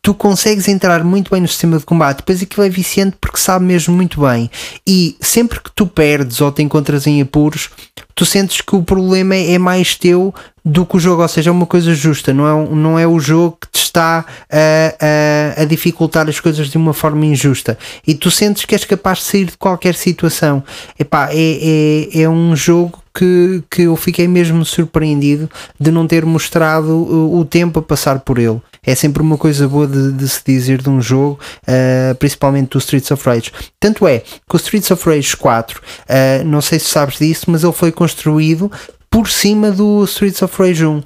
tu 0.02 0.12
consegues 0.12 0.66
entrar 0.66 1.04
muito 1.04 1.30
bem 1.30 1.40
no 1.40 1.46
sistema 1.46 1.78
de 1.78 1.84
combate, 1.84 2.18
depois 2.18 2.42
aquilo 2.42 2.66
é 2.66 2.68
viciante 2.68 3.16
porque 3.20 3.38
sabe 3.38 3.64
mesmo 3.64 3.94
muito 3.94 4.20
bem. 4.20 4.50
E 4.84 5.16
sempre 5.20 5.60
que 5.60 5.70
tu 5.72 5.86
perdes 5.86 6.40
ou 6.40 6.50
te 6.50 6.60
encontras 6.60 7.06
em 7.06 7.22
apuros, 7.22 7.70
tu 8.12 8.26
sentes 8.26 8.60
que 8.60 8.74
o 8.74 8.82
problema 8.82 9.36
é 9.36 9.56
mais 9.58 9.94
teu 9.94 10.34
do 10.64 10.84
que 10.84 10.96
o 10.96 11.00
jogo, 11.00 11.22
ou 11.22 11.28
seja, 11.28 11.50
é 11.50 11.52
uma 11.52 11.66
coisa 11.66 11.94
justa, 11.94 12.32
não 12.32 12.46
é, 12.46 12.74
não 12.74 12.98
é 12.98 13.06
o 13.06 13.18
jogo 13.20 13.58
que 13.60 13.68
te 13.68 13.82
está 13.82 14.24
a, 14.50 15.56
a, 15.58 15.62
a 15.62 15.64
dificultar 15.64 16.28
as 16.28 16.40
coisas 16.40 16.68
de 16.68 16.76
uma 16.76 16.92
forma 16.92 17.24
injusta 17.24 17.78
e 18.06 18.14
tu 18.14 18.30
sentes 18.30 18.64
que 18.64 18.74
és 18.74 18.84
capaz 18.84 19.18
de 19.18 19.24
sair 19.24 19.44
de 19.46 19.56
qualquer 19.56 19.94
situação. 19.94 20.64
Epá, 20.98 21.28
é, 21.30 22.08
é, 22.14 22.22
é 22.22 22.28
um 22.28 22.56
jogo 22.56 23.01
que, 23.14 23.62
que 23.70 23.82
eu 23.82 23.96
fiquei 23.96 24.26
mesmo 24.26 24.64
surpreendido 24.64 25.50
de 25.78 25.90
não 25.90 26.06
ter 26.06 26.24
mostrado 26.24 26.88
o, 26.90 27.38
o 27.40 27.44
tempo 27.44 27.78
a 27.78 27.82
passar 27.82 28.20
por 28.20 28.38
ele. 28.38 28.60
É 28.84 28.94
sempre 28.94 29.22
uma 29.22 29.36
coisa 29.38 29.68
boa 29.68 29.86
de, 29.86 30.12
de 30.12 30.28
se 30.28 30.40
dizer 30.44 30.82
de 30.82 30.90
um 30.90 31.00
jogo, 31.00 31.38
uh, 31.68 32.14
principalmente 32.16 32.70
do 32.70 32.78
Streets 32.78 33.10
of 33.10 33.24
Rage. 33.28 33.52
Tanto 33.78 34.06
é 34.08 34.18
que 34.20 34.54
o 34.54 34.56
Streets 34.56 34.90
of 34.90 35.08
Rage 35.08 35.36
4, 35.36 35.80
uh, 35.80 36.44
não 36.44 36.60
sei 36.60 36.78
se 36.78 36.86
sabes 36.86 37.18
disso, 37.18 37.44
mas 37.48 37.62
ele 37.62 37.72
foi 37.72 37.92
construído 37.92 38.70
por 39.08 39.28
cima 39.28 39.70
do 39.70 40.02
Streets 40.04 40.42
of 40.42 40.54
Rage 40.60 40.84
1. 40.84 40.98
Uh, 40.98 41.02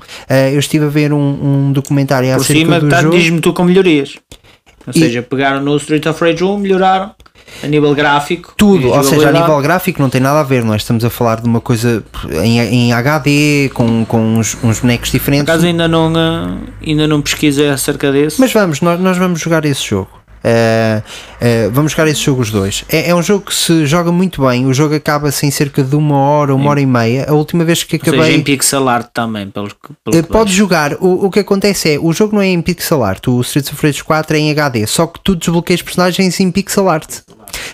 eu 0.52 0.58
estive 0.58 0.86
a 0.86 0.88
ver 0.88 1.12
um, 1.12 1.66
um 1.68 1.72
documentário 1.72 2.28
Por 2.30 2.36
acerca 2.40 2.60
cima, 2.60 2.80
do 2.80 2.88
tá, 2.88 3.02
jogo. 3.02 3.16
diz-me 3.18 3.40
tu 3.40 3.52
com 3.52 3.64
melhorias. 3.64 4.14
Ou 4.86 4.92
E- 4.94 4.98
seja, 5.00 5.20
pegaram 5.22 5.60
no 5.60 5.76
Street 5.76 6.06
of 6.06 6.18
Rage 6.24 6.44
1, 6.44 6.58
melhoraram 6.58 7.10
a 7.62 7.66
nível 7.66 7.94
gráfico. 7.94 8.54
Tudo, 8.56 8.88
ou 8.88 9.02
seja, 9.02 9.28
a 9.28 9.32
nível 9.32 9.60
gráfico 9.60 10.00
não 10.00 10.10
tem 10.10 10.20
nada 10.20 10.40
a 10.40 10.42
ver, 10.42 10.64
nós 10.64 10.82
estamos 10.82 11.04
a 11.04 11.10
falar 11.10 11.40
de 11.40 11.46
uma 11.46 11.60
coisa 11.60 12.04
em, 12.42 12.58
em 12.58 12.92
HD, 12.92 13.70
com, 13.74 14.04
com 14.04 14.20
uns, 14.20 14.56
uns 14.62 14.80
bonecos 14.80 15.10
Por 15.10 15.18
diferentes. 15.18 15.48
acaso 15.48 15.66
ainda 15.66 15.88
não, 15.88 16.12
ah, 16.16 16.56
ainda 16.84 17.06
não 17.06 17.22
pesquisei 17.22 17.68
acerca 17.68 18.12
desse. 18.12 18.40
Mas 18.40 18.52
vamos, 18.52 18.80
nós, 18.80 19.00
nós 19.00 19.16
vamos 19.16 19.40
jogar 19.40 19.64
esse 19.64 19.84
jogo. 19.84 20.26
Uh, 20.46 21.00
uh, 21.00 21.70
vamos 21.72 21.90
jogar 21.90 22.06
esse 22.06 22.20
jogo 22.20 22.40
os 22.40 22.52
dois. 22.52 22.84
É, 22.88 23.10
é 23.10 23.14
um 23.14 23.22
jogo 23.22 23.46
que 23.46 23.54
se 23.54 23.84
joga 23.84 24.12
muito 24.12 24.46
bem. 24.46 24.64
O 24.66 24.72
jogo 24.72 24.94
acaba-se 24.94 25.44
em 25.44 25.50
cerca 25.50 25.82
de 25.82 25.96
uma 25.96 26.16
hora, 26.16 26.54
uma 26.54 26.70
hora 26.70 26.80
e 26.80 26.86
meia. 26.86 27.26
A 27.28 27.32
última 27.32 27.64
vez 27.64 27.82
que 27.82 27.96
Ou 27.96 28.04
seja, 28.04 28.16
acabei. 28.16 28.36
em 28.36 28.42
pixel 28.42 28.88
art 28.88 29.08
também, 29.12 29.50
pelo, 29.50 29.68
pelo 30.04 30.16
Uh, 30.16 30.22
Podes 30.24 30.54
jogar, 30.54 30.94
o, 31.00 31.26
o 31.26 31.30
que 31.30 31.40
acontece 31.40 31.94
é, 31.94 31.98
o 31.98 32.12
jogo 32.12 32.36
não 32.36 32.42
é 32.42 32.46
em 32.46 32.62
pixel 32.62 33.02
art, 33.02 33.26
o 33.26 33.40
Streets 33.40 33.72
of 33.72 33.84
Rage 33.84 34.04
4 34.04 34.36
é 34.36 34.38
em 34.38 34.50
HD, 34.52 34.86
só 34.86 35.06
que 35.06 35.18
tu 35.20 35.34
desbloqueias 35.34 35.82
personagens 35.82 36.38
em 36.38 36.50
pixel 36.52 36.88
art. 36.88 37.22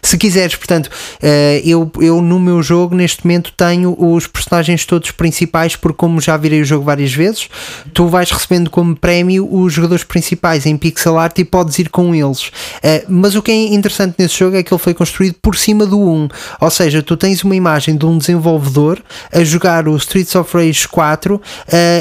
Se 0.04 0.18
quiseres, 0.18 0.56
portanto, 0.56 0.88
uh, 0.88 1.60
eu, 1.64 1.90
eu 2.00 2.20
no 2.20 2.40
meu 2.40 2.60
jogo 2.60 2.92
neste 2.92 3.24
momento 3.24 3.52
tenho 3.56 3.94
os 3.96 4.26
personagens 4.26 4.84
todos 4.84 5.12
principais, 5.12 5.76
porque 5.76 5.96
como 5.96 6.20
já 6.20 6.36
virei 6.36 6.60
o 6.60 6.64
jogo 6.64 6.84
várias 6.84 7.14
vezes, 7.14 7.48
tu 7.94 8.08
vais 8.08 8.28
recebendo 8.28 8.68
como 8.68 8.96
prémio 8.96 9.48
os 9.48 9.72
jogadores 9.72 10.02
principais 10.02 10.66
em 10.66 10.76
pixel 10.76 11.16
art 11.16 11.38
e 11.38 11.44
podes 11.44 11.78
ir 11.78 11.88
com 11.88 12.12
eles. 12.12 12.48
Uh, 12.48 13.06
mas 13.08 13.36
o 13.36 13.42
que 13.42 13.52
é 13.52 13.54
interessante 13.54 14.16
nesse 14.18 14.36
jogo 14.36 14.56
é 14.56 14.62
que 14.64 14.74
ele 14.74 14.80
foi 14.80 14.92
construído 14.92 15.36
por 15.40 15.56
cima 15.56 15.86
do 15.86 16.00
1, 16.00 16.28
ou 16.60 16.70
seja, 16.70 17.00
tu 17.00 17.16
tens 17.16 17.44
uma 17.44 17.54
imagem 17.54 17.96
de 17.96 18.04
um 18.04 18.18
desenvolvedor 18.18 19.00
a 19.32 19.44
jogar 19.44 19.86
o 19.86 19.96
Streets 19.96 20.34
of 20.34 20.52
Rage 20.56 20.88
4 20.88 21.36
uh, 21.36 21.40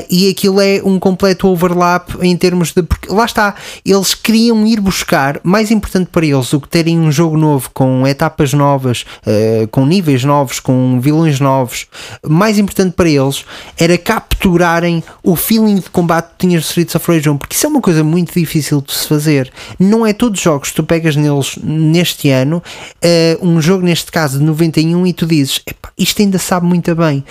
e 0.09 0.27
aquilo 0.27 0.59
é 0.59 0.81
um 0.83 0.97
completo 0.97 1.47
overlap 1.47 2.15
em 2.19 2.35
termos 2.35 2.73
de. 2.73 2.81
Porque 2.81 3.13
lá 3.13 3.25
está, 3.25 3.53
eles 3.85 4.15
queriam 4.15 4.65
ir 4.65 4.81
buscar, 4.81 5.39
mais 5.43 5.69
importante 5.69 6.09
para 6.11 6.25
eles 6.25 6.49
do 6.49 6.59
que 6.59 6.67
terem 6.67 6.99
um 6.99 7.11
jogo 7.11 7.37
novo 7.37 7.69
com 7.71 7.90
etapas 8.07 8.53
novas, 8.53 9.05
uh, 9.25 9.67
com 9.67 9.85
níveis 9.85 10.23
novos, 10.23 10.59
com 10.59 10.99
vilões 10.99 11.39
novos, 11.39 11.87
mais 12.27 12.57
importante 12.57 12.93
para 12.93 13.09
eles 13.09 13.45
era 13.77 13.97
capturarem 13.97 15.03
o 15.23 15.35
feeling 15.35 15.75
de 15.75 15.89
combate 15.89 16.31
que 16.31 16.47
tinhas 16.47 16.63
de 16.63 16.67
Streets 16.69 16.95
of 16.95 17.11
Rage 17.11 17.29
1, 17.29 17.37
porque 17.37 17.55
isso 17.55 17.65
é 17.65 17.69
uma 17.69 17.81
coisa 17.81 18.03
muito 18.03 18.33
difícil 18.33 18.81
de 18.81 18.93
se 18.93 19.07
fazer. 19.07 19.51
Não 19.79 20.05
é 20.05 20.13
todos 20.13 20.39
os 20.39 20.43
jogos 20.43 20.69
que 20.69 20.75
tu 20.75 20.83
pegas 20.83 21.15
neles 21.15 21.57
neste 21.63 22.29
ano, 22.29 22.61
uh, 23.03 23.45
um 23.45 23.61
jogo 23.61 23.85
neste 23.85 24.11
caso 24.11 24.39
de 24.39 24.45
91, 24.45 25.07
e 25.07 25.13
tu 25.13 25.25
dizes: 25.25 25.61
"Epá, 25.65 25.89
isto 25.97 26.21
ainda 26.21 26.39
sabe 26.39 26.65
muito 26.65 26.93
bem. 26.95 27.23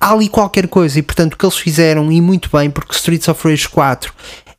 Há 0.00 0.12
ali 0.12 0.28
qualquer 0.28 0.68
coisa, 0.68 0.98
e 0.98 1.02
portanto 1.02 1.34
o 1.34 1.36
que 1.36 1.44
eles 1.44 1.56
fizeram, 1.56 2.10
e 2.10 2.20
muito 2.20 2.48
bem, 2.52 2.70
porque 2.70 2.94
Streets 2.94 3.28
of 3.28 3.48
Rage 3.48 3.68
4 3.68 4.12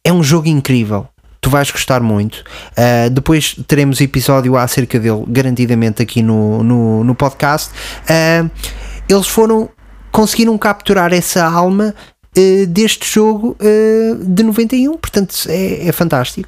é 0.04 0.12
um 0.12 0.22
jogo 0.22 0.48
incrível. 0.48 1.08
Tu 1.44 1.50
vais 1.50 1.70
gostar 1.70 2.02
muito. 2.02 2.38
Uh, 2.72 3.10
depois 3.10 3.54
teremos 3.68 4.00
episódio 4.00 4.56
acerca 4.56 4.98
dele, 4.98 5.26
garantidamente, 5.28 6.02
aqui 6.02 6.24
no, 6.24 6.64
no, 6.64 7.04
no 7.04 7.14
podcast. 7.14 7.70
Uh, 8.04 8.50
eles 9.10 9.28
foram, 9.28 9.70
conseguiram 10.10 10.58
capturar 10.58 11.12
essa 11.12 11.44
alma 11.44 11.94
uh, 12.38 12.68
deste 12.68 13.14
jogo 13.14 13.58
de 14.26 14.42
91, 14.42 14.98
portanto 14.98 15.36
é, 15.50 15.90
é 15.90 15.92
fantástico. 15.92 16.48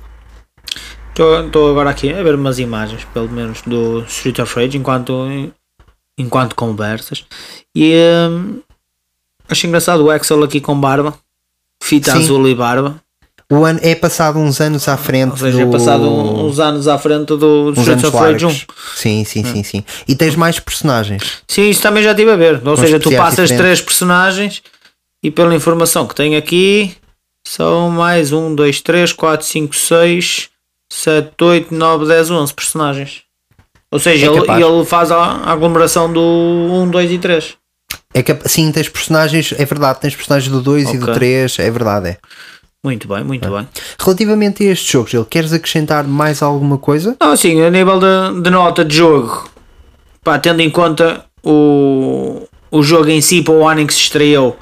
Estou 1.10 1.72
agora 1.72 1.90
aqui 1.90 2.14
a 2.14 2.24
ver 2.24 2.36
umas 2.36 2.58
imagens, 2.58 3.04
pelo 3.14 3.30
menos, 3.30 3.62
do 3.64 4.00
Street 4.04 4.40
of 4.40 4.56
Rage 4.56 4.78
enquanto, 4.78 5.28
enquanto 6.18 6.56
conversas. 6.56 7.26
E 7.76 7.94
hum, 8.30 8.62
acho 9.50 9.68
engraçado 9.68 10.06
o 10.06 10.10
Axel 10.10 10.42
aqui 10.42 10.62
com 10.62 10.80
barba, 10.80 11.14
fita 11.84 12.12
Sim. 12.14 12.20
azul 12.20 12.48
e 12.48 12.56
barba. 12.56 13.05
O 13.52 13.64
ano 13.64 13.80
é 13.84 13.94
passado 13.94 14.40
uns 14.40 14.60
anos 14.60 14.88
à 14.88 14.98
frente. 14.98 15.32
Ou 15.32 15.38
seja, 15.38 15.62
é 15.62 15.66
do... 15.66 15.72
passado 15.72 16.04
um- 16.04 16.48
uns 16.48 16.60
anos 16.60 16.88
à 16.88 16.98
frente 16.98 17.26
do 17.28 17.70
uns 17.70 17.78
Street 17.78 18.00
anos 18.00 18.04
of 18.06 18.18
Rage 18.18 18.46
1. 18.46 18.48
largos. 18.50 18.66
Sim, 18.96 19.24
sim, 19.24 19.44
sim, 19.44 19.64
sim. 19.64 19.84
E 20.08 20.16
tens 20.16 20.36
mais 20.36 20.60
personagens. 20.60 21.44
Sim, 21.48 21.70
isso 21.70 21.82
também 21.82 22.02
já 22.04 22.12
estive 22.12 22.32
a 22.32 22.36
ver. 22.36 22.62
Ou 22.68 22.76
seja, 22.76 23.00
tu 23.00 23.12
passas 23.12 23.50
diferentes. 23.50 23.58
três 23.58 23.82
personagens 23.82 24.64
e 25.24 25.30
pela 25.30 25.54
informação 25.54 26.08
que 26.08 26.16
tenho 26.16 26.38
aqui 26.38 26.96
são 27.48 27.90
mais 27.92 28.32
um, 28.32 28.56
dois, 28.56 28.82
três, 28.82 29.14
quatro, 29.14 29.46
cinco, 29.46 29.76
seis, 29.76 30.50
sete, 30.92 31.32
oito, 31.44 31.74
nove, 31.74 32.08
dez, 32.08 32.32
onze 32.32 32.52
personagens. 32.54 33.22
Ou 33.92 34.00
seja, 34.00 34.26
É 34.26 34.30
ele, 34.30 34.64
ele 34.64 34.86
faz 34.86 35.12
a 35.12 35.22
aglomeração 35.52 36.12
do 36.12 36.20
1, 36.20 36.90
2 36.90 37.12
e 37.12 37.18
3. 37.20 37.54
É 38.14 38.24
que, 38.24 38.36
sim, 38.50 38.72
tens 38.72 38.90
personagens, 38.90 39.54
é 39.58 39.64
verdade, 39.66 40.00
tens 40.02 40.16
personagens 40.16 40.52
do 40.52 40.62
2 40.62 40.90
e 40.94 40.98
do 40.98 41.04
Ok. 41.04 41.14
3, 41.14 41.60
é 41.60 41.70
verdade. 41.70 42.10
É. 42.10 42.18
Muito 42.86 43.08
bem, 43.08 43.24
muito 43.24 43.50
bem. 43.50 43.68
Relativamente 44.00 44.64
a 44.68 44.72
estes 44.72 44.92
jogos, 44.92 45.12
ele 45.12 45.26
queres 45.28 45.52
acrescentar 45.52 46.04
mais 46.04 46.44
alguma 46.44 46.78
coisa? 46.78 47.16
Não, 47.20 47.32
assim, 47.32 47.60
a 47.64 47.72
nível 47.72 48.00
de, 48.00 48.42
de 48.44 48.50
nota 48.52 48.86
de 48.86 48.96
jogo, 48.96 49.50
pá, 50.24 50.38
tendo 50.38 50.62
em 50.62 50.70
conta 50.70 51.26
o, 51.44 52.44
o 52.70 52.84
jogo 52.84 53.10
em 53.10 53.22
si 53.22 53.42
para 53.42 53.56
o 53.56 53.68
ano 53.68 53.82
em 53.82 53.88
que 53.88 53.94
se 53.94 54.02
estreou, 54.02 54.56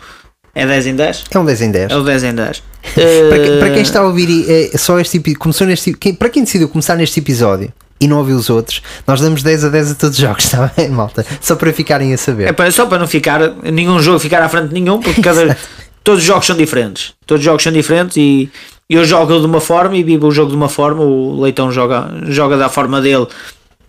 é 0.56 0.66
10 0.66 0.88
em 0.88 0.96
10? 0.96 1.24
É 1.32 1.38
um 1.38 1.44
10 1.44 1.62
em 1.64 1.72
10. 1.72 1.92
É 1.92 1.98
o 1.98 2.02
10 2.04 2.24
em 2.24 2.34
10. 2.34 2.64
Para, 2.94 2.94
que- 2.94 3.02
Eh, 3.02 3.60
para 3.60 3.70
quem 3.72 3.82
está 3.82 4.00
a 4.00 4.04
ouvir 4.06 4.46
é, 4.50 4.78
só 4.78 4.98
este 5.02 5.20
começou 5.36 5.68
neste 5.68 5.94
quem- 5.94 6.14
para 6.16 6.30
quem 6.30 6.44
decidiu 6.46 6.70
começar 6.70 6.96
neste 6.96 7.20
episódio 7.20 7.74
e 8.00 8.08
não 8.08 8.20
ouviu 8.20 8.36
os 8.38 8.50
outros, 8.50 8.82
nós 9.06 9.20
damos 9.20 9.42
10 9.44 9.66
a 9.66 9.70
10 9.70 9.92
a 9.92 9.96
todos 9.96 10.18
os 10.18 10.22
jogos, 10.22 10.44
está 10.46 10.72
bem, 10.78 10.88
malta? 10.90 11.26
Só 11.42 11.56
para 11.58 11.74
ficarem 11.74 12.14
a 12.14 12.18
saber. 12.18 12.48
É 12.48 12.54
para, 12.54 12.72
só 12.72 12.86
para 12.86 13.00
não 13.00 13.08
ficar 13.08 13.40
nenhum 13.64 14.00
jogo 14.00 14.20
ficar 14.20 14.42
à 14.42 14.48
frente 14.48 14.70
de 14.70 14.74
nenhum, 14.76 15.00
porque 15.02 15.22
cada, 15.22 15.58
todos 16.04 16.22
os 16.22 16.26
jogos 16.26 16.46
são 16.46 16.56
diferentes. 16.56 17.14
Todos 17.26 17.42
os 17.42 17.46
jogos 17.46 17.64
são 17.64 17.72
diferentes 17.72 18.18
e 18.18 18.50
eu 18.90 19.06
jogo 19.06 19.40
de 19.40 19.46
uma 19.46 19.62
forma 19.62 19.96
e 19.98 20.04
vivo 20.04 20.28
o 20.28 20.32
jogo 20.32 20.52
de 20.52 20.56
uma 20.56 20.70
forma, 20.70 21.04
o 21.04 21.42
Leitão 21.42 21.72
joga, 21.72 22.10
joga 22.28 22.58
da 22.58 22.70
forma 22.70 23.02
dele 23.02 23.28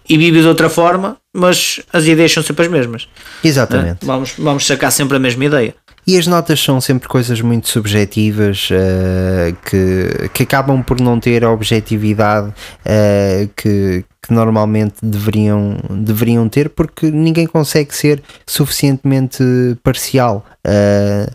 e 0.09 0.18
vive 0.18 0.40
de 0.40 0.46
outra 0.46 0.68
forma, 0.68 1.16
mas 1.33 1.81
as 1.92 2.07
ideias 2.07 2.33
são 2.33 2.42
sempre 2.42 2.66
as 2.66 2.70
mesmas. 2.70 3.09
Exatamente. 3.42 4.05
Vamos, 4.05 4.35
vamos 4.38 4.66
sacar 4.66 4.92
sempre 4.92 5.16
a 5.16 5.20
mesma 5.20 5.44
ideia. 5.44 5.74
E 6.07 6.18
as 6.18 6.27
notas 6.27 6.61
são 6.61 6.81
sempre 6.83 7.09
coisas 7.09 7.40
muito 7.40 7.68
subjetivas 7.68 8.68
eh, 8.70 9.55
que, 9.64 10.29
que 10.35 10.42
acabam 10.42 10.83
por 10.83 11.00
não 11.00 11.18
ter 11.18 11.42
a 11.42 11.50
objetividade 11.50 12.53
eh, 12.85 13.48
que, 13.57 14.05
que 14.22 14.33
normalmente 14.33 14.96
deveriam, 15.03 15.79
deveriam 15.88 16.46
ter, 16.46 16.68
porque 16.68 17.11
ninguém 17.11 17.46
consegue 17.46 17.94
ser 17.94 18.22
suficientemente 18.46 19.42
parcial. 19.83 20.44
Eh, 20.62 21.27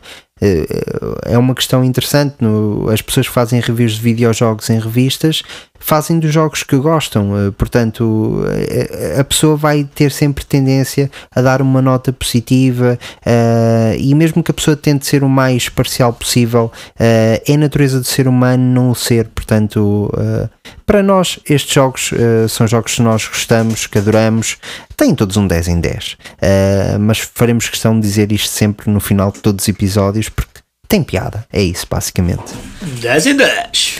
é 1.25 1.37
uma 1.37 1.53
questão 1.55 1.83
interessante. 1.83 2.35
No, 2.39 2.89
as 2.89 3.01
pessoas 3.01 3.27
que 3.27 3.33
fazem 3.33 3.59
reviews 3.59 3.93
de 3.93 4.01
videojogos 4.01 4.69
em 4.69 4.79
revistas 4.79 5.43
fazem 5.79 6.19
dos 6.19 6.31
jogos 6.33 6.63
que 6.63 6.75
gostam, 6.77 7.35
eh, 7.37 7.51
portanto, 7.51 8.43
eh, 8.47 9.17
a 9.19 9.23
pessoa 9.23 9.55
vai 9.55 9.83
ter 9.83 10.11
sempre 10.11 10.45
tendência 10.45 11.09
a 11.33 11.41
dar 11.41 11.61
uma 11.61 11.81
nota 11.81 12.11
positiva 12.11 12.99
eh, 13.25 13.95
e 13.97 14.13
mesmo 14.13 14.43
que 14.43 14.51
a 14.51 14.53
pessoa 14.53 14.75
tente 14.75 15.05
ser 15.05 15.23
o 15.23 15.29
mais 15.29 15.69
parcial 15.69 16.13
possível, 16.13 16.71
eh, 16.99 17.41
é 17.47 17.57
natureza 17.57 17.99
do 17.99 18.05
ser 18.05 18.27
humano 18.27 18.63
não 18.63 18.91
o 18.91 18.95
ser, 18.95 19.27
portanto, 19.29 20.11
eh, 20.17 20.49
para 20.85 21.03
nós 21.03 21.39
estes 21.47 21.73
jogos 21.73 22.11
eh, 22.13 22.47
são 22.47 22.67
jogos 22.67 22.95
que 22.95 23.01
nós 23.01 23.27
gostamos, 23.27 23.87
que 23.87 23.97
adoramos, 23.97 24.57
têm 24.97 25.13
todos 25.15 25.37
um 25.37 25.47
10 25.47 25.67
em 25.67 25.79
10, 25.79 26.17
eh, 26.41 26.97
mas 26.99 27.19
faremos 27.19 27.69
questão 27.69 27.99
de 27.99 28.01
dizer 28.05 28.31
isto 28.31 28.49
sempre 28.49 28.89
no 28.89 28.99
final 28.99 29.31
de 29.31 29.39
todos 29.39 29.63
os 29.63 29.69
episódios 29.69 30.29
porque 30.29 30.48
tem 30.89 31.01
piada, 31.03 31.45
é 31.53 31.61
isso 31.61 31.85
basicamente. 31.87 32.51
10 32.99 33.27
em 33.27 33.35
10. 33.35 33.97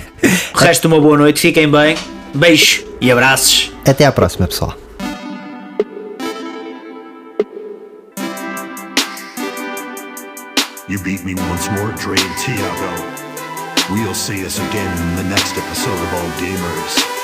O 0.54 0.58
resto, 0.58 0.88
uma 0.88 1.00
boa 1.00 1.16
noite, 1.16 1.38
fiquem 1.40 1.70
bem, 1.70 1.94
beijo 2.34 2.84
e 3.00 3.12
abraços. 3.12 3.70
Até 3.86 4.04
à 4.06 4.10
próxima, 4.12 4.46
pessoal. 4.48 4.74
You 10.88 10.98
beat 11.04 11.22
me 11.22 11.34
once 11.34 11.68
more, 11.72 11.92
Dre 12.02 12.16
and 12.18 12.34
Tiago. 12.38 13.17
We'll 13.90 14.12
see 14.12 14.44
us 14.44 14.58
again 14.58 15.08
in 15.08 15.16
the 15.16 15.22
next 15.24 15.56
episode 15.56 15.92
of 15.92 16.12
All 16.12 16.30
Gamers. 16.32 17.17